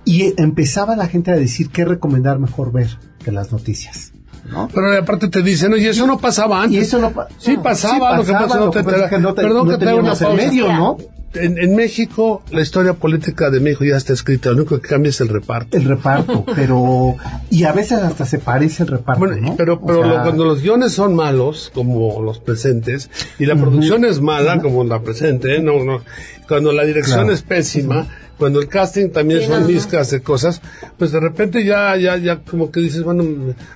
Y 0.07 0.33
empezaba 0.41 0.97
la 0.97 1.07
gente 1.09 1.31
a 1.31 1.37
decir 1.37 1.69
qué 1.69 1.85
recomendar 1.85 2.39
mejor 2.39 2.73
ver 2.73 2.89
que 3.23 3.31
las 3.33 3.53
noticias, 3.53 4.13
¿no? 4.51 4.69
Pero 4.75 4.97
aparte 4.97 5.29
te 5.29 5.43
dicen, 5.43 5.75
oye, 5.75 5.91
eso 5.91 6.07
no 6.07 6.19
pasaba 6.19 6.63
antes. 6.63 6.79
Y 6.79 6.81
eso 6.81 6.99
no 6.99 7.11
pa- 7.11 7.29
Sí 7.37 7.57
no, 7.57 7.63
pasaba, 7.63 8.13
sí 8.13 8.17
lo 8.17 8.25
que 8.25 8.33
pasaba, 8.33 8.65
no 8.65 8.71
te 8.71 8.73
que 8.73 8.81
es 8.81 8.87
entera- 8.97 9.09
que 9.11 9.19
te- 9.35 9.43
Perdón 9.43 9.67
no 9.69 9.73
que 9.73 9.79
te 9.79 9.85
una 10.01 10.15
pausa. 10.31 10.47
medio, 10.47 10.73
¿no? 10.73 10.97
En, 11.33 11.59
en 11.59 11.77
México, 11.77 12.43
la 12.51 12.61
historia 12.61 12.95
política 12.95 13.51
de 13.51 13.61
México 13.61 13.85
ya 13.85 13.97
está 13.97 14.13
escrita, 14.13 14.51
lo 14.51 14.57
único 14.57 14.81
que 14.81 14.89
cambia 14.89 15.11
es 15.11 15.21
el 15.21 15.29
reparto. 15.29 15.77
El 15.77 15.85
reparto, 15.85 16.45
pero... 16.57 17.15
Y 17.51 17.63
a 17.65 17.73
veces 17.73 17.99
hasta 18.01 18.27
se 18.27 18.39
parece 18.41 18.83
el 18.83 18.89
reparto, 18.89 19.21
Bueno, 19.21 19.37
¿no? 19.37 19.57
pero, 19.57 19.75
O 19.75 19.87
pero 19.87 20.03
sea, 20.03 20.13
lo- 20.17 20.23
cuando 20.23 20.45
los 20.45 20.61
guiones 20.61 20.93
son 20.93 21.15
malos, 21.15 21.71
como 21.73 22.21
los 22.21 22.41
presentes, 22.41 23.11
y 23.39 23.47
la 23.47 23.55
producción 23.55 24.05
es 24.05 24.21
mala, 24.21 24.61
como 24.61 24.83
la 24.83 25.03
presente, 25.03 25.57
¿eh? 25.57 25.63
no, 25.63 25.85
no, 25.85 26.03
cuando 26.49 26.73
la 26.73 26.85
dirección 26.85 27.19
Claro. 27.21 27.33
es 27.33 27.43
pésima, 27.43 28.09
cuando 28.37 28.59
el 28.61 28.67
casting 28.69 29.11
también 29.11 29.43
son 29.47 29.67
mezclas 29.67 30.11
de 30.11 30.23
cosas, 30.23 30.61
pues 30.99 31.13
de 31.13 31.21
repente 31.21 31.65
ya, 31.65 31.97
ya, 31.97 32.17
ya 32.17 32.39
como 32.41 32.73
que 32.73 32.81
dices, 32.81 33.03
bueno, 33.05 33.23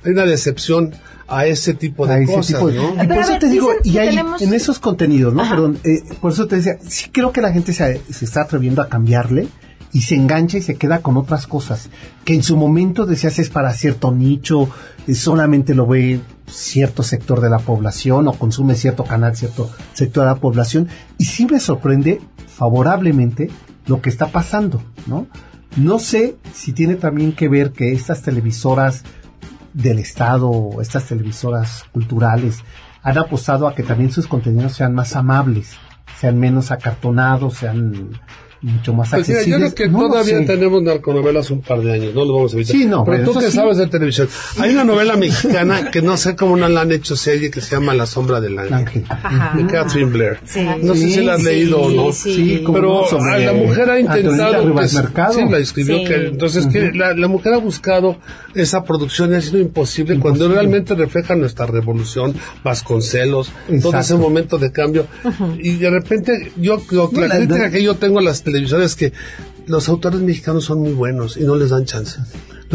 hay 0.03 0.11
una 0.13 0.25
decepción 0.27 0.93
a 1.29 1.47
ese 1.47 1.75
tipo 1.75 2.07
de 2.07 2.15
a 2.15 2.19
ese 2.19 2.33
cosas, 2.35 2.47
tipo 2.57 2.69
de- 2.69 2.77
¿no? 2.77 3.03
Y 3.03 3.07
por 3.07 3.19
eso 3.19 3.31
ver, 3.33 3.39
te 3.41 3.49
digo, 3.49 3.71
y 3.83 3.99
hay 3.99 4.09
tenemos- 4.11 4.43
en 4.43 4.55
esos 4.55 4.79
contenidos, 4.79 5.33
¿no? 5.35 5.43
Ajá. 5.43 5.55
Perdón, 5.55 5.79
eh, 5.85 6.03
por 6.21 6.33
eso 6.33 6.47
te 6.47 6.57
decía, 6.57 6.79
sí 6.87 7.11
creo 7.11 7.33
que 7.33 7.41
la 7.41 7.53
gente 7.53 7.73
se, 7.73 8.01
se 8.11 8.25
está 8.25 8.43
atreviendo 8.43 8.83
a 8.83 8.89
cambiarle 8.89 9.49
y 9.93 10.01
se 10.03 10.17
engancha 10.17 10.59
y 10.59 10.63
se 10.63 10.75
queda 10.75 11.01
con 11.01 11.17
otras 11.17 11.47
cosas 11.47 11.89
que 12.25 12.35
en 12.35 12.43
su 12.43 12.57
momento 12.57 13.07
decías 13.07 13.39
es 13.39 13.49
para 13.49 13.73
cierto 13.73 14.11
nicho, 14.13 14.69
eh, 15.07 15.15
solamente 15.15 15.75
lo 15.75 15.87
ve 15.87 16.21
cierto 16.47 17.03
sector 17.03 17.41
de 17.41 17.49
la 17.49 17.59
población 17.61 18.27
o 18.29 18.33
consume 18.35 18.75
cierto 18.75 19.05
canal, 19.05 19.35
cierto 19.37 19.71
sector 19.95 20.25
de 20.25 20.31
la 20.31 20.37
población 20.37 20.89
y 21.17 21.25
sí 21.27 21.47
me 21.47 21.61
sorprende 21.61 22.21
favorablemente 22.65 23.51
lo 23.87 24.01
que 24.01 24.09
está 24.11 24.29
pasando, 24.29 24.83
¿no? 25.07 25.27
No 25.77 25.99
sé 25.99 26.37
si 26.55 26.73
tiene 26.73 26.95
también 26.95 27.33
que 27.33 27.49
ver 27.49 27.73
que 27.73 27.93
estas 27.93 28.23
televisoras 28.23 29.03
del 29.75 29.99
Estado, 29.99 30.81
estas 30.81 31.07
televisoras 31.07 31.85
culturales, 31.93 32.65
han 33.03 33.19
apostado 33.19 33.69
a 33.69 33.75
que 33.75 33.83
también 33.83 34.11
sus 34.11 34.27
contenidos 34.27 34.73
sean 34.73 34.95
más 34.95 35.15
amables, 35.15 35.77
sean 36.19 36.39
menos 36.39 36.71
acartonados, 36.71 37.59
sean 37.59 38.19
mucho 38.65 38.93
más 38.95 39.11
Pues 39.11 39.29
mira, 39.29 39.41
yo 39.43 39.57
accesibles. 39.57 39.75
creo 39.75 39.87
que 39.89 39.93
No 39.93 40.09
todavía 40.09 40.39
sé. 40.39 40.45
tenemos 40.47 40.83
narconovelas 40.83 41.51
un 41.51 41.61
par 41.61 41.81
de 41.83 41.93
años, 41.93 42.15
no 42.15 42.25
lo 42.25 42.35
vamos 42.35 42.53
a 42.53 42.57
evitar. 42.57 42.77
Sí, 42.77 42.87
no, 42.87 43.05
pero 43.05 43.19
pero 43.19 43.33
tú 43.33 43.39
que 43.41 43.47
sí. 43.51 43.57
sabes 43.57 43.77
de 43.77 43.87
televisión. 43.87 44.29
Hay 44.59 44.73
una 44.73 44.85
novela 44.85 45.17
mexicana 45.17 45.91
que 45.91 46.01
no 46.03 46.17
sé 46.17 46.35
cómo 46.35 46.57
no 46.57 46.69
la 46.69 46.81
han 46.83 46.93
hecho 46.93 47.15
serie 47.17 47.51
que 47.51 47.61
se 47.61 47.75
llama 47.77 47.95
La 47.95 48.07
sombra 48.07 48.41
del 48.41 48.59
ángel. 48.59 49.05
De 49.57 49.67
Catherine 49.67 50.11
Blair. 50.11 50.39
Sí. 50.45 50.61
No 50.83 50.95
sé 50.95 51.09
si 51.11 51.21
la 51.23 51.35
has 51.35 51.41
Sí, 51.41 51.47
leído 51.47 51.81
o 51.83 51.91
no. 51.91 52.13
sí. 52.13 52.65
Pero 52.73 53.05
a 53.21 53.39
la 53.39 53.53
mujer 53.53 53.91
ha 53.91 54.01
intentado 54.01 54.75
que- 54.75 54.89
sí 54.89 55.41
la 55.51 55.59
escribió 55.59 55.99
Sí. 55.99 56.05
que 56.05 56.15
entonces 56.29 56.67
que 56.67 56.91
la, 56.93 57.15
la 57.15 57.29
mujer 57.29 57.55
ha 57.55 57.59
buscado 57.59 58.17
esa 58.55 58.85
producción 58.85 59.33
y 59.33 59.37
ha 59.37 59.41
sido 59.41 59.59
imposible, 59.59 60.19
cuando 60.19 60.49
realmente 60.49 60.95
refleja 60.95 61.35
nuestra 61.35 61.67
revolución 61.67 62.35
Vasconcelos 62.63 63.49
todo 63.67 63.77
Exacto. 63.77 63.99
ese 63.99 64.15
momento 64.17 64.59
de 64.59 64.73
cambio 64.73 65.07
y 65.59 65.77
de 65.77 65.91
repente 65.91 66.53
yo 66.57 66.81
yo- 66.91 67.11
la, 67.15 67.27
la- 67.29 67.37
crítica 67.37 67.71
que 67.71 67.83
yo 67.83 67.95
tengo 67.97 68.19
a 68.19 68.23
las 68.23 68.43
televisoras 68.55 68.93
es 68.93 68.97
que 68.97 69.13
los 69.67 69.89
autores 69.89 70.21
mexicanos 70.21 70.65
son 70.65 70.81
muy 70.81 70.93
buenos 70.93 71.37
y 71.37 71.41
no 71.41 71.57
les 71.57 71.71
dan 71.71 71.85
chance 71.85 72.21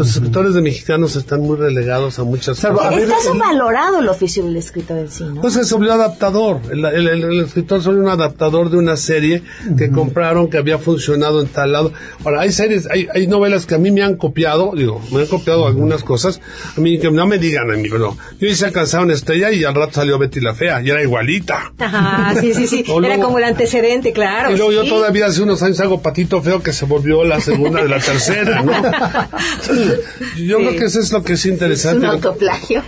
los 0.00 0.16
escritores 0.16 0.54
de 0.54 0.62
mexicanos 0.62 1.14
están 1.16 1.40
muy 1.40 1.56
relegados 1.56 2.18
a 2.18 2.24
muchas 2.24 2.58
cosas. 2.60 2.92
Está 2.96 3.16
el- 3.16 3.22
subvalorado 3.22 4.00
el 4.00 4.08
oficio 4.08 4.44
del 4.44 4.56
escritor 4.56 4.98
en 4.98 5.10
sí, 5.10 5.24
¿no? 5.24 5.40
Pues 5.40 5.54
se 5.54 5.74
volvió 5.74 5.92
adaptador. 5.92 6.60
El, 6.70 6.84
el- 6.84 7.08
el- 7.08 7.24
el 7.24 7.40
escritor 7.40 7.82
solo 7.82 8.00
un 8.00 8.08
adaptador 8.08 8.70
de 8.70 8.76
una 8.78 8.96
serie 8.96 9.42
que 9.76 9.90
compraron, 9.90 10.48
que 10.50 10.58
había 10.58 10.78
funcionado 10.78 11.40
en 11.40 11.48
tal 11.48 11.72
lado. 11.72 11.92
Ahora, 12.24 12.40
hay 12.42 12.52
series, 12.52 12.88
hay, 12.90 13.06
hay 13.14 13.26
novelas 13.26 13.66
que 13.66 13.74
a 13.74 13.78
mí 13.78 13.90
me 13.90 14.02
han 14.02 14.16
copiado, 14.16 14.72
digo, 14.74 15.00
me 15.12 15.20
han 15.20 15.26
copiado 15.26 15.66
algunas 15.66 16.02
cosas. 16.02 16.40
A 16.76 16.80
mí 16.80 16.98
que 16.98 17.10
no 17.10 17.26
me 17.26 17.38
digan 17.38 17.70
a 17.70 17.76
mí, 17.76 17.88
pero 17.90 18.16
yo 18.40 18.48
hice 18.48 18.66
alcanzar 18.66 19.02
una 19.04 19.12
estrella 19.14 19.50
y 19.52 19.64
al 19.64 19.74
rato 19.74 19.92
salió 19.94 20.18
Betty 20.18 20.40
la 20.40 20.54
Fea, 20.54 20.80
y 20.82 20.90
era 20.90 21.02
igualita. 21.02 21.72
Ajá, 21.78 22.40
sí, 22.40 22.54
sí, 22.54 22.66
sí. 22.66 22.84
Era 22.88 22.98
luego- 23.16 23.22
como 23.24 23.38
el 23.38 23.44
antecedente, 23.44 24.12
claro. 24.12 24.50
y 24.52 24.56
luego 24.56 24.72
yo 24.72 24.84
todavía 24.84 25.26
hace 25.26 25.42
unos 25.42 25.62
años 25.62 25.78
hago 25.80 26.00
Patito 26.00 26.40
Feo 26.42 26.62
que 26.62 26.72
se 26.72 26.84
volvió 26.86 27.24
la 27.24 27.40
segunda 27.40 27.82
de 27.82 27.88
la 27.88 27.98
tercera, 28.00 28.62
¿no? 28.62 28.72
Yo 30.36 30.58
creo 30.58 30.72
que 30.76 30.84
eso 30.84 31.00
es 31.00 31.12
lo 31.12 31.22
que 31.22 31.34
es 31.34 31.40
Es 31.40 31.46
un 31.46 31.52
interesante. 31.52 32.06
autoplagio. 32.06 32.82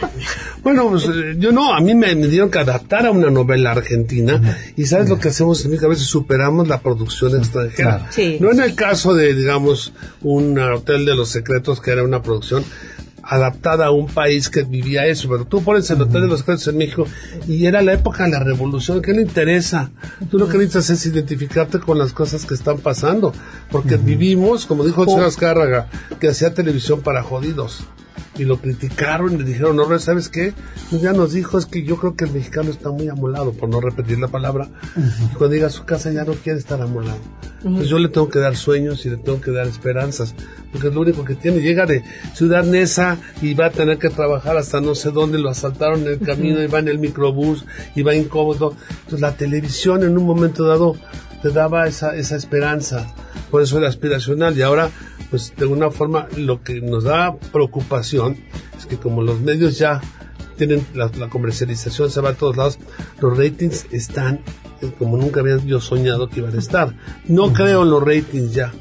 Bueno, 0.62 0.88
pues 0.90 1.04
eh, 1.06 1.34
yo 1.38 1.50
no, 1.50 1.74
a 1.74 1.80
mí 1.80 1.94
me, 1.94 2.14
me 2.14 2.28
dieron 2.28 2.50
que 2.50 2.58
adaptar 2.60 3.06
a 3.06 3.10
una 3.10 3.30
novela 3.30 3.72
argentina 3.72 4.40
y 4.76 4.84
sabes 4.86 5.08
lo 5.08 5.18
que 5.18 5.28
hacemos 5.28 5.64
en 5.64 5.72
mi 5.72 5.78
cabeza, 5.78 6.04
superamos 6.04 6.68
la 6.68 6.80
producción 6.80 7.36
extranjera. 7.36 7.96
Claro. 7.98 8.06
Sí. 8.10 8.36
No 8.40 8.52
en 8.52 8.60
el 8.60 8.74
caso 8.76 9.12
de, 9.14 9.34
digamos, 9.34 9.92
un 10.20 10.56
hotel 10.58 11.04
de 11.04 11.16
los 11.16 11.30
secretos 11.30 11.80
que 11.80 11.90
era 11.90 12.04
una 12.04 12.22
producción 12.22 12.64
adaptada 13.22 13.86
a 13.86 13.90
un 13.90 14.06
país 14.06 14.48
que 14.48 14.62
vivía 14.62 15.06
eso, 15.06 15.28
pero 15.28 15.44
tú 15.44 15.62
pones 15.62 15.90
el 15.90 16.02
Hotel 16.02 16.22
de 16.22 16.28
los 16.28 16.40
Secretos 16.40 16.68
en 16.68 16.78
México 16.78 17.06
y 17.46 17.66
era 17.66 17.82
la 17.82 17.94
época 17.94 18.24
de 18.24 18.30
la 18.30 18.40
revolución, 18.40 19.00
¿qué 19.00 19.12
le 19.12 19.22
interesa? 19.22 19.90
Tú 20.30 20.38
lo 20.38 20.48
que 20.48 20.58
necesitas 20.58 20.90
es 20.90 21.06
identificarte 21.06 21.78
con 21.78 21.98
las 21.98 22.12
cosas 22.12 22.44
que 22.44 22.54
están 22.54 22.78
pasando, 22.78 23.32
porque 23.70 23.96
vivimos, 23.96 24.66
como 24.66 24.84
dijo 24.84 25.02
el 25.02 25.08
señor 25.08 25.26
Azcárraga, 25.26 25.88
que 26.20 26.28
hacía 26.28 26.54
televisión 26.54 27.00
para 27.00 27.22
jodidos. 27.22 27.84
Y 28.38 28.44
lo 28.44 28.58
criticaron 28.58 29.34
y 29.34 29.38
le 29.38 29.44
dijeron, 29.44 29.76
no, 29.76 29.98
¿sabes 29.98 30.28
qué? 30.28 30.54
Pues 30.90 31.02
ya 31.02 31.12
nos 31.12 31.32
dijo, 31.32 31.58
es 31.58 31.66
que 31.66 31.84
yo 31.84 31.96
creo 31.96 32.16
que 32.16 32.24
el 32.24 32.32
mexicano 32.32 32.70
está 32.70 32.90
muy 32.90 33.08
amolado, 33.08 33.52
por 33.52 33.68
no 33.68 33.80
repetir 33.80 34.18
la 34.18 34.28
palabra. 34.28 34.68
Y 34.96 35.34
cuando 35.34 35.54
llega 35.54 35.66
a 35.66 35.70
su 35.70 35.84
casa 35.84 36.10
ya 36.12 36.24
no 36.24 36.32
quiere 36.32 36.58
estar 36.58 36.80
amolado. 36.80 37.18
Entonces 37.58 37.88
yo 37.88 37.98
le 37.98 38.08
tengo 38.08 38.28
que 38.28 38.38
dar 38.38 38.56
sueños 38.56 39.04
y 39.06 39.10
le 39.10 39.18
tengo 39.18 39.40
que 39.40 39.52
dar 39.52 39.66
esperanzas, 39.66 40.34
porque 40.72 40.88
es 40.88 40.94
lo 40.94 41.02
único 41.02 41.24
que 41.24 41.34
tiene. 41.34 41.60
Llega 41.60 41.86
de 41.86 42.02
Ciudad 42.34 42.64
Neza 42.64 43.18
y 43.40 43.54
va 43.54 43.66
a 43.66 43.70
tener 43.70 43.98
que 43.98 44.08
trabajar 44.08 44.56
hasta 44.56 44.80
no 44.80 44.94
sé 44.94 45.10
dónde, 45.10 45.38
lo 45.38 45.48
asaltaron 45.48 46.00
en 46.02 46.08
el 46.08 46.18
camino 46.20 46.60
y 46.62 46.66
va 46.66 46.80
en 46.80 46.88
el 46.88 46.98
microbús 46.98 47.64
y 47.94 48.02
va 48.02 48.14
incómodo. 48.14 48.74
Entonces 48.90 49.20
la 49.20 49.36
televisión 49.36 50.02
en 50.02 50.18
un 50.18 50.24
momento 50.24 50.64
dado 50.64 50.96
te 51.42 51.50
daba 51.50 51.86
esa, 51.88 52.14
esa 52.16 52.36
esperanza, 52.36 53.12
por 53.50 53.62
eso 53.62 53.78
era 53.78 53.88
aspiracional. 53.88 54.56
Y 54.56 54.62
ahora, 54.62 54.90
pues 55.32 55.54
de 55.56 55.62
alguna 55.62 55.90
forma, 55.90 56.28
lo 56.36 56.62
que 56.62 56.82
nos 56.82 57.04
da 57.04 57.34
preocupación 57.34 58.36
es 58.78 58.84
que 58.84 58.98
como 58.98 59.22
los 59.22 59.40
medios 59.40 59.78
ya 59.78 60.02
tienen 60.58 60.86
la, 60.94 61.10
la 61.18 61.30
comercialización, 61.30 62.10
se 62.10 62.20
va 62.20 62.28
a 62.28 62.34
todos 62.34 62.58
lados, 62.58 62.78
los 63.18 63.34
ratings 63.38 63.86
están 63.92 64.40
eh, 64.82 64.92
como 64.98 65.16
nunca 65.16 65.40
había 65.40 65.56
yo 65.56 65.80
soñado 65.80 66.28
que 66.28 66.40
iban 66.40 66.54
a 66.54 66.58
estar. 66.58 66.94
No 67.24 67.54
creo 67.54 67.84
en 67.84 67.90
los 67.90 68.02
ratings 68.02 68.52
ya. 68.52 68.74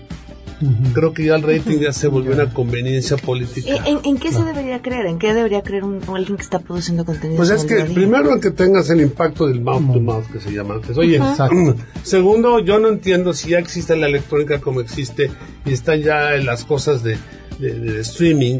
Creo 0.94 1.14
que 1.14 1.26
ya 1.26 1.36
el 1.36 1.44
rating 1.44 1.80
ya 1.80 1.92
se 1.94 2.08
volvió 2.08 2.34
una 2.34 2.54
conveniencia 2.54 3.18
política. 3.18 3.70
¿En, 3.86 4.00
en 4.04 4.18
qué 4.18 4.32
se 4.32 4.44
debería 4.44 4.82
creer? 4.82 5.06
¿En 5.08 5.18
qué 5.20 5.34
debería 5.34 5.62
creer 5.64 5.84
un, 5.84 6.00
alguien 6.16 6.38
que 6.38 6.44
está 6.44 6.60
produciendo 6.60 7.04
contenido? 7.06 7.38
Pues 7.38 7.50
es 7.50 7.66
que 7.66 7.76
primero 7.94 8.40
que 8.40 8.52
tengas 8.52 8.90
el 8.90 9.02
impacto 9.02 9.48
del 9.48 9.62
mouth 9.62 9.94
to 9.94 10.00
mouth 10.00 10.26
que 10.32 10.40
se 10.40 10.52
llama 10.52 10.76
antes. 10.76 10.98
Oye, 10.98 11.20
segundo, 12.04 12.60
yo 12.60 12.80
no 12.80 12.90
entiendo 12.90 13.34
si 13.34 13.50
ya 13.50 13.60
existe 13.60 13.96
la 13.96 14.08
electrónica 14.08 14.60
como 14.60 14.82
existe 14.82 15.32
y 15.66 15.74
están 15.74 16.02
ya 16.02 16.32
las 16.38 16.64
cosas 16.66 17.04
de, 17.04 17.18
de- 17.60 17.80
de 17.80 18.00
streaming. 18.02 18.60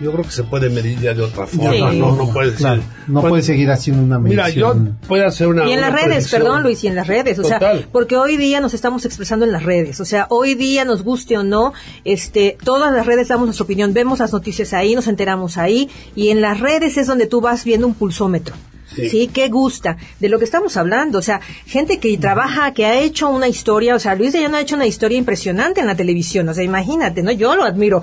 Yo 0.00 0.12
creo 0.12 0.24
que 0.24 0.30
se 0.30 0.44
puede 0.44 0.70
medir 0.70 1.00
ya 1.00 1.12
de 1.12 1.22
otra 1.22 1.46
forma, 1.48 1.72
Sí. 1.90 1.98
no, 1.98 2.14
no 2.14 2.28
puede 2.32 2.54
Claro, 2.54 2.82
no 3.08 3.20
puedes 3.20 3.46
seguir 3.46 3.68
haciendo 3.70 4.02
una 4.04 4.18
Mira, 4.20 4.48
yo 4.48 4.68
medición. 4.74 4.98
puedo 5.08 5.26
hacer 5.26 5.48
una. 5.48 5.66
Y 5.68 5.72
en 5.72 5.78
una 5.78 5.90
las 5.90 5.94
redes, 6.00 6.14
predicción. 6.14 6.42
perdón 6.42 6.62
Luis, 6.62 6.84
y 6.84 6.86
en 6.86 6.94
las 6.94 7.06
redes, 7.08 7.38
o 7.38 7.42
Total. 7.42 7.78
sea, 7.80 7.88
porque 7.90 8.16
hoy 8.16 8.36
día 8.36 8.60
nos 8.60 8.74
estamos 8.74 9.04
expresando 9.04 9.44
en 9.44 9.50
las 9.50 9.64
redes, 9.64 10.00
o 10.00 10.04
sea, 10.04 10.26
hoy 10.30 10.54
día 10.54 10.84
nos 10.84 11.02
guste 11.02 11.36
o 11.36 11.42
no, 11.42 11.72
este, 12.04 12.56
todas 12.62 12.92
las 12.92 13.06
redes 13.06 13.26
damos 13.26 13.46
nuestra 13.46 13.64
opinión, 13.64 13.92
vemos 13.92 14.20
las 14.20 14.32
noticias 14.32 14.72
ahí, 14.72 14.94
nos 14.94 15.08
enteramos 15.08 15.58
ahí, 15.58 15.90
y 16.14 16.28
en 16.28 16.40
las 16.42 16.60
redes 16.60 16.96
es 16.96 17.08
donde 17.08 17.26
tú 17.26 17.40
vas 17.40 17.64
viendo 17.64 17.86
un 17.88 17.94
pulsómetro. 17.94 18.54
Sí. 18.94 19.08
Sí. 19.08 19.30
¿qué 19.32 19.48
gusta? 19.48 19.96
De 20.20 20.28
lo 20.28 20.38
que 20.38 20.44
estamos 20.44 20.76
hablando, 20.76 21.18
o 21.18 21.22
sea, 21.22 21.40
gente 21.66 21.98
que 21.98 22.16
trabaja, 22.18 22.72
que 22.72 22.86
ha 22.86 22.98
hecho 22.98 23.28
una 23.28 23.48
historia, 23.48 23.94
o 23.94 23.98
sea, 23.98 24.14
Luis 24.14 24.32
de 24.32 24.40
Llano 24.40 24.56
ha 24.56 24.60
hecho 24.60 24.76
una 24.76 24.86
historia 24.86 25.18
impresionante 25.18 25.80
en 25.80 25.86
la 25.86 25.96
televisión, 25.96 26.48
o 26.48 26.54
sea, 26.54 26.64
imagínate, 26.64 27.22
¿no? 27.22 27.30
Yo 27.32 27.54
lo 27.56 27.64
admiro, 27.64 28.02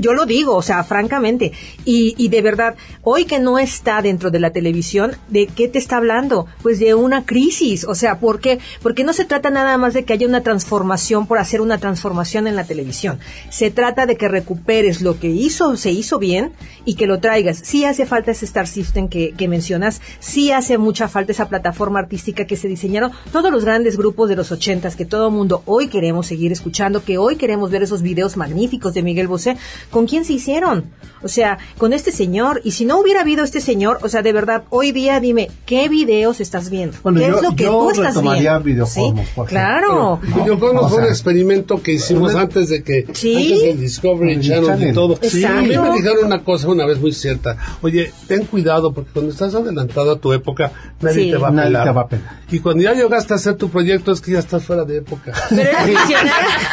yo 0.00 0.12
lo 0.12 0.26
digo, 0.26 0.54
o 0.56 0.62
sea, 0.62 0.84
francamente, 0.84 1.52
y, 1.84 2.14
y 2.18 2.28
de 2.28 2.42
verdad, 2.42 2.76
hoy 3.02 3.24
que 3.24 3.38
no 3.38 3.58
está 3.58 4.02
dentro 4.02 4.30
de 4.30 4.40
la 4.40 4.50
televisión, 4.50 5.16
¿de 5.28 5.46
qué 5.46 5.68
te 5.68 5.78
está 5.78 5.96
hablando? 5.96 6.46
Pues 6.62 6.78
de 6.78 6.94
una 6.94 7.24
crisis, 7.24 7.84
o 7.84 7.94
sea, 7.94 8.18
¿por 8.18 8.40
qué? 8.40 8.58
Porque 8.82 9.04
no 9.04 9.12
se 9.12 9.24
trata 9.24 9.50
nada 9.50 9.78
más 9.78 9.94
de 9.94 10.04
que 10.04 10.12
haya 10.12 10.26
una 10.26 10.42
transformación 10.42 11.26
por 11.26 11.38
hacer 11.38 11.60
una 11.60 11.78
transformación 11.78 12.46
en 12.46 12.56
la 12.56 12.64
televisión, 12.64 13.18
se 13.50 13.70
trata 13.70 14.06
de 14.06 14.16
que 14.16 14.28
recuperes 14.28 15.00
lo 15.00 15.18
que 15.18 15.28
hizo, 15.28 15.76
se 15.76 15.90
hizo 15.90 16.18
bien, 16.18 16.52
y 16.84 16.94
que 16.94 17.06
lo 17.06 17.20
traigas. 17.20 17.60
Sí 17.64 17.84
hace 17.84 18.06
falta 18.06 18.30
ese 18.30 18.44
Star 18.44 18.66
System 18.66 19.08
que, 19.08 19.32
que 19.32 19.48
mencionas, 19.48 20.00
sí 20.20 20.50
hace 20.52 20.78
mucha 20.78 21.08
falta 21.08 21.32
esa 21.32 21.48
plataforma 21.48 21.98
artística 22.00 22.46
que 22.46 22.56
se 22.56 22.68
diseñaron 22.68 23.10
todos 23.32 23.50
los 23.50 23.64
grandes 23.64 23.96
grupos 23.96 24.28
de 24.28 24.36
los 24.36 24.50
ochentas 24.52 24.96
que 24.96 25.04
todo 25.04 25.30
mundo 25.30 25.62
hoy 25.66 25.88
queremos 25.88 26.26
seguir 26.26 26.52
escuchando, 26.52 27.04
que 27.04 27.18
hoy 27.18 27.36
queremos 27.36 27.70
ver 27.70 27.82
esos 27.82 28.02
videos 28.02 28.36
magníficos 28.36 28.94
de 28.94 29.02
Miguel 29.02 29.28
Bosé. 29.28 29.56
¿Con 29.90 30.06
quién 30.06 30.24
se 30.24 30.32
hicieron? 30.34 30.84
O 31.22 31.28
sea, 31.28 31.58
con 31.78 31.92
este 31.92 32.12
señor. 32.12 32.60
Y 32.64 32.72
si 32.72 32.84
no 32.84 32.98
hubiera 33.00 33.20
habido 33.22 33.42
este 33.44 33.60
señor, 33.60 33.98
o 34.02 34.08
sea, 34.08 34.22
de 34.22 34.32
verdad, 34.32 34.64
hoy 34.70 34.92
día 34.92 35.18
dime, 35.20 35.50
¿qué 35.66 35.88
videos 35.88 36.40
estás 36.40 36.70
viendo? 36.70 36.96
Bueno, 37.02 37.20
¿Qué 37.20 37.28
yo- 37.28 37.36
es 37.36 37.42
lo 37.42 37.56
que 37.56 37.64
yo 37.64 37.70
tú 37.70 37.90
estás 37.90 38.22
viendo? 38.22 38.60
videoformos, 38.60 39.26
¿Sí? 39.26 39.32
por 39.34 39.46
ejemplo. 39.46 39.46
Claro. 39.46 40.20
Videojuegos 40.22 40.84
O 40.84 40.88
fue 40.88 40.98
un 40.98 41.04
sea, 41.04 41.12
experimento 41.12 41.82
que 41.82 41.92
hicimos 41.92 42.34
antes 42.34 42.68
de 42.68 42.82
que 42.82 43.06
Sí. 43.12 43.34
antes 43.36 43.62
del 43.62 43.80
Discovery 43.80 44.32
El 44.34 44.40
Channel 44.42 44.90
y 44.90 44.92
todo. 44.92 45.18
Sí. 45.22 45.44
A 45.44 45.60
mí 45.62 45.68
me 45.76 45.92
dijeron 45.94 46.24
una 46.26 46.42
cosa 46.44 46.68
una 46.68 46.86
vez 46.86 47.00
muy 47.00 47.12
cierta. 47.12 47.56
Oye, 47.82 48.12
ten 48.26 48.44
cuidado 48.46 48.92
porque 48.92 49.10
cuando 49.12 49.32
estás 49.32 49.54
adelantado 49.54 50.07
a 50.12 50.18
tu 50.18 50.32
época, 50.32 50.72
nadie 51.00 51.24
Sí. 51.24 51.30
te 51.30 51.36
va 51.36 51.48
a 51.48 51.50
Nadie 51.50 51.68
pelar. 51.70 51.84
te 51.84 51.90
va 51.92 52.00
a 52.02 52.08
pelar. 52.08 52.38
Y 52.50 52.60
cuando 52.60 52.82
ya 52.82 52.94
llegaste 52.94 53.32
a 53.34 53.36
hacer 53.36 53.56
tu 53.56 53.68
proyecto 53.68 54.12
es 54.12 54.20
que 54.20 54.32
ya 54.32 54.38
estás 54.38 54.64
fuera 54.64 54.84
de 54.84 54.98
época. 54.98 55.32
Pero. 55.50 55.70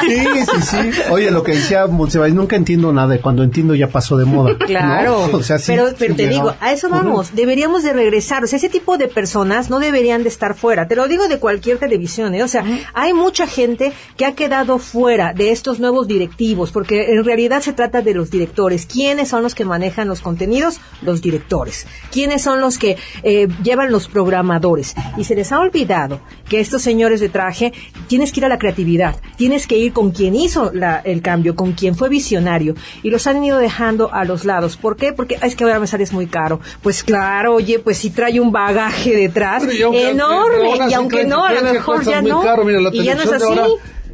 Sí, 0.02 0.26
sí, 0.46 0.62
sí. 0.62 1.02
Oye, 1.10 1.32
lo 1.32 1.44
que 1.44 1.54
decía 1.54 1.88
Monsevalle, 1.88 2.34
nunca 2.34 2.56
entiendo 2.56 2.92
nada. 2.94 3.16
y 3.16 3.20
Cuando 3.20 3.44
entiendo 3.44 3.76
ya 3.76 3.88
pasó 3.90 4.18
de 4.18 4.26
moda. 4.26 4.58
Claro, 4.58 5.28
¿no? 5.32 5.38
O 5.40 5.44
sea, 5.44 5.58
sí, 5.60 5.66
pero, 5.68 5.88
pero 5.98 6.14
sí 6.14 6.18
te 6.18 6.28
digo, 6.28 6.54
a 6.60 6.72
eso 6.72 6.90
vamos, 6.90 7.36
deberíamos 7.36 7.84
de 7.84 7.94
regresar, 7.94 8.44
o 8.44 8.48
sea, 8.48 8.58
ese 8.58 8.70
tipo 8.70 8.98
de 8.98 9.08
personas 9.08 9.70
no 9.70 9.80
deberían 9.80 10.24
de 10.24 10.30
estar 10.30 10.56
fuera, 10.56 10.88
te 10.88 10.96
lo 10.96 11.08
digo 11.08 11.28
de 11.28 11.40
cualquier 11.40 11.78
televisión, 11.78 12.34
¿eh? 12.36 12.44
o 12.44 12.48
sea, 12.48 12.64
hay 12.94 13.14
mucha 13.14 13.48
gente 13.48 13.92
que 14.18 14.26
ha 14.26 14.34
quedado 14.34 14.80
fuera 14.80 15.34
de 15.34 15.52
estos 15.52 15.80
nuevos 15.80 16.08
directivos, 16.08 16.72
porque 16.72 17.14
en 17.14 17.24
realidad 17.24 17.62
se 17.62 17.74
trata 17.74 18.02
de 18.02 18.14
los 18.14 18.30
directores, 18.32 18.86
¿quiénes 18.86 19.30
son 19.30 19.44
los 19.44 19.56
que 19.56 19.66
manejan 19.66 20.08
los 20.08 20.22
contenidos? 20.22 20.80
Los 21.02 21.22
directores, 21.22 21.86
¿quiénes 22.12 22.42
son 22.42 22.62
los 22.62 22.78
que 22.78 22.98
eh, 23.28 23.48
llevan 23.64 23.92
los 23.92 24.08
programadores? 24.08 24.94
Y 25.18 25.24
se 25.26 25.36
les 25.36 25.52
ha 25.52 25.60
olvidado 25.60 26.20
que 26.48 26.60
estos 26.62 26.82
señores 26.84 27.20
de 27.20 27.28
traje, 27.28 27.74
tienes 28.08 28.32
que 28.32 28.40
ir 28.40 28.46
a 28.46 28.50
la 28.50 28.60
creatividad, 28.60 29.16
tienes 29.36 29.66
que 29.68 29.78
ir 29.78 29.92
con 29.94 30.12
quien 30.12 30.36
hizo 30.36 30.72
la- 30.74 31.00
el 31.04 31.22
cambio, 31.22 31.56
con 31.56 31.74
quien 31.74 31.96
fue 31.96 32.08
visionario, 32.08 32.76
y 33.04 33.10
los 33.10 33.26
han 33.28 33.44
ido 33.44 33.58
dejando 33.58 34.14
a 34.14 34.24
los 34.26 34.46
lados. 34.46 34.78
¿Por 34.78 34.96
qué? 34.96 35.12
Porque 35.12 35.38
"Ah, 35.42 35.48
es 35.48 35.56
que 35.56 35.64
ahora 35.64 35.80
me 35.80 35.88
sales 35.88 36.14
muy 36.14 36.28
caro. 36.28 36.60
Pues 36.84 37.04
claro, 37.04 37.56
oye, 37.56 37.80
pues 37.80 37.98
si 37.98 38.12
trae 38.12 38.40
un 38.40 38.52
bagaje 38.52 39.16
detrás 39.16 39.64
Pero 39.66 39.74
y 39.76 39.82
aunque- 39.82 40.10
enorme, 40.12 40.88
y 40.90 40.94
aunque 40.94 41.26
no, 41.26 41.44
a 41.46 41.52
lo 41.54 41.62
mejor 41.74 42.06
ya 42.06 42.22
no. 42.22 42.42
caro. 42.44 42.64
Mira, 42.64 42.80
la 42.80 42.90
y 42.94 43.04
ya 43.04 43.16
no 43.16 43.24
es 43.24 43.32
así. 43.32 43.44
ahora 43.44 43.66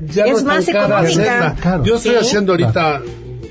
ya 0.08 0.26
no 0.26 0.38
es 0.38 0.44
más 0.44 0.68
económica. 0.68 1.56
Yo 1.84 1.98
estoy 1.98 2.12
Sí. 2.14 2.18
haciendo 2.18 2.54
ahorita 2.54 3.02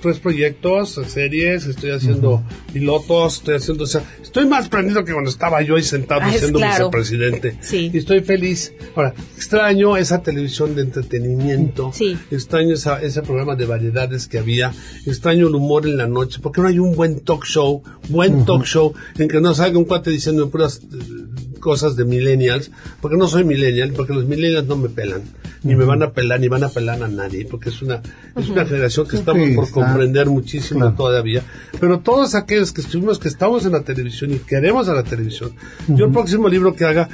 tres 0.01 0.19
proyectos, 0.19 1.01
series, 1.09 1.67
estoy 1.67 1.91
haciendo 1.91 2.43
pilotos, 2.73 3.37
estoy 3.37 3.55
haciendo, 3.57 3.85
o 3.85 3.87
sea, 3.87 4.03
estoy 4.23 4.47
más 4.47 4.69
prendido 4.69 5.05
que 5.05 5.13
cuando 5.13 5.31
estaba 5.31 5.63
yo 5.63 5.77
ahí 5.77 5.83
sentado 5.83 6.23
Ah, 6.25 6.33
siendo 6.33 6.59
claro. 6.59 6.91
vicepresidente. 6.91 7.59
Sí. 7.61 7.91
Y 7.93 7.99
estoy 7.99 8.21
feliz. 8.21 8.73
Ahora, 8.95 9.15
extraño 9.37 9.97
esa 9.97 10.23
televisión 10.23 10.75
de 10.75 10.83
entretenimiento. 10.83 11.91
Sí. 11.95 12.17
Extraño 12.31 12.75
esa, 12.75 13.01
ese 13.03 13.23
programa 13.23 13.57
de 13.57 13.67
variedades 13.67 14.27
que 14.27 14.39
había. 14.39 14.73
Extraño 15.07 15.49
el 15.49 15.55
humor 15.55 15.87
en 15.87 15.97
la 15.97 16.07
noche. 16.07 16.39
porque 16.43 16.61
no 16.61 16.69
hay 16.69 16.79
un 16.79 16.95
buen 16.95 17.21
talk 17.21 17.45
show? 17.45 17.83
Buen 18.09 18.45
talk 18.45 18.65
show 18.65 18.93
en 19.19 19.29
que 19.29 19.41
no 19.41 19.55
salga 19.55 19.79
un 19.79 19.85
cuate 19.85 20.11
diciendo 20.11 20.49
puras 20.51 20.81
eh, 20.83 21.59
cosas 21.61 21.97
de 21.97 22.05
millennials. 22.05 22.71
Porque 23.01 23.17
no 23.17 23.29
soy 23.29 23.45
millennial, 23.45 23.93
porque 23.93 24.13
los 24.15 24.25
millennials 24.27 24.67
no 24.67 24.77
me 24.77 24.89
pelan. 24.89 25.23
Ni 25.63 25.75
me 25.75 25.85
van 25.85 26.03
a 26.03 26.11
pelar, 26.11 26.41
ni 26.41 26.49
van 26.49 26.65
a 26.65 26.69
pelar 26.69 27.03
a 27.03 27.09
nadie. 27.09 27.45
Porque 27.45 27.69
es 27.69 27.83
una, 27.83 28.01
es 28.37 28.49
una 28.49 28.65
generación 28.65 29.07
que 29.07 29.17
estamos 29.17 29.49
por 29.55 29.71
comprender 29.71 30.29
muchísimo 30.29 30.81
claro. 30.81 30.97
todavía. 30.97 31.43
Pero 31.79 32.01
todos 32.01 32.35
aquellos 32.35 32.73
que 32.73 32.81
estuvimos, 32.81 33.19
que 33.19 33.29
estamos 33.29 33.65
en 33.67 33.73
la 33.73 33.83
televisión 33.83 34.33
y 34.33 34.39
queremos 34.39 34.89
a 34.89 34.95
la 34.95 35.03
televisión. 35.03 35.53
Yo 35.89 36.07
el 36.07 36.13
próximo 36.13 36.49
libro 36.49 36.75
que 36.75 36.85
haga, 36.85 37.09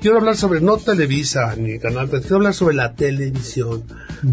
quiero 0.00 0.18
hablar 0.18 0.36
sobre 0.36 0.60
no 0.60 0.76
Televisa 0.76 1.54
ni 1.56 1.78
Canal 1.78 2.08
3, 2.08 2.22
quiero 2.22 2.36
hablar 2.36 2.54
sobre 2.54 2.74
la 2.74 2.94
televisión 2.94 3.84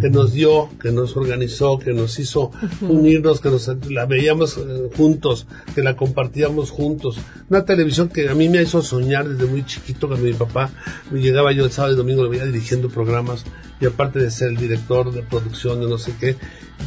que 0.01 0.09
nos 0.09 0.33
dio, 0.33 0.69
que 0.81 0.91
nos 0.91 1.15
organizó, 1.17 1.79
que 1.79 1.93
nos 1.93 2.19
hizo 2.19 2.51
unirnos, 2.81 3.41
que 3.41 3.49
nos 3.49 3.69
la 3.89 4.05
veíamos 4.05 4.57
eh, 4.57 4.89
juntos, 4.95 5.47
que 5.75 5.81
la 5.81 5.95
compartíamos 5.95 6.71
juntos. 6.71 7.17
Una 7.49 7.65
televisión 7.65 8.09
que 8.09 8.29
a 8.29 8.35
mí 8.35 8.49
me 8.49 8.61
hizo 8.61 8.81
soñar 8.81 9.27
desde 9.27 9.49
muy 9.49 9.65
chiquito 9.65 10.07
cuando 10.07 10.25
mi 10.25 10.33
papá 10.33 10.69
me 11.11 11.21
llegaba 11.21 11.51
yo 11.51 11.65
el 11.65 11.71
sábado 11.71 11.93
y 11.93 11.97
domingo 11.97 12.23
lo 12.23 12.29
veía 12.29 12.45
dirigiendo 12.45 12.89
programas 12.89 13.45
y 13.83 13.85
aparte 13.85 14.19
de 14.19 14.31
ser 14.31 14.47
el 14.49 14.57
director 14.57 15.11
de 15.13 15.21
producción 15.21 15.81
de 15.81 15.87
no 15.87 15.97
sé 15.97 16.13
qué, 16.19 16.37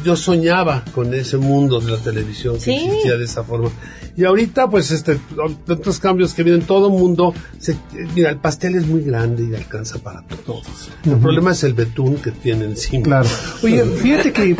yo 0.03 0.15
soñaba 0.15 0.83
con 0.93 1.13
ese 1.13 1.37
mundo 1.37 1.79
de 1.79 1.91
la 1.91 1.97
televisión 1.97 2.55
que 2.55 2.61
Sí. 2.61 2.73
existía 2.75 3.17
de 3.17 3.25
esa 3.25 3.43
forma. 3.43 3.69
Y 4.15 4.25
ahorita, 4.25 4.67
pues, 4.69 4.89
este, 4.91 5.19
otros 5.67 5.99
cambios 5.99 6.33
que 6.33 6.41
vienen, 6.43 6.63
todo 6.63 6.87
el 6.87 6.93
mundo, 6.93 7.33
se, 7.59 7.77
mira, 8.15 8.29
el 8.31 8.37
pastel 8.37 8.75
es 8.75 8.87
muy 8.87 9.01
grande 9.03 9.43
y 9.49 9.53
alcanza 9.55 9.99
para 9.99 10.23
todos. 10.45 10.89
El 11.05 11.17
problema 11.17 11.51
es 11.51 11.63
el 11.63 11.73
betún 11.75 12.15
que 12.15 12.31
tiene 12.31 12.65
encima. 12.65 13.03
Claro. 13.03 13.29
Oye, 13.63 13.83
fíjate 14.01 14.33
que, 14.33 14.51
eh, 14.51 14.57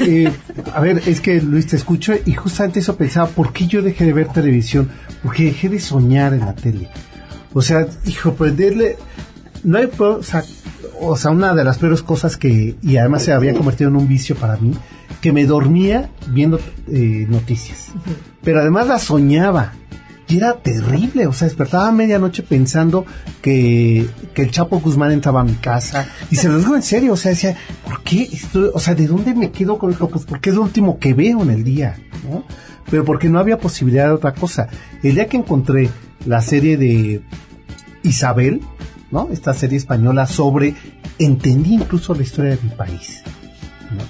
eh, 0.00 0.32
a 0.74 0.80
ver, 0.80 1.02
es 1.06 1.20
que 1.20 1.40
Luis 1.42 1.66
te 1.66 1.76
escucho 1.76 2.14
y 2.24 2.32
justamente 2.32 2.80
eso 2.80 2.96
pensaba, 2.96 3.28
¿por 3.28 3.52
qué 3.52 3.66
yo 3.66 3.82
dejé 3.82 4.04
de 4.06 4.14
ver 4.14 4.28
televisión? 4.32 4.88
Porque 5.22 5.44
dejé 5.44 5.68
de 5.68 5.78
soñar 5.80 6.32
en 6.32 6.40
la 6.40 6.54
tele. 6.54 6.88
O 7.52 7.60
sea, 7.62 7.86
hijo, 8.06 8.32
prenderle, 8.34 8.96
no 9.62 9.78
hay, 9.78 9.88
o 9.98 10.22
sea, 10.22 10.42
o 11.00 11.16
sea, 11.16 11.30
una 11.30 11.54
de 11.54 11.64
las 11.64 11.78
peores 11.78 12.02
cosas 12.02 12.36
que, 12.36 12.76
y 12.82 12.96
además 12.96 13.22
se 13.22 13.32
había 13.32 13.54
convertido 13.54 13.90
en 13.90 13.96
un 13.96 14.08
vicio 14.08 14.36
para 14.36 14.56
mí, 14.56 14.74
que 15.20 15.32
me 15.32 15.44
dormía 15.44 16.10
viendo 16.28 16.58
eh, 16.88 17.26
noticias. 17.28 17.92
Pero 18.42 18.60
además 18.60 18.86
la 18.86 18.98
soñaba. 18.98 19.72
Y 20.28 20.38
era 20.38 20.54
terrible, 20.54 21.28
o 21.28 21.32
sea, 21.32 21.46
despertaba 21.46 21.86
a 21.86 21.92
medianoche 21.92 22.42
pensando 22.42 23.06
que, 23.40 24.08
que 24.34 24.42
el 24.42 24.50
Chapo 24.50 24.80
Guzmán 24.80 25.12
entraba 25.12 25.42
a 25.42 25.44
mi 25.44 25.54
casa. 25.54 26.08
Y 26.32 26.36
se 26.36 26.48
lo 26.48 26.58
digo 26.58 26.74
en 26.74 26.82
serio, 26.82 27.12
o 27.12 27.16
sea, 27.16 27.30
decía, 27.30 27.56
¿por 27.84 28.02
qué? 28.02 28.28
O 28.74 28.80
sea, 28.80 28.96
¿de 28.96 29.06
dónde 29.06 29.34
me 29.34 29.52
quedo 29.52 29.78
con 29.78 29.92
esto? 29.92 30.08
Pues 30.08 30.24
porque 30.24 30.50
es 30.50 30.56
lo 30.56 30.62
último 30.62 30.98
que 30.98 31.14
veo 31.14 31.42
en 31.42 31.50
el 31.50 31.62
día, 31.62 31.96
¿no? 32.28 32.44
Pero 32.90 33.04
porque 33.04 33.28
no 33.28 33.38
había 33.38 33.58
posibilidad 33.58 34.06
de 34.06 34.14
otra 34.14 34.34
cosa. 34.34 34.68
El 35.00 35.14
día 35.14 35.28
que 35.28 35.36
encontré 35.36 35.90
la 36.24 36.40
serie 36.40 36.76
de 36.76 37.22
Isabel, 38.02 38.62
¿no? 39.10 39.28
Esta 39.32 39.54
serie 39.54 39.78
española 39.78 40.26
sobre, 40.26 40.74
entendí 41.18 41.74
incluso 41.74 42.14
la 42.14 42.22
historia 42.22 42.50
de 42.52 42.58
mi 42.62 42.70
país. 42.70 43.22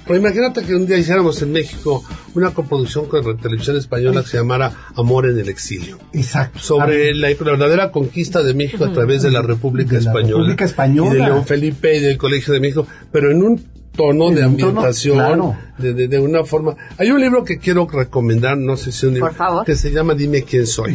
Pues 0.07 0.21
imagínate 0.21 0.63
que 0.63 0.75
un 0.75 0.87
día 0.87 0.97
hiciéramos 0.97 1.41
en 1.43 1.53
México 1.53 2.03
una 2.35 2.51
coproducción 2.51 3.07
con 3.07 3.27
la 3.27 3.37
televisión 3.37 3.77
española 3.77 4.23
que 4.23 4.29
se 4.29 4.39
llamara 4.39 4.73
Amor 4.97 5.27
en 5.27 5.39
el 5.39 5.49
Exilio. 5.49 5.99
Exacto. 6.13 6.59
Sobre 6.59 7.15
la, 7.15 7.29
la 7.29 7.37
verdadera 7.37 7.91
conquista 7.93 8.43
de 8.43 8.55
México 8.55 8.85
a 8.85 8.93
través 8.93 9.23
de 9.23 9.31
la 9.31 9.43
República 9.43 9.97
De 9.97 10.03
la 10.03 10.11
Española. 10.11 10.39
República 10.39 10.65
Española. 10.65 11.11
Y 11.11 11.15
de 11.15 11.25
León 11.25 11.47
Felipe 11.47 11.97
y 11.97 12.01
del 12.01 12.17
Colegio 12.17 12.55
de 12.55 12.61
México, 12.61 12.87
pero 13.13 13.31
en 13.31 13.43
un 13.43 13.76
tono 13.97 14.31
de 14.31 14.37
tono, 14.37 14.47
ambientación, 14.47 15.17
claro. 15.17 15.57
de, 15.79 15.95
de, 15.95 16.09
de 16.09 16.19
una 16.19 16.45
forma. 16.45 16.75
Hay 16.99 17.11
un 17.11 17.21
libro 17.21 17.45
que 17.45 17.59
quiero 17.59 17.87
recomendar, 17.89 18.57
no 18.57 18.77
sé 18.77 18.85
si 18.93 18.99
es 18.99 19.03
un 19.05 19.15
libro, 19.15 19.29
Por 19.29 19.37
favor. 19.37 19.65
que 19.65 19.75
se 19.75 19.91
llama 19.91 20.15
Dime 20.15 20.43
quién 20.43 20.67
soy, 20.67 20.95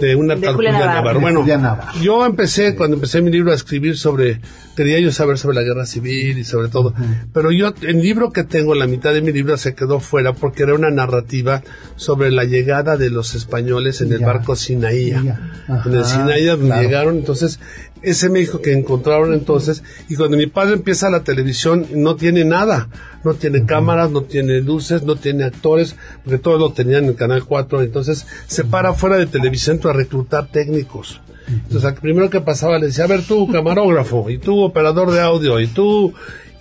de 0.00 0.16
una 0.16 0.34
De 0.34 0.40
tal 0.42 0.54
Julia 0.56 0.72
Navarro. 0.72 1.20
Bueno, 1.20 1.40
Julia 1.40 1.58
Navarro. 1.58 1.92
yo 2.02 2.24
empecé, 2.26 2.74
cuando 2.74 2.96
empecé 2.96 3.20
mi 3.22 3.30
libro 3.30 3.52
a 3.52 3.54
escribir 3.54 3.96
sobre, 3.96 4.40
quería 4.76 4.98
yo 5.00 5.12
saber 5.12 5.38
sobre 5.38 5.56
la 5.56 5.62
guerra 5.62 5.86
civil 5.86 6.38
y 6.38 6.44
sobre 6.44 6.68
todo, 6.68 6.94
pero 7.32 7.50
yo, 7.52 7.72
el 7.82 8.00
libro 8.02 8.30
que 8.30 8.44
tengo, 8.44 8.74
la 8.74 8.86
mitad 8.86 9.12
de 9.12 9.22
mi 9.22 9.32
libro 9.32 9.56
se 9.56 9.74
quedó 9.74 10.00
fuera 10.00 10.32
porque 10.32 10.62
era 10.64 10.74
una 10.74 10.90
narrativa 10.90 11.62
sobre 11.96 12.30
la 12.30 12.44
llegada 12.44 12.96
de 12.96 13.10
los 13.10 13.34
españoles 13.34 14.00
en 14.00 14.12
el 14.12 14.20
barco 14.20 14.56
Sinaía. 14.56 15.40
En 15.84 15.92
el 15.94 16.04
Sinaía 16.04 16.52
donde 16.52 16.66
claro. 16.66 16.82
llegaron, 16.82 17.16
entonces, 17.16 17.60
ese 18.04 18.28
México 18.28 18.60
que 18.60 18.72
encontraron 18.72 19.32
entonces, 19.32 19.82
y 20.08 20.16
cuando 20.16 20.36
mi 20.36 20.46
padre 20.46 20.74
empieza 20.74 21.10
la 21.10 21.24
televisión, 21.24 21.86
no 21.94 22.16
tiene 22.16 22.44
nada, 22.44 22.88
no 23.24 23.34
tiene 23.34 23.64
cámaras, 23.64 24.10
no 24.10 24.22
tiene 24.22 24.60
luces, 24.60 25.02
no 25.02 25.16
tiene 25.16 25.44
actores, 25.44 25.96
porque 26.22 26.38
todos 26.38 26.60
lo 26.60 26.72
tenían 26.72 27.04
en 27.04 27.10
el 27.10 27.16
Canal 27.16 27.44
4, 27.44 27.82
entonces 27.82 28.26
se 28.46 28.64
para 28.64 28.94
fuera 28.94 29.16
de 29.16 29.26
Televicentro 29.26 29.90
a 29.90 29.94
reclutar 29.94 30.50
técnicos. 30.50 31.20
Entonces, 31.46 31.84
al 31.84 31.94
primero 31.94 32.30
que 32.30 32.40
pasaba 32.40 32.78
le 32.78 32.86
decía, 32.86 33.04
a 33.04 33.08
ver 33.08 33.22
tú, 33.22 33.48
camarógrafo, 33.50 34.30
y 34.30 34.38
tú, 34.38 34.62
operador 34.62 35.10
de 35.10 35.20
audio, 35.20 35.60
y 35.60 35.66
tú, 35.66 36.14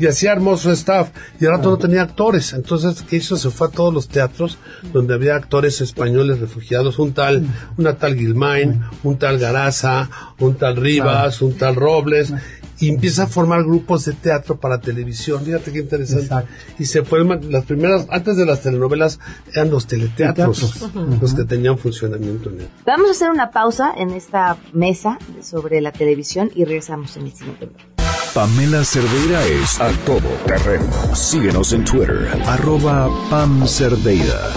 y 0.03 0.07
hacía 0.07 0.33
hermoso 0.33 0.69
staff, 0.73 1.11
y 1.39 1.45
al 1.45 1.53
rato 1.53 1.69
no 1.69 1.77
tenía 1.77 2.01
actores. 2.01 2.51
Entonces, 2.51 3.01
¿qué 3.03 3.15
hizo? 3.15 3.37
Se 3.37 3.49
fue 3.49 3.67
a 3.67 3.69
todos 3.69 3.93
los 3.93 4.09
teatros 4.09 4.57
donde 4.91 5.13
había 5.13 5.37
actores 5.37 5.79
españoles 5.79 6.39
refugiados, 6.41 6.99
un 6.99 7.13
tal, 7.13 7.47
una 7.77 7.93
tal 7.93 8.15
Gilmain, 8.15 8.81
un 9.03 9.17
tal 9.17 9.39
Garaza, 9.39 10.09
un 10.39 10.55
tal 10.55 10.75
Rivas, 10.75 11.41
un 11.41 11.57
tal 11.57 11.75
Robles, 11.75 12.33
y 12.79 12.89
empieza 12.89 13.23
a 13.23 13.27
formar 13.27 13.63
grupos 13.63 14.03
de 14.03 14.11
teatro 14.11 14.59
para 14.59 14.81
televisión. 14.81 15.45
Fíjate 15.45 15.71
qué 15.71 15.79
interesante. 15.79 16.23
Exacto. 16.23 16.51
Y 16.79 16.83
se 16.83 17.03
forman, 17.03 17.49
las 17.49 17.63
primeras, 17.63 18.05
antes 18.09 18.35
de 18.35 18.45
las 18.45 18.61
telenovelas, 18.61 19.21
eran 19.53 19.69
los 19.69 19.87
teleteatros 19.87 20.73
Teatros. 20.73 21.21
los 21.21 21.33
que 21.33 21.45
tenían 21.45 21.77
funcionamiento. 21.77 22.51
Vamos 22.85 23.07
a 23.07 23.11
hacer 23.11 23.31
una 23.31 23.51
pausa 23.51 23.93
en 23.95 24.09
esta 24.09 24.57
mesa 24.73 25.17
sobre 25.41 25.79
la 25.79 25.93
televisión 25.93 26.51
y 26.53 26.65
regresamos 26.65 27.15
en 27.15 27.27
el 27.27 27.31
siguiente 27.31 27.67
bloque. 27.67 27.92
Pamela 28.33 28.83
Cerdeira 28.83 29.45
es 29.45 29.79
a 29.79 29.91
todo 30.07 30.27
terreno. 30.47 30.89
Síguenos 31.13 31.71
en 31.71 31.85
Twitter, 31.85 32.29
arroba 32.47 33.07
Pam 33.29 33.67
Cerdeira. 33.67 34.49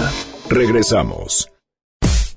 Regresamos. 0.49 1.51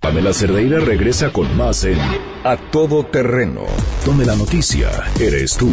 Pamela 0.01 0.33
Cerdeira 0.33 0.81
regresa 0.81 1.31
con 1.31 1.55
más 1.55 1.85
en 1.85 1.97
A 2.43 2.57
Todo 2.71 3.05
Terreno. 3.05 3.61
Donde 4.05 4.25
la 4.25 4.35
noticia 4.35 4.89
eres 5.17 5.55
tú. 5.55 5.71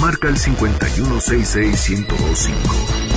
Marca 0.00 0.28
el 0.28 0.36
5166125. 0.36 3.09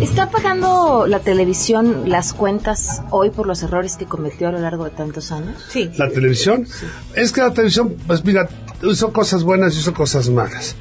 ¿Está 0.00 0.30
pagando 0.30 1.04
la 1.06 1.20
televisión 1.20 2.04
las 2.08 2.32
cuentas 2.32 3.02
hoy 3.10 3.30
por 3.30 3.46
los 3.46 3.62
errores 3.62 3.96
que 3.96 4.06
cometió 4.06 4.48
a 4.48 4.52
lo 4.52 4.58
largo 4.58 4.84
de 4.84 4.90
tantos 4.90 5.30
años? 5.30 5.62
Sí. 5.68 5.90
La 5.98 6.08
televisión. 6.08 6.66
Es 7.14 7.32
que 7.32 7.42
la 7.42 7.52
televisión, 7.52 7.96
pues 8.06 8.24
mira, 8.24 8.48
hizo 8.82 9.12
cosas 9.12 9.44
buenas 9.44 9.74
y 9.76 9.80
hizo 9.80 9.92
cosas 9.92 10.30
malas. 10.30 10.74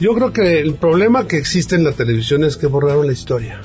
Yo 0.00 0.12
creo 0.14 0.32
que 0.32 0.58
el 0.60 0.74
problema 0.74 1.26
que 1.28 1.36
existe 1.38 1.76
en 1.76 1.84
la 1.84 1.92
televisión 1.92 2.42
es 2.42 2.56
que 2.56 2.66
borraron 2.66 3.06
la 3.06 3.12
historia. 3.12 3.60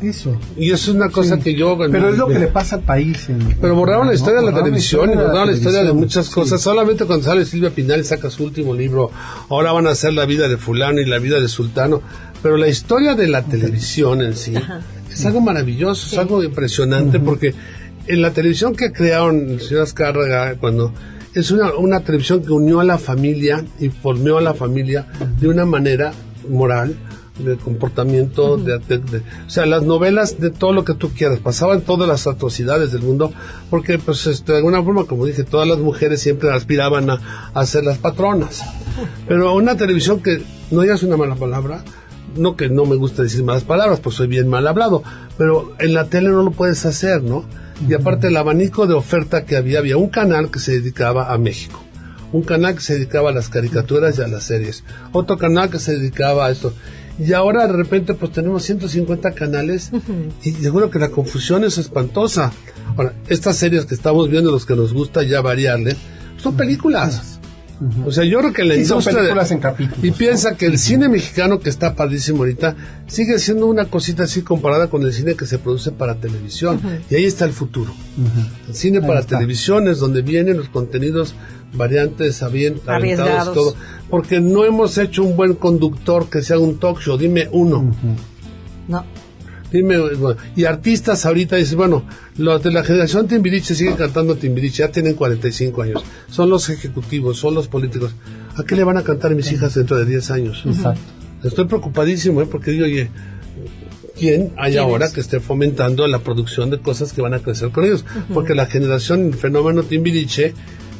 Eso. 0.00 0.34
Y 0.56 0.70
eso 0.70 0.92
es 0.92 0.96
una 0.96 1.10
cosa 1.10 1.36
Sí. 1.36 1.42
que 1.42 1.54
yo... 1.54 1.76
Pero 1.76 2.08
es 2.08 2.16
lo 2.16 2.26
que 2.28 2.38
le 2.38 2.46
pasa 2.46 2.76
al 2.76 2.82
país. 2.82 3.28
en- 3.28 3.58
Pero 3.60 3.74
borraron 3.74 4.06
la 4.06 4.12
¿no? 4.12 4.16
historia 4.16 4.40
de 4.40 4.46
la 4.50 4.54
televisión 4.56 5.10
y 5.12 5.14
borraron 5.16 5.48
la 5.48 5.52
historia 5.52 5.82
de 5.82 5.92
muchas 5.92 6.26
Sí. 6.26 6.32
cosas. 6.32 6.60
Solamente 6.62 7.04
cuando 7.04 7.26
sale 7.26 7.44
Silvia 7.44 7.68
Pinal 7.70 8.00
y 8.00 8.04
saca 8.04 8.30
su 8.30 8.44
último 8.44 8.72
libro, 8.74 9.10
ahora 9.50 9.72
van 9.72 9.86
a 9.88 9.90
hacer 9.90 10.14
la 10.14 10.24
vida 10.24 10.48
de 10.48 10.56
fulano 10.56 11.00
y 11.00 11.04
la 11.04 11.18
vida 11.18 11.38
de 11.40 11.48
sultano. 11.48 12.00
Pero 12.42 12.56
la 12.56 12.68
historia 12.68 13.14
de 13.14 13.28
la 13.28 13.42
televisión 13.42 14.22
en 14.22 14.34
sí 14.36 14.54
es 15.12 15.26
algo 15.26 15.40
maravilloso, 15.40 16.06
es 16.06 16.18
algo 16.18 16.42
impresionante 16.42 17.18
porque 17.20 17.54
en 18.06 18.22
la 18.22 18.30
televisión 18.32 18.74
que 18.74 18.92
crearon 18.92 19.50
el 19.50 19.60
señor 19.60 19.82
Azcárraga 19.82 20.54
cuando 20.56 20.92
es 21.34 21.50
una, 21.50 21.74
una 21.74 22.00
televisión 22.00 22.42
que 22.42 22.52
unió 22.52 22.80
a 22.80 22.84
la 22.84 22.98
familia 22.98 23.64
y 23.78 23.88
formó 23.90 24.38
a 24.38 24.40
la 24.40 24.54
familia 24.54 25.06
de 25.38 25.48
una 25.48 25.64
manera 25.64 26.12
moral 26.48 26.96
de 27.38 27.56
comportamiento, 27.56 28.56
de, 28.58 28.78
de- 28.80 28.98
de- 28.98 29.18
o 29.46 29.48
sea, 29.50 29.64
las 29.64 29.82
novelas 29.82 30.40
de 30.40 30.50
todo 30.50 30.72
lo 30.72 30.84
que 30.84 30.92
tú 30.94 31.10
quieras, 31.10 31.38
pasaban 31.38 31.80
todas 31.82 32.06
las 32.08 32.26
atrocidades 32.26 32.92
del 32.92 33.02
mundo, 33.02 33.32
porque 33.70 33.98
pues 33.98 34.26
este, 34.26 34.52
de 34.52 34.58
alguna 34.58 34.82
forma, 34.82 35.04
como 35.04 35.24
dije, 35.24 35.44
todas 35.44 35.66
las 35.66 35.78
mujeres 35.78 36.20
siempre 36.20 36.50
aspiraban 36.52 37.08
a, 37.10 37.50
a 37.54 37.64
ser 37.66 37.84
las 37.84 37.96
patronas. 37.98 38.62
Pero 39.26 39.54
una 39.54 39.74
televisión 39.76 40.20
que 40.22 40.42
no 40.70 40.82
digas 40.82 41.02
una 41.02 41.16
mala 41.16 41.34
palabra, 41.34 41.82
no 42.36 42.56
que 42.56 42.68
no 42.68 42.84
me 42.84 42.96
gusta 42.96 43.22
decir 43.22 43.42
malas 43.44 43.64
palabras, 43.64 44.00
pues 44.00 44.16
soy 44.16 44.26
bien 44.26 44.48
mal 44.48 44.66
hablado, 44.66 45.02
pero 45.38 45.74
en 45.78 45.94
la 45.94 46.04
tele 46.06 46.28
no 46.28 46.42
lo 46.42 46.50
puedes 46.50 46.84
hacer, 46.86 47.22
¿no? 47.22 47.44
Y 47.88 47.94
aparte 47.94 48.28
el 48.28 48.36
abanico 48.36 48.86
de 48.86 48.94
oferta 48.94 49.44
que 49.44 49.56
había, 49.56 49.78
había 49.78 49.96
un 49.96 50.08
canal 50.08 50.50
que 50.50 50.58
se 50.58 50.72
dedicaba 50.72 51.32
a 51.32 51.38
México, 51.38 51.82
un 52.32 52.42
canal 52.42 52.74
que 52.74 52.82
se 52.82 52.94
dedicaba 52.94 53.30
a 53.30 53.34
las 53.34 53.48
caricaturas 53.48 54.18
y 54.18 54.22
a 54.22 54.28
las 54.28 54.44
series, 54.44 54.84
otro 55.12 55.38
canal 55.38 55.70
que 55.70 55.78
se 55.78 55.96
dedicaba 55.96 56.46
a 56.46 56.50
esto. 56.50 56.72
Y 57.18 57.32
ahora 57.34 57.66
de 57.66 57.74
repente 57.74 58.14
pues 58.14 58.32
tenemos 58.32 58.62
150 58.62 59.32
canales 59.32 59.90
y 60.42 60.52
seguro 60.52 60.90
que 60.90 60.98
la 60.98 61.10
confusión 61.10 61.64
es 61.64 61.76
espantosa. 61.76 62.52
Ahora, 62.96 63.14
estas 63.28 63.56
series 63.56 63.84
que 63.84 63.94
estamos 63.94 64.28
viendo, 64.30 64.50
los 64.50 64.66
que 64.66 64.74
nos 64.74 64.92
gusta 64.92 65.22
ya 65.22 65.40
variarle, 65.40 65.96
son 66.38 66.56
películas. 66.56 67.29
O 68.04 68.12
sea, 68.12 68.24
yo 68.24 68.40
creo 68.40 68.52
que 68.52 68.64
la 68.64 68.74
son 68.74 68.82
industria 68.82 69.16
películas 69.18 69.50
en 69.52 69.58
capítulos, 69.58 70.04
y 70.04 70.10
piensa 70.10 70.54
que 70.54 70.66
el 70.66 70.78
cine 70.78 71.08
mexicano 71.08 71.60
que 71.60 71.70
está 71.70 71.94
padrísimo 71.94 72.40
ahorita 72.40 72.76
sigue 73.06 73.38
siendo 73.38 73.66
una 73.66 73.86
cosita 73.86 74.24
así 74.24 74.42
comparada 74.42 74.88
con 74.88 75.02
el 75.02 75.12
cine 75.14 75.34
que 75.34 75.46
se 75.46 75.58
produce 75.58 75.90
para 75.90 76.16
televisión 76.16 76.78
y 77.08 77.14
ahí 77.14 77.24
está 77.24 77.46
el 77.46 77.52
futuro. 77.52 77.94
El 78.68 78.74
cine 78.74 78.98
Ahí 78.98 79.06
para 79.06 79.20
está. 79.20 79.38
televisión 79.38 79.88
es 79.88 79.98
donde 79.98 80.20
vienen 80.20 80.58
los 80.58 80.68
contenidos 80.68 81.34
variantes, 81.72 82.42
aventados, 82.42 83.54
todo, 83.54 83.74
porque 84.10 84.40
no 84.40 84.64
hemos 84.64 84.98
hecho 84.98 85.22
un 85.22 85.36
buen 85.36 85.54
conductor 85.54 86.28
que 86.28 86.42
sea 86.42 86.58
un 86.58 86.78
talk 86.78 87.00
show. 87.00 87.16
Dime 87.16 87.48
uno. 87.50 87.94
No. 88.88 89.04
Dime, 89.70 89.98
bueno, 90.14 90.40
y 90.56 90.64
artistas 90.64 91.24
ahorita 91.26 91.56
dicen, 91.56 91.78
bueno, 91.78 92.04
los 92.36 92.62
de 92.62 92.72
la 92.72 92.82
generación 92.82 93.28
Timbiriche 93.28 93.74
siguen 93.74 93.94
cantando 93.94 94.34
Timbiriche, 94.34 94.78
ya 94.78 94.90
tienen 94.90 95.14
45 95.14 95.82
años, 95.82 96.02
son 96.28 96.50
los 96.50 96.68
ejecutivos, 96.68 97.38
son 97.38 97.54
los 97.54 97.68
políticos. 97.68 98.14
¿A 98.56 98.64
qué 98.64 98.74
le 98.74 98.84
van 98.84 98.96
a 98.96 99.02
cantar 99.02 99.34
mis 99.34 99.50
hijas 99.52 99.74
dentro 99.74 99.96
de 99.96 100.06
10 100.06 100.30
años? 100.32 100.62
Exacto. 100.66 101.00
Estoy 101.44 101.66
preocupadísimo, 101.66 102.42
¿eh? 102.42 102.46
porque 102.50 102.72
digo, 102.72 102.84
oye, 102.84 103.10
¿quién 104.18 104.52
hay 104.56 104.76
ahora 104.76 105.10
que 105.10 105.20
esté 105.20 105.40
fomentando 105.40 106.06
la 106.06 106.18
producción 106.18 106.68
de 106.70 106.80
cosas 106.80 107.12
que 107.12 107.22
van 107.22 107.34
a 107.34 107.38
crecer 107.38 107.70
con 107.70 107.84
ellos? 107.84 108.04
Porque 108.34 108.54
la 108.54 108.66
generación, 108.66 109.26
el 109.26 109.34
fenómeno 109.34 109.84
Timbiriche, 109.84 110.52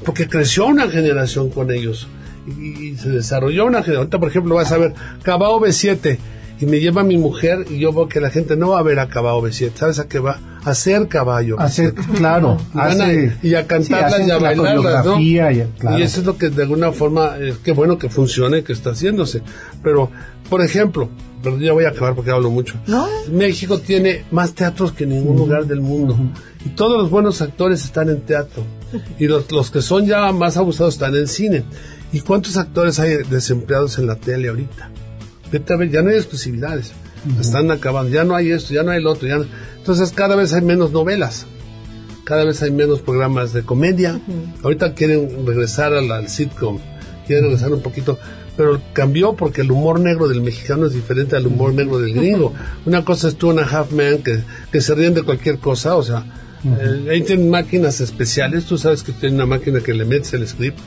porque 0.04 0.28
creció 0.28 0.66
una 0.66 0.88
generación 0.88 1.50
con 1.50 1.70
ellos 1.72 2.06
y, 2.46 2.90
y 2.90 2.96
se 2.96 3.10
desarrolló 3.10 3.66
una 3.66 3.82
generación. 3.82 3.96
Ahorita, 3.98 4.18
por 4.20 4.28
ejemplo, 4.28 4.54
vas 4.54 4.72
a 4.72 4.78
ver 4.78 4.94
Cabao 5.22 5.60
B7 5.60 6.18
y 6.60 6.66
me 6.66 6.78
lleva 6.80 7.02
mi 7.02 7.16
mujer 7.16 7.64
y 7.70 7.78
yo 7.78 7.92
veo 7.92 8.08
que 8.08 8.20
la 8.20 8.30
gente 8.30 8.54
no 8.56 8.70
va 8.70 8.80
a 8.80 8.82
ver 8.82 8.98
a 8.98 9.08
Cabao 9.08 9.40
B7, 9.42 9.72
¿sabes 9.74 9.98
a 9.98 10.08
qué 10.08 10.18
va? 10.18 10.38
A 10.62 10.74
ser 10.74 11.08
caballo. 11.08 11.58
Hacer, 11.58 11.94
claro. 11.94 12.58
Y, 12.74 12.76
van 12.76 13.00
a- 13.00 13.04
hace- 13.06 13.36
y 13.42 13.54
a 13.54 13.66
cantarlas 13.66 14.16
sí, 14.16 14.22
y 14.26 14.30
a 14.30 14.38
bailarlas, 14.38 15.06
¿no? 15.06 15.18
y 15.18 15.38
a- 15.38 15.66
claro. 15.78 15.98
Y 15.98 16.02
eso 16.02 16.20
es 16.20 16.26
lo 16.26 16.36
que 16.36 16.50
de 16.50 16.62
alguna 16.62 16.92
forma, 16.92 17.38
es 17.38 17.56
que 17.58 17.72
bueno 17.72 17.98
que 17.98 18.10
funcione, 18.10 18.62
que 18.62 18.72
está 18.74 18.90
haciéndose. 18.90 19.40
Pero, 19.82 20.10
por 20.50 20.60
ejemplo, 20.62 21.08
pero 21.42 21.58
ya 21.58 21.72
voy 21.72 21.84
a 21.84 21.88
acabar 21.88 22.14
porque 22.14 22.30
hablo 22.30 22.50
mucho. 22.50 22.74
¿No? 22.86 23.06
México 23.32 23.78
tiene 23.78 24.24
más 24.30 24.52
teatros 24.54 24.92
que 24.92 25.06
ningún 25.06 25.36
lugar 25.38 25.64
del 25.66 25.80
mundo. 25.80 26.14
Y 26.66 26.68
todos 26.70 27.00
los 27.00 27.10
buenos 27.10 27.40
actores 27.40 27.82
están 27.82 28.10
en 28.10 28.20
teatro. 28.20 28.62
Y 29.18 29.26
los, 29.28 29.50
los 29.50 29.70
que 29.70 29.80
son 29.80 30.04
ya 30.04 30.30
más 30.32 30.58
abusados 30.58 30.94
están 30.94 31.16
en 31.16 31.26
cine. 31.26 31.64
¿Y 32.12 32.20
cuántos 32.20 32.58
actores 32.58 32.98
hay 32.98 33.22
desempleados 33.30 33.98
en 33.98 34.08
la 34.08 34.16
tele 34.16 34.48
ahorita? 34.50 34.90
Vete 35.52 35.72
a 35.72 35.76
ver, 35.76 35.90
ya 35.90 36.02
no 36.02 36.10
hay 36.10 36.16
exclusividades. 36.16 36.92
Están 37.40 37.70
acabando. 37.70 38.10
Ya 38.10 38.24
no 38.24 38.34
hay 38.34 38.50
esto, 38.50 38.72
ya 38.72 38.82
no 38.82 38.92
hay 38.92 38.98
el 38.98 39.06
otro. 39.06 39.28
Ya 39.28 39.38
no- 39.38 39.46
Entonces 39.76 40.12
cada 40.12 40.36
vez 40.36 40.52
hay 40.52 40.62
menos 40.62 40.92
novelas. 40.92 41.46
Cada 42.24 42.44
vez 42.44 42.62
hay 42.62 42.70
menos 42.70 43.00
programas 43.00 43.52
de 43.52 43.62
comedia. 43.62 44.20
Ahorita 44.62 44.94
quieren 44.94 45.46
regresar 45.46 45.92
al, 45.92 46.10
al 46.12 46.28
sitcom. 46.28 46.78
Quieren 47.26 47.46
regresar 47.46 47.72
un 47.72 47.82
poquito. 47.82 48.18
Pero 48.56 48.80
cambió 48.92 49.34
porque 49.34 49.62
el 49.62 49.70
humor 49.70 50.00
negro 50.00 50.28
del 50.28 50.40
mexicano 50.42 50.86
es 50.86 50.92
diferente 50.92 51.34
al 51.36 51.46
humor 51.46 51.72
negro 51.74 51.98
del 51.98 52.14
gringo. 52.14 52.52
Una 52.86 53.04
cosa 53.04 53.28
es 53.28 53.36
Two 53.36 53.50
and 53.50 53.60
a 53.60 53.64
Half 53.64 53.92
Man, 53.92 54.18
que, 54.22 54.40
que 54.70 54.80
se 54.80 54.94
ríen 54.94 55.14
de 55.14 55.22
cualquier 55.22 55.58
cosa. 55.58 55.96
O 55.96 56.02
sea, 56.02 56.24
eh, 56.64 57.08
ahí 57.10 57.22
tienen 57.22 57.50
máquinas 57.50 58.00
especiales. 58.00 58.64
Tú 58.66 58.78
sabes 58.78 59.02
que 59.02 59.12
tiene 59.12 59.34
una 59.36 59.46
máquina 59.46 59.80
que 59.80 59.94
le 59.94 60.04
metes 60.04 60.32
el 60.34 60.46
script 60.46 60.78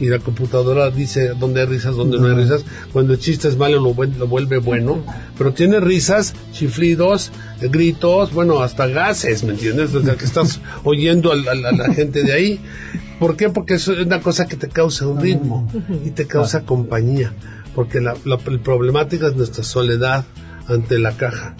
y 0.00 0.06
la 0.06 0.18
computadora 0.20 0.90
dice 0.90 1.30
dónde 1.38 1.60
hay 1.62 1.66
risas, 1.66 1.96
dónde 1.96 2.18
no 2.18 2.28
hay 2.28 2.34
risas. 2.34 2.64
Cuando 2.92 3.14
el 3.14 3.18
chiste 3.18 3.48
es 3.48 3.56
malo 3.56 3.80
lo, 3.80 3.94
lo 4.04 4.26
vuelve 4.28 4.58
bueno. 4.58 5.02
Pero 5.36 5.52
tiene 5.52 5.80
risas, 5.80 6.34
chiflidos, 6.52 7.32
gritos, 7.60 8.32
bueno, 8.32 8.60
hasta 8.60 8.86
gases, 8.86 9.42
¿me 9.44 9.52
entiendes? 9.52 9.92
Desde 9.92 10.14
que 10.16 10.24
estás 10.24 10.60
oyendo 10.84 11.32
a, 11.32 11.36
la 11.36 11.92
gente 11.94 12.22
de 12.22 12.32
ahí. 12.32 12.60
¿Por 13.18 13.36
qué? 13.36 13.48
Porque 13.50 13.74
es 13.74 13.88
una 13.88 14.20
cosa 14.20 14.46
que 14.46 14.56
te 14.56 14.68
causa 14.68 15.06
un 15.08 15.20
ritmo 15.20 15.68
y 16.04 16.10
te 16.10 16.26
causa 16.26 16.62
compañía. 16.62 17.32
Porque 17.74 18.00
la, 18.00 18.14
la- 18.24 18.38
la 18.44 18.58
problemática 18.62 19.26
es 19.28 19.34
nuestra 19.36 19.64
soledad 19.64 20.24
ante 20.68 20.98
la 20.98 21.16
caja. 21.16 21.54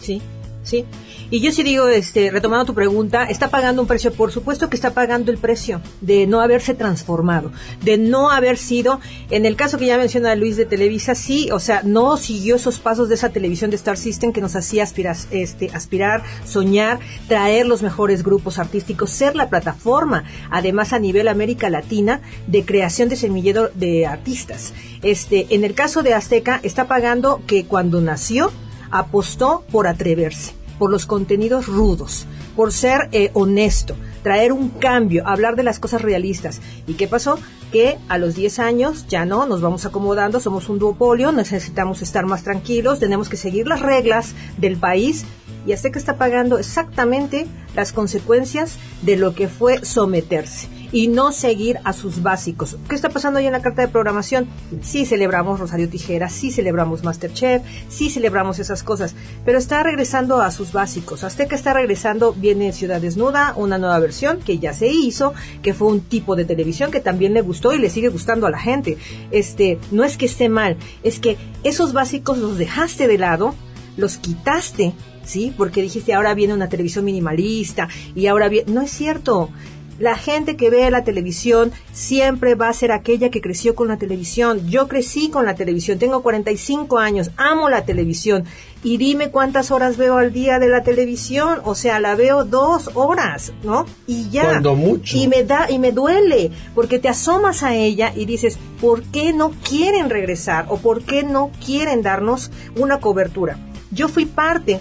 Sí, 0.00 0.20
sí. 0.62 0.84
Y 1.30 1.40
yo 1.40 1.52
sí 1.52 1.62
digo, 1.62 1.88
este, 1.88 2.30
retomando 2.30 2.66
tu 2.66 2.74
pregunta, 2.74 3.24
está 3.24 3.48
pagando 3.48 3.82
un 3.82 3.88
precio, 3.88 4.12
por 4.12 4.30
supuesto 4.30 4.68
que 4.68 4.76
está 4.76 4.92
pagando 4.92 5.30
el 5.30 5.38
precio 5.38 5.80
de 6.00 6.26
no 6.26 6.40
haberse 6.40 6.74
transformado, 6.74 7.50
de 7.82 7.98
no 7.98 8.30
haber 8.30 8.56
sido, 8.56 9.00
en 9.30 9.46
el 9.46 9.56
caso 9.56 9.78
que 9.78 9.86
ya 9.86 9.98
menciona 9.98 10.34
Luis 10.34 10.56
de 10.56 10.66
Televisa, 10.66 11.14
sí, 11.14 11.48
o 11.50 11.58
sea, 11.58 11.82
no 11.84 12.16
siguió 12.16 12.56
esos 12.56 12.78
pasos 12.78 13.08
de 13.08 13.14
esa 13.14 13.30
televisión 13.30 13.70
de 13.70 13.76
Star 13.76 13.96
System 13.96 14.32
que 14.32 14.40
nos 14.40 14.54
hacía 14.54 14.82
aspirar, 14.82 15.16
este, 15.30 15.70
aspirar, 15.72 16.22
soñar, 16.44 17.00
traer 17.28 17.66
los 17.66 17.82
mejores 17.82 18.22
grupos 18.22 18.58
artísticos, 18.58 19.10
ser 19.10 19.34
la 19.34 19.48
plataforma, 19.48 20.24
además 20.50 20.92
a 20.92 20.98
nivel 20.98 21.28
América 21.28 21.70
Latina, 21.70 22.20
de 22.46 22.64
creación 22.64 23.08
de 23.08 23.16
semillero 23.16 23.70
de 23.74 24.06
artistas. 24.06 24.72
Este, 25.02 25.46
en 25.50 25.64
el 25.64 25.74
caso 25.74 26.02
de 26.02 26.14
Azteca, 26.14 26.60
está 26.62 26.86
pagando 26.86 27.42
que 27.46 27.64
cuando 27.64 28.00
nació, 28.00 28.52
apostó 28.90 29.64
por 29.70 29.86
atreverse, 29.86 30.52
por 30.78 30.90
los 30.90 31.06
contenidos 31.06 31.66
rudos, 31.66 32.26
por 32.56 32.72
ser 32.72 33.08
eh, 33.12 33.30
honesto, 33.34 33.96
traer 34.22 34.52
un 34.52 34.70
cambio, 34.70 35.26
hablar 35.26 35.56
de 35.56 35.62
las 35.62 35.78
cosas 35.78 36.02
realistas. 36.02 36.60
¿Y 36.86 36.94
qué 36.94 37.06
pasó? 37.06 37.38
Que 37.72 37.98
a 38.08 38.18
los 38.18 38.34
10 38.34 38.58
años 38.58 39.06
ya 39.08 39.24
no, 39.24 39.46
nos 39.46 39.60
vamos 39.60 39.84
acomodando, 39.84 40.40
somos 40.40 40.68
un 40.68 40.78
duopolio, 40.78 41.32
necesitamos 41.32 42.02
estar 42.02 42.26
más 42.26 42.42
tranquilos, 42.42 43.00
tenemos 43.00 43.28
que 43.28 43.36
seguir 43.36 43.66
las 43.66 43.80
reglas 43.80 44.34
del 44.56 44.76
país 44.76 45.24
y 45.66 45.72
Azteca 45.72 45.98
está 45.98 46.16
pagando 46.16 46.58
exactamente 46.58 47.46
las 47.74 47.92
consecuencias 47.92 48.78
de 49.02 49.16
lo 49.16 49.34
que 49.34 49.48
fue 49.48 49.84
someterse 49.84 50.73
y 50.94 51.08
no 51.08 51.32
seguir 51.32 51.80
a 51.82 51.92
sus 51.92 52.22
básicos. 52.22 52.76
¿Qué 52.88 52.94
está 52.94 53.08
pasando 53.08 53.40
ahí 53.40 53.46
en 53.46 53.52
la 53.52 53.62
carta 53.62 53.82
de 53.82 53.88
programación? 53.88 54.46
Sí 54.80 55.06
celebramos 55.06 55.58
Rosario 55.58 55.88
Tijera, 55.88 56.28
sí 56.28 56.52
celebramos 56.52 57.02
Masterchef, 57.02 57.62
sí 57.88 58.10
celebramos 58.10 58.60
esas 58.60 58.84
cosas, 58.84 59.16
pero 59.44 59.58
está 59.58 59.82
regresando 59.82 60.40
a 60.40 60.52
sus 60.52 60.70
básicos. 60.70 61.24
Azteca 61.24 61.56
está 61.56 61.72
regresando, 61.72 62.32
viene 62.32 62.72
Ciudad 62.72 63.00
Desnuda, 63.00 63.54
una 63.56 63.76
nueva 63.76 63.98
versión 63.98 64.38
que 64.38 64.60
ya 64.60 64.72
se 64.72 64.86
hizo, 64.86 65.34
que 65.64 65.74
fue 65.74 65.88
un 65.88 66.00
tipo 66.00 66.36
de 66.36 66.44
televisión 66.44 66.92
que 66.92 67.00
también 67.00 67.34
le 67.34 67.40
gustó 67.40 67.72
y 67.72 67.80
le 67.80 67.90
sigue 67.90 68.08
gustando 68.08 68.46
a 68.46 68.50
la 68.52 68.60
gente. 68.60 68.96
Este, 69.32 69.80
no 69.90 70.04
es 70.04 70.16
que 70.16 70.26
esté 70.26 70.48
mal, 70.48 70.76
es 71.02 71.18
que 71.18 71.36
esos 71.64 71.92
básicos 71.92 72.38
los 72.38 72.56
dejaste 72.56 73.08
de 73.08 73.18
lado, 73.18 73.56
los 73.96 74.16
quitaste, 74.16 74.94
¿sí? 75.24 75.52
Porque 75.56 75.82
dijiste, 75.82 76.14
ahora 76.14 76.34
viene 76.34 76.54
una 76.54 76.68
televisión 76.68 77.04
minimalista 77.04 77.88
y 78.14 78.26
ahora 78.26 78.48
viene... 78.48 78.72
No 78.72 78.80
es 78.82 78.90
cierto. 78.90 79.50
La 79.98 80.16
gente 80.16 80.56
que 80.56 80.70
ve 80.70 80.90
la 80.90 81.04
televisión 81.04 81.72
siempre 81.92 82.54
va 82.56 82.68
a 82.68 82.72
ser 82.72 82.90
aquella 82.90 83.30
que 83.30 83.40
creció 83.40 83.74
con 83.74 83.88
la 83.88 83.96
televisión. 83.96 84.68
Yo 84.68 84.88
crecí 84.88 85.30
con 85.30 85.46
la 85.46 85.54
televisión, 85.54 85.98
tengo 85.98 86.22
45 86.22 86.98
años, 86.98 87.30
amo 87.36 87.68
la 87.68 87.84
televisión. 87.84 88.44
Y 88.82 88.96
dime 88.98 89.30
cuántas 89.30 89.70
horas 89.70 89.96
veo 89.96 90.16
al 90.18 90.32
día 90.32 90.58
de 90.58 90.68
la 90.68 90.82
televisión. 90.82 91.60
O 91.64 91.74
sea, 91.74 92.00
la 92.00 92.16
veo 92.16 92.44
dos 92.44 92.90
horas, 92.94 93.52
¿no? 93.62 93.86
Y 94.06 94.28
ya. 94.30 94.44
Cuando 94.44 94.74
mucho. 94.74 95.16
Y 95.16 95.28
me 95.28 95.44
da, 95.44 95.70
y 95.70 95.78
me 95.78 95.92
duele, 95.92 96.50
porque 96.74 96.98
te 96.98 97.08
asomas 97.08 97.62
a 97.62 97.74
ella 97.74 98.12
y 98.14 98.26
dices, 98.26 98.58
¿por 98.80 99.02
qué 99.04 99.32
no 99.32 99.52
quieren 99.66 100.10
regresar? 100.10 100.66
¿O 100.68 100.78
por 100.78 101.02
qué 101.02 101.22
no 101.22 101.50
quieren 101.64 102.02
darnos 102.02 102.50
una 102.76 102.98
cobertura? 102.98 103.58
Yo 103.90 104.08
fui 104.08 104.26
parte 104.26 104.80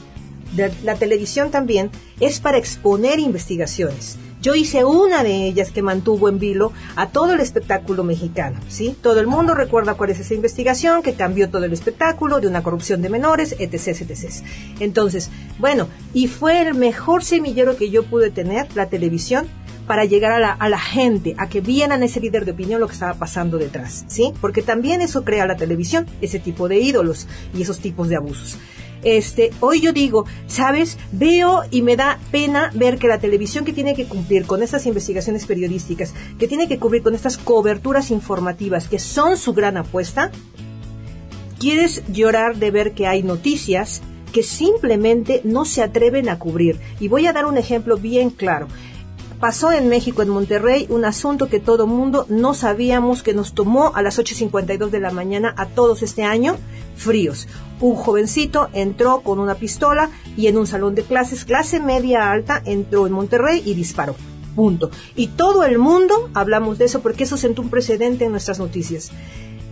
de 0.54 0.72
la 0.84 0.96
televisión 0.96 1.52
también, 1.52 1.90
es 2.20 2.40
para 2.40 2.58
exponer 2.58 3.20
investigaciones. 3.20 4.18
Yo 4.44 4.56
hice 4.56 4.84
una 4.84 5.24
de 5.24 5.48
ellas 5.48 5.72
que 5.72 5.82
mantuvo 5.82 6.28
en 6.28 6.38
vilo 6.38 6.74
a 6.98 7.08
todo 7.08 7.34
el 7.34 7.40
espectáculo 7.40 8.04
mexicano, 8.04 8.60
¿sí? 8.68 8.94
Todo 9.02 9.22
el 9.22 9.28
mundo 9.28 9.56
recuerda 9.56 9.94
cuál 9.94 10.10
es 10.10 10.20
esa 10.20 10.34
investigación 10.34 11.02
que 11.02 11.14
cambió 11.14 11.50
todo 11.50 11.64
el 11.64 11.72
espectáculo 11.72 12.42
de 12.42 12.48
una 12.48 12.62
corrupción 12.62 13.02
de 13.02 13.08
menores, 13.08 13.56
etc, 13.58 14.02
etc. 14.02 14.44
Entonces, 14.82 15.30
bueno, 15.60 15.88
y 16.14 16.28
fue 16.28 16.62
el 16.62 16.74
mejor 16.74 17.24
semillero 17.24 17.78
que 17.78 17.90
yo 17.90 18.04
pude 18.04 18.32
tener, 18.32 18.68
la 18.76 18.90
televisión, 18.90 19.48
para 19.88 20.04
llegar 20.04 20.34
a 20.34 20.40
la, 20.40 20.52
a 20.52 20.68
la 20.68 20.80
gente, 20.80 21.36
a 21.38 21.48
que 21.48 21.62
vieran 21.62 22.04
ese 22.04 22.20
líder 22.20 22.44
de 22.44 22.52
opinión 22.52 22.82
lo 22.82 22.88
que 22.88 22.94
estaba 22.96 23.14
pasando 23.14 23.58
detrás, 23.58 24.04
¿sí? 24.10 24.34
Porque 24.42 24.62
también 24.62 25.00
eso 25.00 25.24
crea 25.24 25.48
la 25.48 25.56
televisión, 25.56 26.06
ese 26.20 26.40
tipo 26.40 26.68
de 26.68 26.80
ídolos 26.80 27.30
y 27.54 27.62
esos 27.62 27.80
tipos 27.80 28.10
de 28.10 28.18
abusos. 28.18 28.58
Este, 29.04 29.52
hoy 29.60 29.82
yo 29.82 29.94
digo, 29.94 30.26
¿sabes? 30.48 30.98
Veo 31.12 31.64
y 31.72 31.82
me 31.82 31.96
da 31.96 32.20
pena 32.32 32.72
ver 32.74 32.98
que 32.98 33.08
la 33.08 33.20
televisión 33.20 33.66
que 33.66 33.74
tiene 33.74 33.96
que 33.96 34.06
cumplir 34.06 34.46
con 34.46 34.64
estas 34.64 34.86
investigaciones 34.86 35.46
periodísticas, 35.46 36.14
que 36.40 36.48
tiene 36.48 36.68
que 36.68 36.80
cubrir 36.80 37.04
con 37.04 37.16
estas 37.16 37.38
coberturas 37.38 38.12
informativas, 38.12 38.88
que 38.88 39.00
son 39.00 39.38
su 39.38 39.54
gran 39.54 39.78
apuesta, 39.78 40.32
quieres 41.60 42.04
llorar 42.08 42.58
de 42.58 42.72
ver 42.72 42.94
que 42.94 43.08
hay 43.08 43.24
noticias 43.24 44.02
que 44.34 44.44
simplemente 44.44 45.42
no 45.44 45.64
se 45.64 45.82
atreven 45.82 46.28
a 46.28 46.40
cubrir. 46.40 46.80
Y 47.00 47.08
voy 47.08 47.28
a 47.28 47.34
dar 47.34 47.46
un 47.46 47.58
ejemplo 47.58 47.98
bien 47.98 48.32
claro. 48.32 48.68
Pasó 49.44 49.74
en 49.74 49.90
México, 49.90 50.22
en 50.22 50.30
Monterrey, 50.30 50.88
un 50.88 51.04
asunto 51.04 51.50
que 51.50 51.60
todo 51.60 51.86
mundo 51.86 52.26
no 52.30 52.54
sabíamos 52.54 53.24
que 53.24 53.34
nos 53.34 53.54
tomó 53.54 53.92
a 53.94 54.02
las 54.02 54.18
8.52 54.18 54.90
de 54.90 55.02
la 55.02 55.12
mañana 55.12 55.54
a 55.58 55.66
todos 55.66 56.02
este 56.02 56.24
año, 56.24 56.56
fríos. 56.96 57.50
Un 57.82 57.96
jovencito 57.96 58.70
entró 58.72 59.20
con 59.20 59.40
una 59.40 59.56
pistola 59.56 60.12
y 60.38 60.48
en 60.48 60.58
un 60.58 60.66
salón 60.66 60.96
de 60.96 61.04
clases, 61.04 61.44
clase 61.44 61.82
media 61.82 62.32
alta, 62.32 62.62
entró 62.64 63.06
en 63.06 63.12
Monterrey 63.12 63.62
y 63.66 63.74
disparó. 63.74 64.16
Punto. 64.56 64.92
Y 65.14 65.28
todo 65.28 65.66
el 65.66 65.78
mundo 65.78 66.30
hablamos 66.34 66.78
de 66.78 66.86
eso 66.86 67.02
porque 67.02 67.26
eso 67.26 67.36
sentó 67.36 67.64
un 67.64 67.70
precedente 67.70 68.24
en 68.24 68.32
nuestras 68.32 68.60
noticias. 68.60 69.12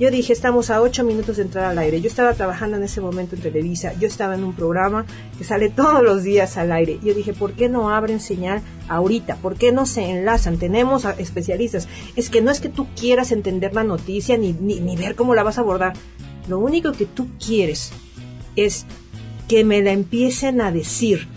Yo 0.01 0.09
dije, 0.09 0.33
estamos 0.33 0.71
a 0.71 0.81
ocho 0.81 1.03
minutos 1.03 1.37
de 1.37 1.43
entrar 1.43 1.65
al 1.65 1.77
aire. 1.77 2.01
Yo 2.01 2.07
estaba 2.07 2.33
trabajando 2.33 2.75
en 2.75 2.81
ese 2.81 3.01
momento 3.01 3.35
en 3.35 3.43
Televisa. 3.43 3.93
Yo 3.99 4.07
estaba 4.07 4.33
en 4.33 4.43
un 4.43 4.55
programa 4.55 5.05
que 5.37 5.43
sale 5.43 5.69
todos 5.75 6.01
los 6.01 6.23
días 6.23 6.57
al 6.57 6.71
aire. 6.71 6.97
Yo 7.03 7.13
dije, 7.13 7.33
¿por 7.33 7.53
qué 7.53 7.69
no 7.69 7.91
abren 7.91 8.19
señal 8.19 8.63
ahorita? 8.87 9.35
¿Por 9.35 9.57
qué 9.57 9.71
no 9.71 9.85
se 9.85 10.09
enlazan? 10.09 10.57
Tenemos 10.57 11.05
especialistas. 11.19 11.87
Es 12.15 12.31
que 12.31 12.41
no 12.41 12.49
es 12.49 12.59
que 12.59 12.69
tú 12.69 12.87
quieras 12.99 13.31
entender 13.31 13.75
la 13.75 13.83
noticia 13.83 14.39
ni, 14.39 14.53
ni, 14.53 14.79
ni 14.79 14.95
ver 14.95 15.13
cómo 15.13 15.35
la 15.35 15.43
vas 15.43 15.59
a 15.59 15.61
abordar. 15.61 15.93
Lo 16.47 16.57
único 16.57 16.93
que 16.93 17.05
tú 17.05 17.27
quieres 17.37 17.91
es 18.55 18.87
que 19.47 19.63
me 19.63 19.83
la 19.83 19.91
empiecen 19.91 20.61
a 20.61 20.71
decir. 20.71 21.27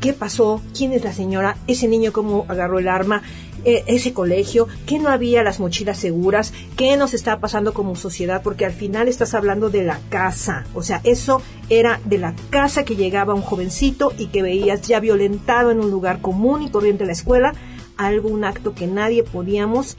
¿Qué 0.00 0.14
pasó? 0.14 0.62
¿Quién 0.74 0.94
es 0.94 1.04
la 1.04 1.12
señora? 1.12 1.58
¿Ese 1.66 1.88
niño 1.88 2.12
cómo 2.12 2.46
agarró 2.48 2.78
el 2.78 2.88
arma? 2.88 3.22
Eh, 3.64 3.82
ese 3.86 4.12
colegio, 4.12 4.68
que 4.84 4.98
no 4.98 5.08
había 5.08 5.42
las 5.42 5.58
mochilas 5.58 5.96
seguras, 5.96 6.52
qué 6.76 6.98
nos 6.98 7.14
está 7.14 7.40
pasando 7.40 7.72
como 7.72 7.96
sociedad, 7.96 8.42
porque 8.42 8.66
al 8.66 8.72
final 8.72 9.08
estás 9.08 9.32
hablando 9.32 9.70
de 9.70 9.84
la 9.84 10.00
casa, 10.10 10.66
o 10.74 10.82
sea, 10.82 11.00
eso 11.02 11.40
era 11.70 11.98
de 12.04 12.18
la 12.18 12.34
casa 12.50 12.84
que 12.84 12.94
llegaba 12.94 13.32
un 13.32 13.40
jovencito 13.40 14.12
y 14.18 14.26
que 14.26 14.42
veías 14.42 14.82
ya 14.82 15.00
violentado 15.00 15.70
en 15.70 15.80
un 15.80 15.90
lugar 15.90 16.20
común 16.20 16.60
y 16.60 16.70
corriente 16.70 17.04
de 17.04 17.06
la 17.06 17.12
escuela, 17.14 17.54
algo, 17.96 18.28
un 18.28 18.44
acto 18.44 18.74
que 18.74 18.86
nadie 18.86 19.22
podíamos 19.22 19.96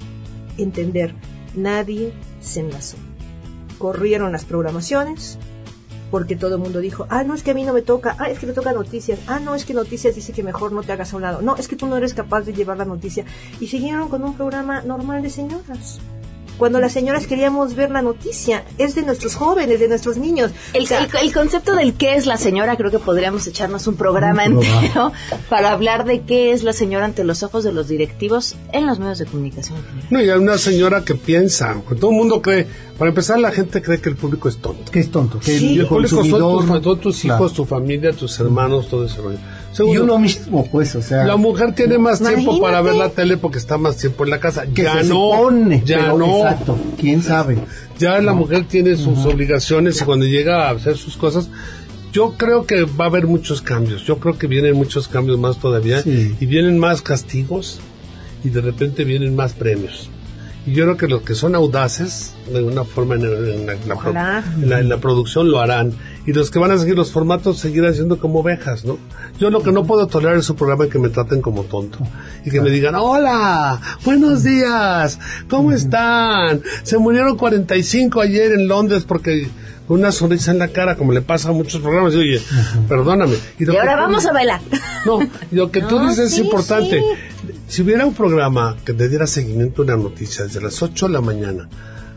entender, 0.59 1.15
nadie 1.55 2.13
se 2.41 2.59
enlazó. 2.59 2.97
Corrieron 3.79 4.31
las 4.31 4.45
programaciones, 4.45 5.39
porque 6.15 6.37
todo 6.37 6.55
el 6.55 6.61
mundo 6.61 6.79
dijo, 6.79 7.05
ah, 7.09 7.25
no, 7.25 7.33
es 7.33 7.43
que 7.43 7.51
a 7.51 7.53
mí 7.53 7.65
no 7.65 7.73
me 7.73 7.81
toca, 7.81 8.15
ah, 8.19 8.29
es 8.29 8.39
que 8.39 8.47
me 8.47 8.53
toca 8.53 8.71
noticias, 8.71 9.19
ah, 9.27 9.37
no, 9.41 9.53
es 9.53 9.65
que 9.65 9.73
noticias 9.73 10.15
dice 10.15 10.31
que 10.31 10.43
mejor 10.43 10.71
no 10.71 10.81
te 10.81 10.93
hagas 10.93 11.11
a 11.11 11.17
un 11.17 11.23
lado, 11.23 11.41
no, 11.41 11.57
es 11.57 11.67
que 11.67 11.75
tú 11.75 11.87
no 11.87 11.97
eres 11.97 12.13
capaz 12.13 12.43
de 12.43 12.53
llevar 12.53 12.77
la 12.77 12.85
noticia. 12.85 13.25
Y 13.59 13.67
siguieron 13.67 14.07
con 14.07 14.23
un 14.23 14.33
programa 14.33 14.81
normal 14.81 15.21
de 15.23 15.29
señoras. 15.29 15.99
Cuando 16.57 16.79
las 16.79 16.91
señoras 16.93 17.27
queríamos 17.27 17.75
ver 17.75 17.91
la 17.91 18.01
noticia. 18.01 18.63
Es 18.77 18.95
de 18.95 19.03
nuestros 19.03 19.35
jóvenes, 19.35 19.79
de 19.79 19.87
nuestros 19.87 20.17
niños. 20.17 20.51
El, 20.73 20.83
O 20.83 20.87
sea, 20.87 21.03
el- 21.03 21.09
el 21.27 21.33
concepto 21.33 21.75
del 21.75 21.93
qué 21.93 22.15
es 22.15 22.25
la 22.25 22.37
señora, 22.37 22.75
creo 22.77 22.91
que 22.91 22.99
podríamos 22.99 23.45
echarnos 23.47 23.87
un 23.87 23.95
programa 23.95 24.43
Un 24.45 24.53
programa. 24.59 24.81
entero 24.81 25.11
para 25.49 25.71
hablar 25.71 26.05
de 26.05 26.21
qué 26.21 26.51
es 26.51 26.63
la 26.63 26.73
señora 26.73 27.05
ante 27.05 27.23
los 27.23 27.43
ojos 27.43 27.63
de 27.63 27.71
los 27.73 27.87
directivos 27.87 28.55
en 28.71 28.87
los 28.87 28.99
medios 28.99 29.19
de 29.19 29.25
comunicación. 29.25 29.77
No, 30.09 30.21
y 30.21 30.29
hay 30.29 30.37
una 30.39 30.57
señora 30.57 31.03
que 31.03 31.15
piensa, 31.15 31.75
todo 31.99 32.11
el 32.11 32.17
mundo 32.17 32.41
cree, 32.41 32.67
para 32.97 33.09
empezar 33.09 33.39
la 33.39 33.51
gente 33.51 33.81
cree 33.81 33.99
que 33.99 34.09
el 34.09 34.15
público 34.15 34.47
es 34.49 34.57
tonto. 34.57 34.91
Que 34.91 34.99
es 35.01 35.11
tonto. 35.11 35.39
Que 35.39 35.57
Y 35.57 35.73
el 35.75 35.81
el 35.81 35.87
público 35.87 36.23
son 36.23 36.81
tus, 36.81 36.99
tus 37.01 37.19
Claro. 37.21 37.39
hijos, 37.43 37.53
tu 37.53 37.65
familia, 37.65 38.13
tus 38.13 38.39
hermanos, 38.39 38.87
todo 38.87 39.05
ese 39.05 39.17
rollo. 39.21 39.37
Y 39.37 39.75
Segundo, 39.75 40.03
uno 40.05 40.19
mismo, 40.19 40.65
pues, 40.71 40.95
o 40.95 41.01
sea. 41.01 41.25
la 41.25 41.35
mujer 41.35 41.75
tiene 41.75 41.97
más 41.97 42.19
tiempo 42.21 42.61
para 42.61 42.79
ver 42.81 42.95
la 42.95 43.09
tele 43.09 43.35
porque 43.35 43.57
está 43.57 43.77
más 43.77 43.97
tiempo 43.97 44.23
en 44.23 44.29
la 44.29 44.39
casa. 44.39 44.65
que 44.67 44.83
ya 44.83 45.01
se 45.01 45.09
no, 45.09 45.15
supone, 45.15 45.83
ya 45.85 45.97
pero 45.97 46.17
no. 46.17 46.25
Exacto. 46.51 46.77
¿Quién 46.99 47.21
sabe? 47.21 47.57
Ya 47.99 48.19
la 48.21 48.33
mujer 48.33 48.65
tiene 48.67 48.95
sus 48.95 49.25
obligaciones 49.25 50.01
y 50.01 50.05
cuando 50.05 50.25
llega 50.25 50.67
a 50.67 50.71
hacer 50.71 50.97
sus 50.97 51.17
cosas, 51.17 51.49
yo 52.11 52.33
creo 52.37 52.65
que 52.65 52.83
va 52.83 53.05
a 53.05 53.07
haber 53.07 53.27
muchos 53.27 53.61
cambios. 53.61 54.03
Yo 54.05 54.19
creo 54.19 54.37
que 54.37 54.47
vienen 54.47 54.75
muchos 54.75 55.07
cambios 55.07 55.37
más 55.39 55.59
todavía 55.59 56.01
Sí. 56.01 56.35
y 56.39 56.45
vienen 56.45 56.77
más 56.77 57.01
castigos 57.01 57.79
y 58.43 58.49
de 58.49 58.61
repente 58.61 59.03
vienen 59.03 59.35
más 59.35 59.53
premios. 59.53 60.09
Y 60.65 60.73
yo 60.73 60.83
creo 60.85 60.97
que 60.97 61.07
los 61.07 61.21
que 61.21 61.35
son 61.35 61.53
audaces, 61.53 62.33
de 62.51 62.57
alguna 62.57 62.83
forma 62.85 63.15
en, 63.15 63.23
en 63.23 63.65
la, 63.67 64.43
en 64.61 64.69
la 64.69 64.79
en 64.95 64.99
producción 64.99 65.51
lo 65.51 65.59
harán. 65.59 65.93
Y 66.25 66.33
los 66.33 66.49
que 66.49 66.57
van 66.57 66.71
a 66.71 66.77
seguir 66.79 66.95
los 66.95 67.11
formatos 67.11 67.59
seguirán 67.59 67.93
siendo 67.93 68.17
como 68.19 68.39
ovejas, 68.39 68.83
¿no? 68.83 68.97
Yo 69.39 69.51
lo 69.51 69.61
que 69.61 69.71
no 69.71 69.83
puedo 69.83 70.07
tolerar 70.07 70.37
es 70.37 70.49
un 70.49 70.55
programa 70.55 70.87
que 70.89 70.97
me 70.97 71.09
traten 71.09 71.41
como 71.41 71.63
tonto. 71.65 71.99
Y 72.43 72.49
que 72.49 72.61
me 72.61 72.71
digan, 72.71 72.95
hola, 72.95 73.79
buenos 74.03 74.43
días, 74.43 75.19
¿cómo 75.49 75.71
están? 75.71 76.61
Se 76.83 76.97
murieron 76.97 77.37
45 77.37 78.21
ayer 78.21 78.51
en 78.53 78.67
Londres 78.67 79.03
porque 79.07 79.47
una 79.87 80.11
sonrisa 80.11 80.49
en 80.49 80.57
la 80.57 80.69
cara, 80.69 80.95
como 80.95 81.11
le 81.13 81.21
pasa 81.21 81.49
a 81.49 81.51
muchos 81.51 81.79
programas. 81.79 82.15
Y, 82.15 82.17
oye, 82.17 82.41
perdóname. 82.89 83.35
Y 83.59 83.69
ahora 83.69 83.93
tú 83.97 84.01
vamos 84.01 84.25
a 84.25 84.33
bailar. 84.33 84.61
no, 85.05 85.19
lo 85.51 85.69
que 85.69 85.81
tú 85.81 85.99
No, 85.99 86.09
dices 86.09 86.31
sí, 86.31 86.39
es 86.39 86.45
importante. 86.45 86.99
sí. 86.99 87.54
Si 87.67 87.81
hubiera 87.81 88.05
un 88.05 88.13
programa 88.13 88.75
que 88.85 88.93
te 88.93 89.09
diera 89.09 89.27
seguimiento 89.27 89.81
a 89.81 89.85
una 89.85 89.97
noticia 89.97 90.45
desde 90.45 90.61
las 90.61 90.81
8 90.81 91.07
de 91.07 91.13
la 91.13 91.21
mañana 91.21 91.67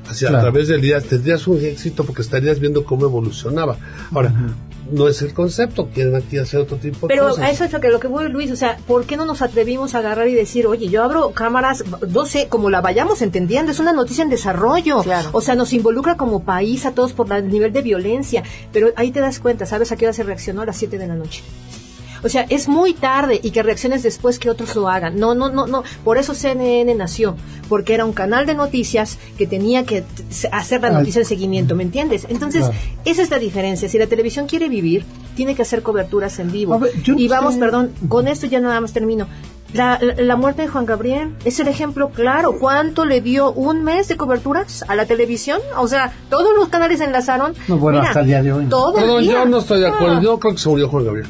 hacia 0.08 0.28
a 0.28 0.40
través 0.40 0.68
del 0.68 0.80
día, 0.80 1.00
tendrías 1.00 1.46
un 1.46 1.62
éxito 1.62 2.04
porque 2.04 2.22
estarías 2.22 2.58
viendo 2.60 2.84
cómo 2.84 3.04
evolucionaba. 3.06 3.76
Ahora, 4.12 4.32
no 4.90 5.06
es 5.08 5.20
el 5.20 5.34
concepto, 5.34 5.88
quieren 5.92 6.14
aquí 6.16 6.38
hacer 6.38 6.60
otro 6.60 6.78
tipo 6.78 7.06
de 7.06 7.14
Pero 7.14 7.28
cosas. 7.28 7.44
a 7.44 7.50
eso 7.50 7.64
es 7.64 7.72
lo 7.72 7.80
que, 7.80 7.88
lo 7.88 8.00
que 8.00 8.08
voy, 8.08 8.28
Luis. 8.30 8.50
O 8.50 8.56
sea, 8.56 8.78
¿por 8.86 9.04
qué 9.04 9.18
no 9.18 9.26
nos 9.26 9.42
atrevimos 9.42 9.94
a 9.94 9.98
agarrar 9.98 10.28
y 10.28 10.34
decir, 10.34 10.66
oye, 10.66 10.88
yo 10.88 11.02
abro 11.02 11.30
cámaras, 11.32 11.84
no 12.08 12.24
sé, 12.24 12.48
como 12.48 12.70
la 12.70 12.80
vayamos 12.80 13.20
entendiendo, 13.20 13.70
es 13.72 13.80
una 13.80 13.92
noticia 13.92 14.22
en 14.24 14.30
desarrollo. 14.30 15.02
Claro. 15.02 15.28
O 15.32 15.42
sea, 15.42 15.54
nos 15.56 15.74
involucra 15.74 16.16
como 16.16 16.42
país 16.42 16.86
a 16.86 16.92
todos 16.92 17.12
por 17.12 17.28
la- 17.28 17.38
el 17.38 17.48
nivel 17.48 17.72
de 17.74 17.82
violencia. 17.82 18.42
Pero 18.72 18.88
ahí 18.96 19.10
te 19.10 19.20
das 19.20 19.40
cuenta, 19.40 19.66
¿sabes 19.66 19.92
a 19.92 19.96
qué 19.96 20.06
hora 20.06 20.14
se 20.14 20.22
reaccionó? 20.22 20.62
A 20.62 20.66
las 20.66 20.76
7 20.78 20.96
de 20.96 21.06
la 21.06 21.16
noche. 21.16 21.42
O 22.22 22.28
sea, 22.28 22.46
es 22.48 22.68
muy 22.68 22.94
tarde 22.94 23.40
y 23.42 23.50
que 23.50 23.62
reacciones 23.62 24.02
después 24.02 24.38
que 24.38 24.50
otros 24.50 24.74
lo 24.76 24.88
hagan. 24.88 25.16
No, 25.18 25.34
no, 25.34 25.48
no, 25.50 25.66
no. 25.66 25.82
Por 26.04 26.18
eso 26.18 26.34
CNN 26.34 26.94
nació, 26.94 27.36
porque 27.68 27.94
era 27.94 28.04
un 28.04 28.12
canal 28.12 28.46
de 28.46 28.54
noticias 28.54 29.18
que 29.36 29.46
tenía 29.46 29.84
que 29.84 30.04
hacer 30.52 30.80
la 30.82 30.90
noticia 30.90 31.20
en 31.20 31.24
seguimiento, 31.26 31.74
¿me 31.74 31.82
entiendes? 31.84 32.26
Entonces, 32.28 32.62
Claro. 32.66 32.76
esa 33.04 33.22
es 33.22 33.30
la 33.30 33.38
diferencia. 33.38 33.88
Si 33.88 33.98
la 33.98 34.06
televisión 34.06 34.46
quiere 34.46 34.68
vivir, 34.68 35.04
tiene 35.36 35.54
que 35.54 35.62
hacer 35.62 35.82
coberturas 35.82 36.38
en 36.38 36.50
vivo. 36.50 36.78
Ver, 36.78 36.90
y 37.16 37.28
vamos, 37.28 37.54
sé- 37.54 37.60
perdón, 37.60 37.92
con 38.08 38.26
esto 38.28 38.46
ya 38.46 38.60
nada 38.60 38.80
más 38.80 38.92
termino. 38.92 39.28
La, 39.74 39.98
la, 40.00 40.14
la 40.22 40.36
muerte 40.36 40.62
de 40.62 40.68
Juan 40.68 40.86
Gabriel 40.86 41.34
es 41.44 41.60
el 41.60 41.68
ejemplo 41.68 42.08
claro. 42.08 42.54
¿Cuánto 42.58 43.04
le 43.04 43.20
dio 43.20 43.52
un 43.52 43.84
mes 43.84 44.08
de 44.08 44.16
coberturas 44.16 44.82
a 44.88 44.94
la 44.94 45.04
televisión? 45.04 45.60
O 45.76 45.86
sea, 45.88 46.12
todos 46.30 46.54
los 46.56 46.68
canales 46.68 47.00
enlazaron. 47.02 47.54
No, 47.68 47.76
bueno, 47.76 48.00
hasta 48.00 48.20
el 48.20 48.26
día 48.28 48.42
de 48.42 48.52
hoy, 48.52 48.64
¿no? 48.64 48.70
Todo 48.70 48.96
el 48.96 49.04
Perdón, 49.04 49.22
día. 49.22 49.32
yo 49.32 49.44
no 49.46 49.58
estoy 49.58 49.80
de 49.80 49.88
acuerdo. 49.88 50.16
Ah. 50.16 50.20
Yo 50.22 50.38
creo 50.38 50.54
que 50.54 50.60
se 50.60 50.68
murió 50.70 50.88
Juan 50.88 51.04
Gabriel. 51.04 51.26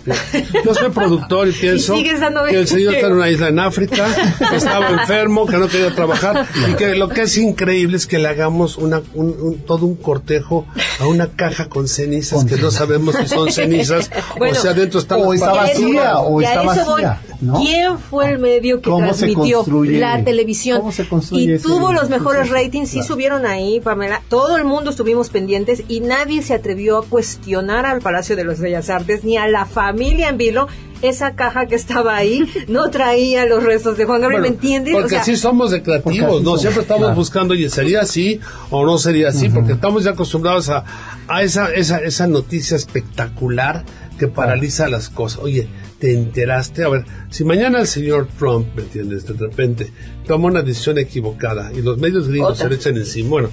Yo 0.64 0.74
soy 0.74 0.91
productor 0.91 1.49
y 1.49 1.53
pienso 1.61 1.95
Y 1.97 2.05
que 2.05 2.11
el 2.12 2.68
señor 2.68 2.95
está 2.95 3.07
en 3.09 3.12
una 3.14 3.28
isla 3.28 3.49
en 3.49 3.59
África, 3.59 4.07
que 4.51 4.57
estaba 4.57 4.89
enfermo, 5.01 5.45
que 5.47 5.57
no 5.57 5.66
quería 5.68 5.93
trabajar 5.95 6.47
y 6.70 6.74
que 6.74 6.95
lo 6.95 7.09
que 7.09 7.22
es 7.22 7.36
increíble 7.39 7.97
es 7.97 8.07
que 8.07 8.18
le 8.18 8.28
hagamos 8.28 8.76
una, 8.76 9.03
un, 9.14 9.34
un- 9.41 9.59
todo 9.66 9.84
un 9.86 9.97
cortejo 9.97 10.64
a 11.01 11.07
una 11.09 11.26
caja 11.26 11.68
con 11.68 11.89
cenizas 11.89 12.45
que 12.45 12.57
no 12.57 12.70
sabemos 12.70 13.16
si 13.16 13.26
son 13.26 13.51
cenizas 13.51 14.11
Bueno, 14.39 14.57
o 14.57 14.62
sea, 14.62 14.70
adentro 14.70 15.01
están 15.01 15.20
o 15.22 15.34
está 15.34 15.53
vacía, 15.53 16.18
o 16.18 16.41
está 16.41 16.62
vacía, 16.62 17.20
¿no? 17.41 17.59
¿Quién 17.61 17.99
fue 17.99 18.28
el 18.29 18.39
medio 18.39 18.81
que 18.81 18.91
¿Cómo 18.91 19.12
se 19.14 19.26
transmitió 19.26 19.64
la 19.99 20.24
televisión? 20.24 20.79
¿Cómo 20.79 20.93
se 20.93 21.09
construye 21.09 21.57
y 21.57 21.59
tuvo 21.59 21.93
los 21.93 22.09
mejores 22.11 22.51
ratings, 22.51 22.89
sí 22.91 22.95
Claro. 22.99 23.09
subieron 23.09 23.47
ahí, 23.47 23.81
Pamela. 23.81 24.22
Todo 24.29 24.57
el 24.57 24.64
mundo 24.64 24.91
estuvimos 24.91 25.31
pendientes 25.31 25.83
y 25.89 26.01
nadie 26.01 26.43
se 26.43 26.55
atrevió 26.55 26.99
a 26.99 27.05
cuestionar 27.05 27.87
al 27.87 28.01
Palacio 28.01 28.37
de 28.37 28.45
las 28.45 28.61
Bellas 28.61 28.91
Artes 28.91 29.24
ni 29.24 29.37
a 29.37 29.47
la 29.49 29.64
familia 29.66 30.29
en 30.29 30.37
vilo. 30.39 30.68
Esa 31.01 31.37
caja 31.37 31.66
que 31.66 31.76
estaba 31.76 32.16
ahí 32.16 32.45
no 32.68 32.91
traía 32.91 33.47
los 33.47 33.62
restos 33.62 33.97
de 33.97 34.05
Juan 34.05 34.20
Gabriel, 34.20 34.41
Bueno, 34.43 34.51
¿me 34.53 34.57
entiendes? 34.57 34.95
Porque 34.95 35.07
O 35.07 35.09
sea, 35.11 35.22
sí 35.22 35.37
somos 35.37 35.70
de 35.70 35.79
Porque 35.79 36.03
creativos, 36.03 36.29
así 36.35 36.43
¿no? 36.43 36.45
somos, 36.45 36.61
Siempre 36.61 36.83
estamos 36.83 37.03
claro. 37.03 37.14
buscando, 37.14 37.55
oye, 37.55 37.70
¿sería 37.70 38.01
así 38.01 38.41
o 38.70 38.85
no 38.85 38.99
sería 38.99 39.29
así? 39.29 39.49
Porque 39.49 39.74
estamos 39.74 40.03
ya 40.03 40.11
acostumbrados 40.11 40.68
a, 40.70 40.85
a 41.29 41.43
esa, 41.45 41.72
esa, 41.72 41.99
esa 41.99 42.26
noticia 42.26 42.76
espectacular 42.76 43.85
que 44.18 44.26
paraliza 44.26 44.89
las 44.89 45.09
cosas. 45.09 45.39
Oye, 45.41 45.68
¿te 45.99 46.12
enteraste? 46.12 46.84
A 46.84 46.88
ver, 46.88 47.05
si 47.30 47.44
mañana 47.44 47.80
el 47.80 47.86
señor 47.86 48.28
Trump, 48.38 48.68
¿me 48.76 48.82
entiendes? 48.82 49.26
De 49.26 49.34
repente 49.34 49.90
toma 50.26 50.46
una 50.49 50.62
decisión 50.62 50.99
equivocada 50.99 51.72
y 51.72 51.82
los 51.82 51.99
medios 51.99 52.28
gringos 52.28 52.53
Otra. 52.53 52.64
se 52.64 52.70
le 52.70 52.76
echan 52.76 52.96
encima. 52.96 53.28
Bueno, 53.30 53.51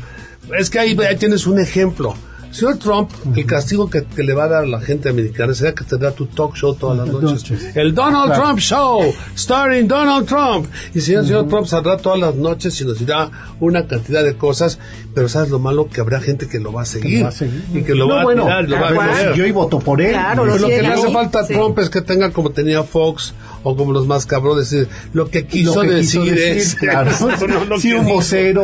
es 0.58 0.70
que 0.70 0.80
ahí, 0.80 0.98
ahí 1.08 1.16
tienes 1.18 1.48
un 1.48 1.60
ejemplo. 1.60 2.16
Señor 2.56 2.78
Trump, 2.78 3.12
el 3.36 3.46
castigo 3.46 3.90
que, 3.90 4.04
que 4.06 4.24
le 4.24 4.34
va 4.34 4.46
a 4.46 4.48
dar 4.48 4.64
a 4.64 4.68
la 4.68 4.80
gente 4.80 5.10
americana 5.10 5.54
será 5.54 5.74
que 5.74 5.84
tendrá 5.84 6.12
tu 6.12 6.26
talk 6.28 6.56
show 6.56 6.74
todas 6.74 6.98
las 6.98 7.08
noches. 7.08 7.50
Noches. 7.52 7.76
El 7.76 7.94
Donald 7.94 8.28
Claro. 8.28 8.44
Trump 8.44 8.60
Show, 8.60 9.14
starring 9.38 9.88
Donald 9.88 10.26
Trump. 10.28 10.68
Y 10.94 11.02
si 11.02 11.14
el 11.14 11.26
señor 11.26 11.48
Trump 11.48 11.68
saldrá 11.68 11.98
todas 11.98 12.20
las 12.20 12.36
noches 12.36 12.80
y 12.82 12.86
nos 12.86 13.00
dirá 13.00 13.30
una 13.60 13.86
cantidad 13.88 14.24
de 14.24 14.36
cosas, 14.36 14.80
pero 15.14 15.28
¿sabes 15.30 15.50
lo 15.50 15.60
malo? 15.60 15.88
Que 15.88 16.02
habrá 16.02 16.20
gente 16.22 16.48
que 16.48 16.60
lo 16.60 16.72
va 16.72 16.84
a 16.84 16.86
seguir. 16.86 17.24
va 17.26 17.30
a 17.30 17.32
seguir. 17.32 17.64
Y 17.74 17.82
que 17.84 17.94
lo 17.94 18.08
No, 18.08 18.16
va 18.16 18.22
a 18.22 18.24
bueno, 18.24 18.44
tirar, 18.44 18.70
lo 18.70 18.76
va 18.80 18.88
a 18.88 18.92
claro. 18.94 19.12
creer. 19.14 19.34
Yo 19.36 19.46
y 19.46 19.52
voto 19.52 19.80
por 19.80 20.02
él. 20.02 20.12
Claro, 20.12 20.46
lo 20.46 20.58
lo 20.58 20.68
que 20.68 20.82
le 20.82 20.88
hace 20.88 21.12
falta 21.12 21.40
a 21.42 21.44
sí. 21.46 21.54
Trump 21.54 21.78
es 21.80 21.90
que 21.90 22.02
tenga 22.02 22.32
como 22.32 22.52
tenía 22.52 22.84
Fox 22.84 23.34
o 23.64 23.76
como 23.76 23.92
los 23.94 24.06
más 24.08 24.26
cabrones, 24.26 24.70
decir, 24.70 24.88
lo 25.14 25.28
que 25.30 25.46
quiso 25.48 25.76
Lo 25.76 25.82
que 25.90 25.96
decir, 25.96 26.22
quiso 26.22 26.36
decir, 26.36 26.58
es... 26.58 26.76
claro. 26.76 27.10
Eso 27.12 27.48
no 27.48 27.66
lo 27.66 27.80
sí, 27.80 27.94
un 27.94 28.06
vocero. 28.06 28.64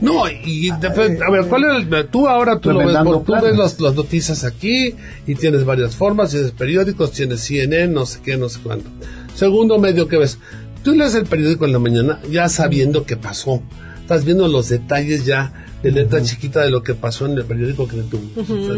No, 0.00 0.28
y 0.28 0.70
de- 0.70 0.86
a 1.26 1.30
ver, 1.30 1.46
¿cuál 1.46 1.64
es 1.64 1.86
el- 1.92 2.06
tú 2.08 2.26
ahora 2.28 2.58
tú 2.58 2.72
lo 2.72 2.78
ves, 2.86 2.96
tú 3.24 3.32
ves 3.42 3.56
las, 3.56 3.80
las 3.80 3.94
noticias 3.94 4.44
aquí 4.44 4.94
y 5.26 5.34
tienes 5.34 5.64
varias 5.64 5.96
formas, 5.96 6.30
tienes 6.30 6.50
periódicos, 6.52 7.12
tienes 7.12 7.40
CNN, 7.40 7.88
no 7.92 8.06
sé 8.06 8.20
qué, 8.22 8.36
no 8.36 8.48
sé 8.48 8.60
cuánto. 8.62 8.88
Segundo 9.34 9.78
medio 9.78 10.08
que 10.08 10.18
ves, 10.18 10.38
tú 10.82 10.92
lees 10.94 11.14
el 11.14 11.24
periódico 11.24 11.64
en 11.64 11.72
la 11.72 11.78
mañana 11.78 12.20
ya 12.30 12.48
sabiendo 12.48 13.04
qué 13.06 13.16
pasó, 13.16 13.62
estás 14.00 14.24
viendo 14.24 14.48
los 14.48 14.68
detalles 14.68 15.24
ya 15.24 15.52
de 15.82 15.92
letra 15.92 16.22
chiquita 16.22 16.60
de 16.60 16.70
lo 16.70 16.82
que 16.82 16.92
pasó 16.94 17.24
en 17.24 17.32
el 17.38 17.44
periódico 17.44 17.88
que 17.88 17.96
de 17.96 18.02
tu 18.02 18.18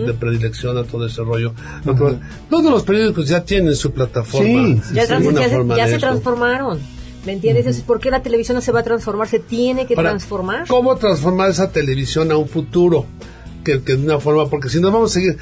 de 0.07 0.15
predilección 0.15 0.79
a 0.79 0.85
todo 0.85 1.07
ese 1.07 1.23
rollo. 1.23 1.53
Todos 2.49 2.71
los 2.71 2.83
periódicos 2.85 3.27
ya 3.29 3.45
tienen 3.45 3.75
su 3.75 3.91
plataforma. 3.93 4.47
Sí, 4.49 4.81
sí, 4.89 4.95
ya, 4.95 5.07
sí. 5.07 5.25
se- 5.25 5.77
ya 5.77 5.99
transformaron. 5.99 6.79
¿Me 7.27 7.33
entiendes? 7.33 7.61
Entonces, 7.67 7.85
¿Por 7.85 8.01
qué 8.01 8.11
la 8.11 8.21
televisión 8.23 8.57
no 8.57 8.61
se 8.63 8.73
va 8.73 8.81
a 8.81 8.83
transformar? 8.83 9.29
Se 9.29 9.39
tiene 9.39 9.87
que 9.87 9.95
Para- 9.95 10.11
transformar. 10.11 10.67
¿Cómo 10.67 10.97
transformar 10.97 11.51
esa 11.51 11.71
televisión 11.71 12.31
a 12.33 12.37
un 12.37 12.49
futuro? 12.49 13.07
Que, 13.65 13.79
de 13.79 13.95
una 13.95 14.19
forma, 14.19 14.49
porque 14.49 14.69
si 14.69 14.81
no 14.81 14.91
vamos 14.91 15.11
a 15.11 15.15
seguir. 15.15 15.37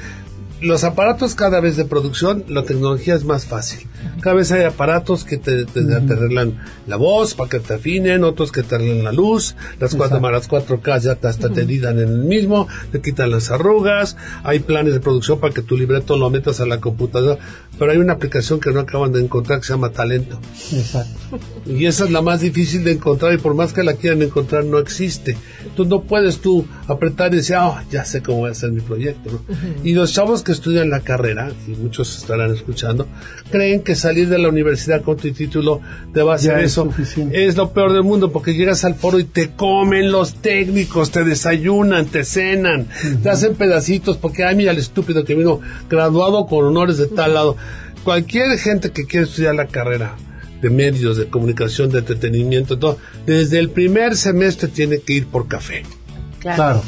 Los 0.61 0.83
aparatos 0.83 1.33
cada 1.33 1.59
vez 1.59 1.75
de 1.75 1.85
producción, 1.85 2.43
la 2.47 2.63
tecnología 2.63 3.15
es 3.15 3.25
más 3.25 3.45
fácil. 3.45 3.87
Cada 4.21 4.35
vez 4.35 4.51
hay 4.51 4.63
aparatos 4.63 5.23
que 5.23 5.37
te, 5.37 5.65
te- 5.65 5.83
te 5.83 6.13
arreglan 6.13 6.59
la 6.85 6.97
voz 6.97 7.33
para 7.33 7.49
que 7.49 7.59
te 7.59 7.73
afinen, 7.73 8.23
otros 8.23 8.51
que 8.51 8.61
te 8.61 8.75
arreglan 8.75 9.03
la 9.03 9.11
luz, 9.11 9.55
las 9.79 9.95
cuatro 9.95 10.17
cámaras 10.17 10.47
4K 10.47 10.99
ya 11.01 11.15
te- 11.15 11.27
hasta 11.27 11.49
te 11.49 11.61
editan 11.61 11.97
en 11.99 12.09
el 12.09 12.23
mismo, 12.25 12.67
te 12.91 13.01
quitan 13.01 13.31
las 13.31 13.49
arrugas, 13.49 14.17
hay 14.43 14.59
planes 14.59 14.93
de 14.93 14.99
producción 14.99 15.39
para 15.39 15.51
que 15.53 15.63
tu 15.63 15.75
libreto 15.75 16.15
lo 16.15 16.29
metas 16.29 16.59
a 16.59 16.67
la 16.67 16.79
computadora, 16.79 17.39
pero 17.79 17.91
hay 17.91 17.97
una 17.97 18.13
aplicación 18.13 18.59
que 18.59 18.71
no 18.71 18.81
acaban 18.81 19.11
de 19.13 19.21
encontrar 19.21 19.59
que 19.61 19.65
se 19.65 19.73
llama 19.73 19.89
Talento. 19.89 20.39
Exacto. 20.71 21.39
Y 21.65 21.85
esa 21.87 22.05
es 22.05 22.11
la 22.11 22.21
más 22.21 22.41
difícil 22.41 22.83
de 22.83 22.91
encontrar 22.91 23.33
y 23.33 23.37
por 23.37 23.55
más 23.55 23.73
que 23.73 23.81
la 23.83 23.93
quieran 23.93 24.21
encontrar 24.21 24.63
no 24.65 24.77
existe. 24.77 25.37
Tú 25.75 25.85
no 25.85 26.01
puedes 26.03 26.39
tú 26.39 26.67
apretar 26.87 27.33
y 27.33 27.37
decir, 27.37 27.55
ah, 27.57 27.83
ya 27.89 28.05
sé 28.05 28.21
cómo 28.21 28.39
voy 28.39 28.49
a 28.49 28.51
hacer 28.51 28.71
mi 28.71 28.81
proyecto. 28.81 29.31
¿no? 29.31 29.41
Y 29.83 29.93
los 29.93 30.11
chavos 30.13 30.43
que 30.43 30.50
estudian 30.51 30.89
la 30.89 31.01
carrera, 31.01 31.51
y 31.67 31.71
muchos 31.71 32.17
estarán 32.17 32.53
escuchando, 32.53 33.07
creen 33.49 33.81
que 33.81 33.95
salir 33.95 34.29
de 34.29 34.39
la 34.39 34.49
universidad 34.49 35.01
con 35.01 35.17
tu 35.17 35.31
título 35.31 35.81
te 36.13 36.21
va 36.21 36.33
a 36.33 36.35
hacer 36.35 36.59
eso. 36.59 36.85
suficiente. 36.85 37.45
Es 37.45 37.57
lo 37.57 37.71
peor 37.71 37.93
del 37.93 38.03
mundo 38.03 38.31
porque 38.31 38.53
llegas 38.53 38.83
al 38.85 38.95
foro 38.95 39.19
y 39.19 39.23
te 39.23 39.51
comen 39.51 40.11
los 40.11 40.35
técnicos, 40.35 41.11
te 41.11 41.23
desayunan, 41.23 42.05
te 42.05 42.23
cenan, 42.23 42.87
te 43.21 43.29
hacen 43.29 43.55
pedacitos 43.55 44.17
porque, 44.17 44.43
ay, 44.43 44.55
mira 44.55 44.71
el 44.71 44.77
estúpido 44.77 45.23
que 45.23 45.35
vino 45.35 45.59
graduado 45.89 46.45
con 46.45 46.65
honores 46.65 46.97
de 46.97 47.07
tal 47.07 47.33
lado. 47.33 47.57
Cualquier 48.03 48.57
gente 48.57 48.91
que 48.91 49.05
quiere 49.05 49.25
estudiar 49.25 49.55
la 49.55 49.67
carrera 49.67 50.15
de 50.61 50.69
medios, 50.69 51.17
de 51.17 51.27
comunicación, 51.27 51.89
de 51.89 51.99
entretenimiento, 51.99 52.77
todo, 52.77 52.97
desde 53.25 53.59
el 53.59 53.69
primer 53.69 54.15
semestre 54.15 54.67
tiene 54.67 54.99
que 54.99 55.13
ir 55.13 55.27
por 55.27 55.47
café. 55.47 55.83
Claro. 56.39 56.83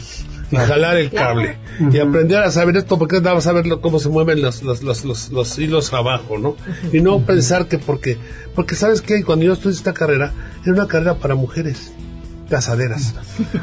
Y 0.53 0.57
jalar 0.57 0.97
el 0.97 1.09
cable. 1.11 1.57
Y 1.91 1.99
aprender 1.99 2.39
a 2.43 2.51
saber 2.51 2.77
esto 2.77 2.97
porque 2.99 3.19
daba 3.21 3.39
a 3.39 3.41
saber 3.41 3.65
lo- 3.67 3.81
cómo 3.81 3.99
se 3.99 4.09
mueven 4.09 4.41
los, 4.41 4.61
los, 4.63 4.83
los, 4.83 5.03
los, 5.05 5.31
los 5.31 5.59
hilos 5.59 5.91
abajo, 5.93 6.37
¿no? 6.37 6.55
Y 6.91 7.01
no 7.01 7.19
pensar 7.21 7.67
que 7.67 7.79
porque, 7.79 8.17
porque 8.55 8.75
sabes 8.75 9.01
que 9.01 9.23
cuando 9.23 9.45
yo 9.45 9.53
estudié 9.53 9.75
esta 9.75 9.93
carrera, 9.93 10.31
era 10.63 10.73
una 10.73 10.87
carrera 10.87 11.15
para 11.15 11.35
mujeres 11.35 11.91
casaderas 12.49 13.15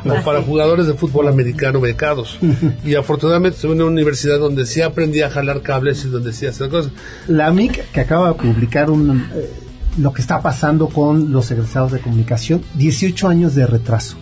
o 0.04 0.24
para 0.24 0.42
jugadores 0.42 0.86
de 0.86 0.94
fútbol 0.94 1.28
americano 1.28 1.80
becados. 1.80 2.38
Y 2.84 2.94
afortunadamente 2.96 3.56
estuve 3.56 3.72
en 3.74 3.82
una 3.82 3.90
universidad 3.92 4.38
donde 4.38 4.66
sí 4.66 4.80
aprendí 4.80 5.22
a 5.22 5.30
jalar 5.30 5.62
cables 5.62 6.04
y 6.04 6.08
donde 6.08 6.32
sí 6.32 6.46
hacer 6.46 6.68
cosas. 6.70 6.90
La 7.28 7.50
MIC 7.52 7.90
que 7.92 8.00
acaba 8.00 8.28
de 8.28 8.34
publicar 8.34 8.90
un, 8.90 9.28
eh, 9.34 9.50
lo 9.98 10.12
que 10.12 10.22
está 10.22 10.40
pasando 10.40 10.88
con 10.88 11.30
los 11.30 11.50
egresados 11.52 11.92
de 11.92 12.00
comunicación, 12.00 12.62
18 12.74 13.28
años 13.28 13.54
de 13.54 13.66
retraso 13.66 14.16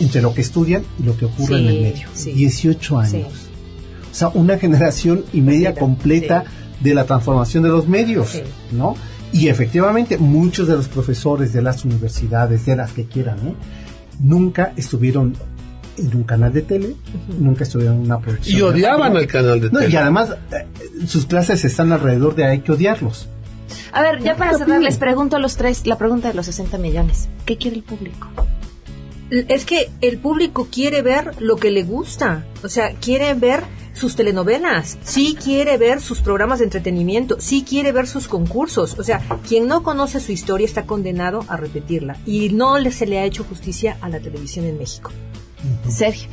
entre 0.00 0.20
lo 0.22 0.34
que 0.34 0.40
estudian 0.42 0.82
y 1.00 1.04
lo 1.04 1.16
que 1.16 1.24
ocurre 1.26 1.46
Sí, 1.58 1.62
en 1.62 1.66
el 1.68 1.82
medio. 1.82 2.08
sí. 2.14 2.32
18 2.32 2.98
años. 2.98 3.10
Sí. 3.12 3.24
O 4.10 4.14
sea, 4.14 4.28
una 4.28 4.58
generación 4.58 5.24
y 5.32 5.40
media 5.40 5.74
Completa, 5.74 6.44
de 6.80 6.94
la 6.94 7.04
transformación 7.04 7.62
de 7.62 7.70
los 7.70 7.88
medios, 7.88 8.28
Sí. 8.30 8.40
¿no? 8.72 8.96
Y 9.32 9.48
efectivamente, 9.48 10.18
muchos 10.18 10.68
de 10.68 10.76
los 10.76 10.88
profesores 10.88 11.52
de 11.52 11.60
las 11.62 11.84
universidades, 11.84 12.64
de 12.66 12.76
las 12.76 12.92
que 12.92 13.04
quieran, 13.06 13.38
¿eh? 13.48 13.54
nunca 14.20 14.72
estuvieron 14.76 15.34
en 15.98 16.14
un 16.14 16.24
canal 16.24 16.52
de 16.52 16.62
tele, 16.62 16.94
nunca 17.38 17.64
estuvieron 17.64 17.96
en 17.96 18.02
una 18.02 18.18
producción. 18.18 18.58
y 18.58 18.62
odiaban 18.62 19.16
al 19.16 19.26
canal 19.26 19.60
de 19.60 19.70
No, 19.70 19.80
tele. 19.80 19.92
y 19.92 19.96
además, 19.96 20.30
eh, 20.52 21.06
sus 21.06 21.26
clases 21.26 21.64
están 21.64 21.92
alrededor 21.92 22.34
de 22.34 22.44
hay 22.44 22.60
que 22.60 22.72
odiarlos. 22.72 23.28
A 23.92 24.02
ver, 24.02 24.22
ya 24.22 24.36
para 24.36 24.52
¿Qué 24.52 24.58
cerrar, 24.58 24.80
les 24.82 24.96
pregunto 24.98 25.36
a 25.36 25.38
los 25.38 25.56
tres 25.56 25.86
la 25.86 25.96
pregunta 25.98 26.28
de 26.28 26.34
los 26.34 26.46
60 26.46 26.76
millones. 26.78 27.28
¿Qué 27.46 27.56
quiere 27.56 27.78
el 27.78 27.82
público? 27.82 28.28
Es 29.30 29.64
que 29.64 29.90
el 30.00 30.18
público 30.18 30.68
quiere 30.70 31.02
ver 31.02 31.32
lo 31.40 31.56
que 31.56 31.70
le 31.70 31.82
gusta, 31.82 32.46
o 32.62 32.68
sea, 32.68 32.94
quiere 32.94 33.34
ver 33.34 33.64
sus 33.92 34.14
telenovelas, 34.14 34.98
sí 35.02 35.36
quiere 35.42 35.78
ver 35.78 36.00
sus 36.00 36.20
programas 36.20 36.58
de 36.58 36.66
entretenimiento, 36.66 37.36
sí 37.40 37.64
quiere 37.66 37.92
ver 37.92 38.06
sus 38.06 38.28
concursos, 38.28 38.96
o 38.98 39.02
sea, 39.02 39.20
quien 39.48 39.66
no 39.66 39.82
conoce 39.82 40.20
su 40.20 40.32
historia 40.32 40.66
está 40.66 40.84
condenado 40.84 41.44
a 41.48 41.56
repetirla 41.56 42.18
y 42.26 42.50
no 42.50 42.76
se 42.90 43.06
le 43.06 43.18
ha 43.18 43.24
hecho 43.24 43.42
justicia 43.42 43.96
a 44.02 44.08
la 44.08 44.20
televisión 44.20 44.66
en 44.66 44.78
México. 44.78 45.10
Sergio. 45.88 46.28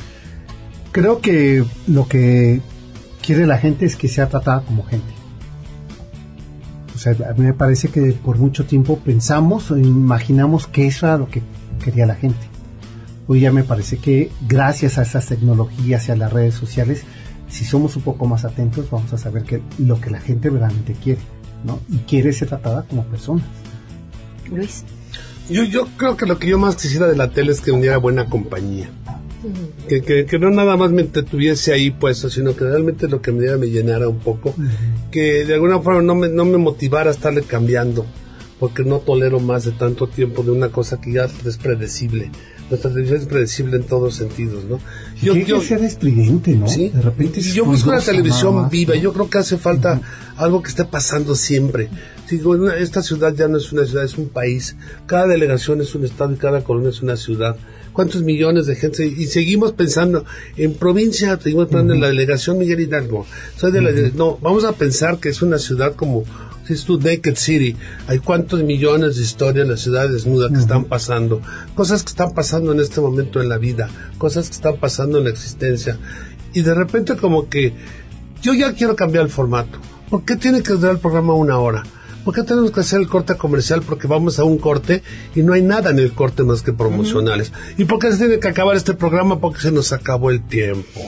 Creo 0.92 1.22
que 1.22 1.64
lo 1.88 2.08
que 2.08 2.62
quiere 3.26 3.48
la 3.48 3.58
gente 3.58 3.86
es 3.86 3.96
que 3.96 4.08
sea 4.08 4.30
tratada 4.30 4.62
como 4.62 4.84
gente. 4.84 5.14
O 6.94 6.98
sea, 7.00 7.14
a 7.14 7.34
mí 7.34 7.46
me 7.46 7.54
parece 7.54 7.88
que 7.88 8.12
por 8.12 8.38
mucho 8.38 8.66
tiempo 8.66 9.00
pensamos 9.00 9.72
o 9.72 9.78
imaginamos 9.78 10.68
que 10.68 10.86
eso 10.86 11.08
era 11.08 11.18
lo 11.18 11.28
que 11.28 11.42
quería 11.84 12.06
la 12.06 12.16
gente. 12.16 12.53
Hoy 13.28 13.40
ya 13.40 13.52
me 13.52 13.64
parece 13.64 13.98
que 13.98 14.30
gracias 14.48 14.98
a 14.98 15.04
esas 15.04 15.28
tecnologías 15.28 16.08
y 16.08 16.12
a 16.12 16.16
las 16.16 16.34
redes 16.34 16.56
sociales, 16.56 17.04
si 17.48 17.64
somos 17.64 17.96
un 17.96 18.02
poco 18.02 18.26
más 18.26 18.44
atentos, 18.46 18.90
vamos 18.90 19.14
a 19.14 19.18
saber 19.18 19.44
que 19.44 19.62
lo 19.78 20.02
que 20.02 20.10
la 20.10 20.20
gente 20.20 20.50
verdaderamente 20.50 20.94
quiere, 21.02 21.22
¿no? 21.64 21.80
Y 21.90 22.00
quiere 22.00 22.34
ser 22.34 22.50
tratada 22.50 22.84
como 22.84 23.06
personas. 23.06 23.46
Luis. 24.52 24.84
Yo, 25.50 25.64
yo 25.64 25.88
creo 25.98 26.18
que 26.18 26.26
lo 26.26 26.40
que 26.40 26.48
yo 26.48 26.58
más 26.58 26.76
quisiera 26.76 27.08
de 27.08 27.16
la 27.16 27.32
tele 27.32 27.52
es 27.52 27.62
que 27.62 27.72
me 27.72 27.82
diera 27.82 27.98
buena 27.98 28.26
compañía. 28.26 28.90
Que, 29.90 30.02
que, 30.02 30.26
que 30.26 30.40
no 30.40 30.50
nada 30.50 30.78
más 30.78 30.92
me 30.92 31.02
entretuviese 31.02 31.74
ahí 31.74 31.92
puesto, 31.92 32.30
sino 32.30 32.56
que 32.56 32.64
realmente 32.64 33.10
lo 33.10 33.22
que 33.22 33.34
me 33.34 33.42
diera 33.42 33.58
me 33.58 33.70
llenara 33.70 34.08
un 34.08 34.20
poco. 34.20 34.56
Que 35.12 35.46
de 35.46 35.54
alguna 35.54 35.80
forma 35.80 36.02
no 36.02 36.16
me, 36.16 36.30
no 36.30 36.46
me 36.46 36.58
motivara 36.58 37.10
a 37.10 37.14
estarle 37.14 37.44
cambiando, 37.44 38.06
porque 38.60 38.84
no 38.84 39.00
tolero 39.00 39.40
más 39.42 39.66
de 39.66 39.72
tanto 39.72 40.08
tiempo 40.08 40.44
de 40.44 40.52
una 40.52 40.70
cosa 40.70 41.02
que 41.02 41.14
ya 41.14 41.26
es 41.46 41.58
predecible. 41.58 42.32
Nuestra 42.70 42.90
televisión 42.90 43.20
es 43.22 43.28
predecible 43.28 43.78
en 43.78 43.84
todos 43.84 44.16
sentidos, 44.16 44.64
¿no? 44.66 44.80
Yo, 45.22 45.34
Tiene 45.34 45.48
yo- 45.48 45.60
que 45.60 45.66
ser 45.66 45.84
estridente, 45.84 46.56
¿no? 46.56 46.68
Sí. 46.68 46.90
De 46.90 47.02
repente 47.02 47.40
es 47.40 47.54
yo 47.54 47.66
busco 47.66 47.90
una 47.90 48.00
televisión 48.00 48.56
más. 48.56 48.72
viva. 48.72 48.96
Yo 48.96 49.14
creo 49.14 49.30
que 49.30 49.38
hace 49.38 49.58
falta 49.58 50.02
algo 50.38 50.62
que 50.64 50.70
esté 50.70 50.86
pasando 50.86 51.36
siempre. 51.36 51.90
Digo, 52.30 52.56
esta 52.72 53.04
ciudad 53.04 53.34
ya 53.36 53.48
no 53.48 53.58
es 53.58 53.72
una 53.72 53.86
ciudad, 53.86 54.04
es 54.06 54.18
un 54.18 54.30
país. 54.30 54.76
Cada 55.06 55.28
delegación 55.28 55.82
es 55.82 55.94
un 55.94 56.04
estado 56.06 56.34
y 56.34 56.38
cada 56.38 56.64
colonia 56.64 56.90
es 56.90 57.02
una 57.04 57.16
ciudad. 57.16 57.56
¿Cuántos 57.92 58.24
millones 58.24 58.66
de 58.66 58.76
gente? 58.76 59.06
Y 59.06 59.28
seguimos 59.28 59.74
pensando 59.74 60.26
en 60.58 60.74
provincia, 60.74 61.38
seguimos 61.40 61.68
pensando 61.68 61.94
en 61.94 62.02
la 62.02 62.08
delegación 62.08 62.58
Miguel 62.58 62.80
Hidalgo. 62.80 63.28
Soy 63.56 63.72
de 63.72 63.82
la 63.82 63.92
no, 64.16 64.40
vamos 64.42 64.64
a 64.64 64.72
pensar 64.72 65.20
que 65.20 65.30
es 65.30 65.44
una 65.44 65.60
ciudad 65.60 65.94
como 65.96 66.24
si 66.66 66.74
es 66.74 66.86
tu 66.86 67.00
Naked 67.00 67.36
City, 67.36 67.76
hay 68.08 68.20
cuántos 68.20 68.64
millones 68.64 69.18
de 69.18 69.24
historias 69.24 69.66
en 69.66 69.72
la 69.72 69.78
ciudad 69.78 70.10
desnuda 70.10 70.50
que 70.50 70.60
están 70.60 70.86
pasando, 70.86 71.42
cosas 71.76 72.04
que 72.04 72.10
están 72.10 72.34
pasando 72.34 72.72
en 72.72 72.80
este 72.80 73.02
momento 73.02 73.42
en 73.42 73.50
la 73.50 73.58
vida, 73.58 73.90
cosas 74.18 74.48
que 74.48 74.56
están 74.56 74.78
pasando 74.78 75.18
en 75.18 75.26
la 75.26 75.30
existencia. 75.30 75.98
Y 76.54 76.62
de 76.62 76.74
repente 76.74 77.16
como 77.18 77.50
que 77.50 77.74
yo 78.42 78.54
ya 78.54 78.74
quiero 78.74 78.96
cambiar 78.96 79.26
el 79.26 79.32
formato. 79.32 79.80
¿Por 80.10 80.24
qué 80.26 80.36
tiene 80.36 80.62
que 80.62 80.74
durar 80.74 80.94
el 80.94 81.00
programa 81.00 81.34
una 81.34 81.58
hora? 81.58 81.84
¿Por 82.24 82.34
qué 82.34 82.44
tenemos 82.44 82.72
que 82.72 82.80
hacer 82.80 83.02
el 83.02 83.08
corte 83.08 83.36
comercial? 83.36 83.82
Porque 83.82 84.08
vamos 84.08 84.40
a 84.40 84.44
un 84.44 84.58
corte 84.58 85.04
y 85.36 85.44
no 85.44 85.54
hay 85.54 85.62
nada 85.62 85.90
en 85.90 86.00
el 86.00 86.14
corte 86.14 86.44
más 86.44 86.62
que 86.62 86.72
promocionales. 86.72 87.52
¿Y 87.78 87.86
por 87.86 88.00
qué 88.00 88.12
se 88.12 88.18
tiene 88.18 88.40
que 88.40 88.48
acabar 88.48 88.76
este 88.78 88.94
programa? 88.94 89.40
Porque 89.40 89.62
se 89.62 89.72
nos 89.72 89.92
acabó 89.92 90.32
el 90.32 90.42
tiempo. 90.42 91.02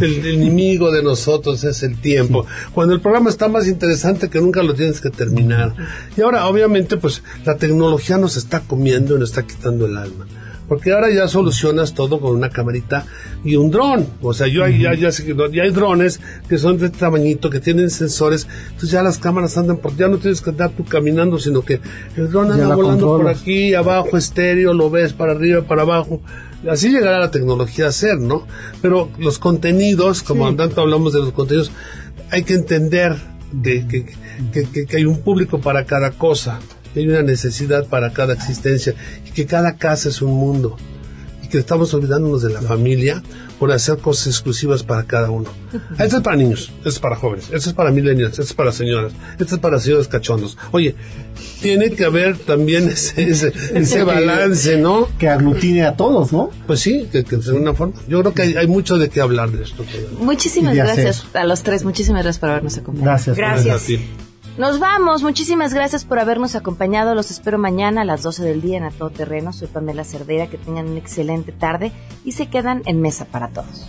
El, 0.00 0.24
el 0.24 0.42
enemigo 0.42 0.90
de 0.90 1.02
nosotros 1.02 1.62
es 1.64 1.82
el 1.82 2.00
tiempo. 2.00 2.46
Cuando 2.72 2.94
el 2.94 3.00
programa 3.00 3.28
está 3.28 3.48
más 3.48 3.68
interesante 3.68 4.30
que 4.30 4.40
nunca 4.40 4.62
lo 4.62 4.74
tienes 4.74 5.00
que 5.00 5.10
terminar. 5.10 5.74
Y 6.16 6.22
ahora, 6.22 6.46
obviamente, 6.46 6.96
pues 6.96 7.22
la 7.44 7.56
tecnología 7.56 8.16
nos 8.16 8.36
está 8.36 8.60
comiendo 8.60 9.16
y 9.16 9.18
nos 9.18 9.30
está 9.30 9.42
quitando 9.42 9.86
el 9.86 9.96
alma. 9.96 10.26
Porque 10.72 10.90
ahora 10.92 11.10
ya 11.10 11.28
solucionas 11.28 11.92
todo 11.92 12.18
con 12.18 12.34
una 12.34 12.48
camarita 12.48 13.04
y 13.44 13.56
un 13.56 13.70
dron. 13.70 14.06
O 14.22 14.32
sea, 14.32 14.46
yo 14.46 14.66
ya, 14.66 14.94
ya, 14.94 15.12
sé 15.12 15.22
que 15.26 15.34
no- 15.34 15.50
ya 15.50 15.64
hay 15.64 15.70
drones 15.70 16.18
que 16.48 16.56
son 16.56 16.78
de 16.78 16.86
este 16.86 16.96
tamañito, 16.98 17.50
que 17.50 17.60
tienen 17.60 17.90
sensores. 17.90 18.48
Entonces 18.68 18.90
ya 18.92 19.02
las 19.02 19.18
cámaras 19.18 19.58
andan 19.58 19.76
por... 19.76 19.94
Ya 19.96 20.08
no 20.08 20.16
tienes 20.16 20.40
que 20.40 20.48
andar 20.48 20.70
tú 20.70 20.82
caminando, 20.86 21.38
sino 21.38 21.60
que 21.60 21.78
el 22.16 22.30
dron 22.30 22.50
anda 22.52 22.68
la 22.68 22.74
volando 22.74 23.06
por 23.18 23.28
aquí, 23.28 23.74
abajo, 23.74 24.16
estéreo, 24.16 24.72
lo 24.72 24.88
ves 24.88 25.12
para 25.12 25.32
arriba, 25.32 25.60
para 25.60 25.82
abajo. 25.82 26.22
Así 26.66 26.88
llegará 26.88 27.18
la 27.18 27.30
tecnología 27.30 27.88
a 27.88 27.92
ser, 27.92 28.18
¿no? 28.18 28.46
Pero 28.80 29.10
los 29.18 29.38
contenidos, 29.38 30.22
como 30.22 30.46
tanto 30.56 30.80
hablamos 30.80 31.12
de 31.12 31.18
los 31.18 31.32
contenidos, 31.32 31.70
hay 32.30 32.44
que 32.44 32.54
entender 32.54 33.16
que, 33.62 33.86
que- 34.52 34.64
que- 34.72 34.86
que 34.86 34.96
hay 34.96 35.04
un 35.04 35.20
público 35.20 35.60
para 35.60 35.84
cada 35.84 36.12
cosa, 36.12 36.60
que 36.92 37.00
hay 37.00 37.08
una 37.08 37.22
necesidad 37.22 37.86
para 37.86 38.12
cada 38.12 38.34
existencia, 38.34 38.94
y 39.26 39.30
que 39.30 39.46
cada 39.46 39.76
casa 39.76 40.08
es 40.08 40.22
un 40.22 40.32
mundo, 40.34 40.76
y 41.42 41.48
que 41.48 41.58
estamos 41.58 41.92
olvidándonos 41.94 42.42
de 42.42 42.50
la 42.50 42.62
familia 42.62 43.22
por 43.58 43.70
hacer 43.70 43.98
cosas 43.98 44.26
exclusivas 44.26 44.82
para 44.82 45.04
cada 45.04 45.30
uno. 45.30 45.48
Esto 45.96 46.16
es 46.16 46.22
para 46.22 46.36
niños, 46.36 46.72
esto 46.78 46.88
es 46.88 46.98
para 46.98 47.14
jóvenes, 47.14 47.44
esto 47.52 47.70
es 47.70 47.74
para 47.74 47.92
millennials, 47.92 48.32
esto 48.32 48.42
es 48.42 48.54
para 48.54 48.72
señoras, 48.72 49.12
esto 49.38 49.54
es 49.54 49.60
para 49.60 49.78
señores 49.78 50.08
cachondos. 50.08 50.58
Oye, 50.72 50.96
tiene 51.60 51.90
que 51.92 52.04
haber 52.04 52.36
también 52.38 52.88
ese, 52.88 53.22
ese, 53.30 53.52
ese 53.72 54.02
balance, 54.02 54.78
¿no? 54.78 55.08
Que 55.16 55.28
aglutine 55.28 55.84
a 55.84 55.94
todos, 55.96 56.32
¿no? 56.32 56.50
Pues 56.66 56.80
sí, 56.80 57.08
que, 57.12 57.22
que 57.22 57.36
de 57.36 57.50
alguna 57.50 57.72
forma. 57.72 57.94
Yo 58.08 58.18
creo 58.20 58.34
que 58.34 58.42
hay, 58.42 58.54
hay 58.56 58.66
mucho 58.66 58.98
de 58.98 59.08
qué 59.10 59.20
hablar 59.20 59.52
de 59.52 59.62
esto. 59.62 59.84
Muchísimas 60.18 60.74
Y 60.74 60.80
hacer. 60.80 61.04
gracias 61.04 61.24
a 61.34 61.44
los 61.44 61.62
tres, 61.62 61.84
muchísimas 61.84 62.24
gracias 62.24 62.40
por 62.40 62.48
habernos 62.50 62.76
acompañado. 62.78 63.10
Gracias. 63.12 63.36
Gracias. 63.36 63.82
a 63.82 63.86
ti. 63.86 64.31
Nos 64.58 64.78
vamos, 64.78 65.22
muchísimas 65.22 65.72
gracias 65.72 66.04
por 66.04 66.18
habernos 66.18 66.54
acompañado. 66.54 67.14
Los 67.14 67.30
espero 67.30 67.56
mañana 67.56 68.02
a 68.02 68.04
las 68.04 68.22
12 68.22 68.42
del 68.42 68.60
día 68.60 68.76
en 68.76 68.84
A 68.84 68.90
Todo 68.90 69.08
Terreno. 69.08 69.52
Soy 69.52 69.68
Pamela 69.68 70.04
Cerdera, 70.04 70.48
que 70.48 70.58
tengan 70.58 70.88
una 70.88 70.98
excelente 70.98 71.52
tarde 71.52 71.90
y 72.22 72.32
se 72.32 72.48
quedan 72.48 72.82
en 72.84 73.00
Mesa 73.00 73.24
para 73.24 73.48
Todos. 73.48 73.88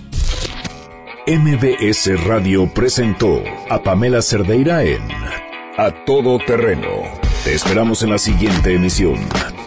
MBS 1.28 2.26
Radio 2.26 2.74
presentó 2.74 3.41
a 3.70 3.84
Pamela 3.84 4.22
Cerdeira 4.22 4.84
en 4.84 5.01
A 5.78 6.05
Todo 6.05 6.38
Terreno. 6.39 6.89
Te 7.43 7.53
esperamos 7.53 8.01
en 8.03 8.11
la 8.11 8.18
siguiente 8.18 8.74
emisión, 8.74 9.16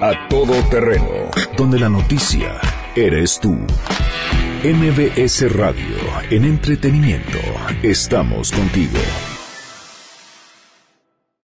A 0.00 0.28
Todo 0.30 0.54
Terreno, 0.70 1.30
donde 1.58 1.78
la 1.78 1.90
noticia 1.90 2.58
eres 2.94 3.38
tú. 3.38 3.54
MBS 4.64 5.52
Radio, 5.52 5.96
en 6.30 6.44
entretenimiento, 6.44 7.38
estamos 7.82 8.50
contigo. 8.50 8.98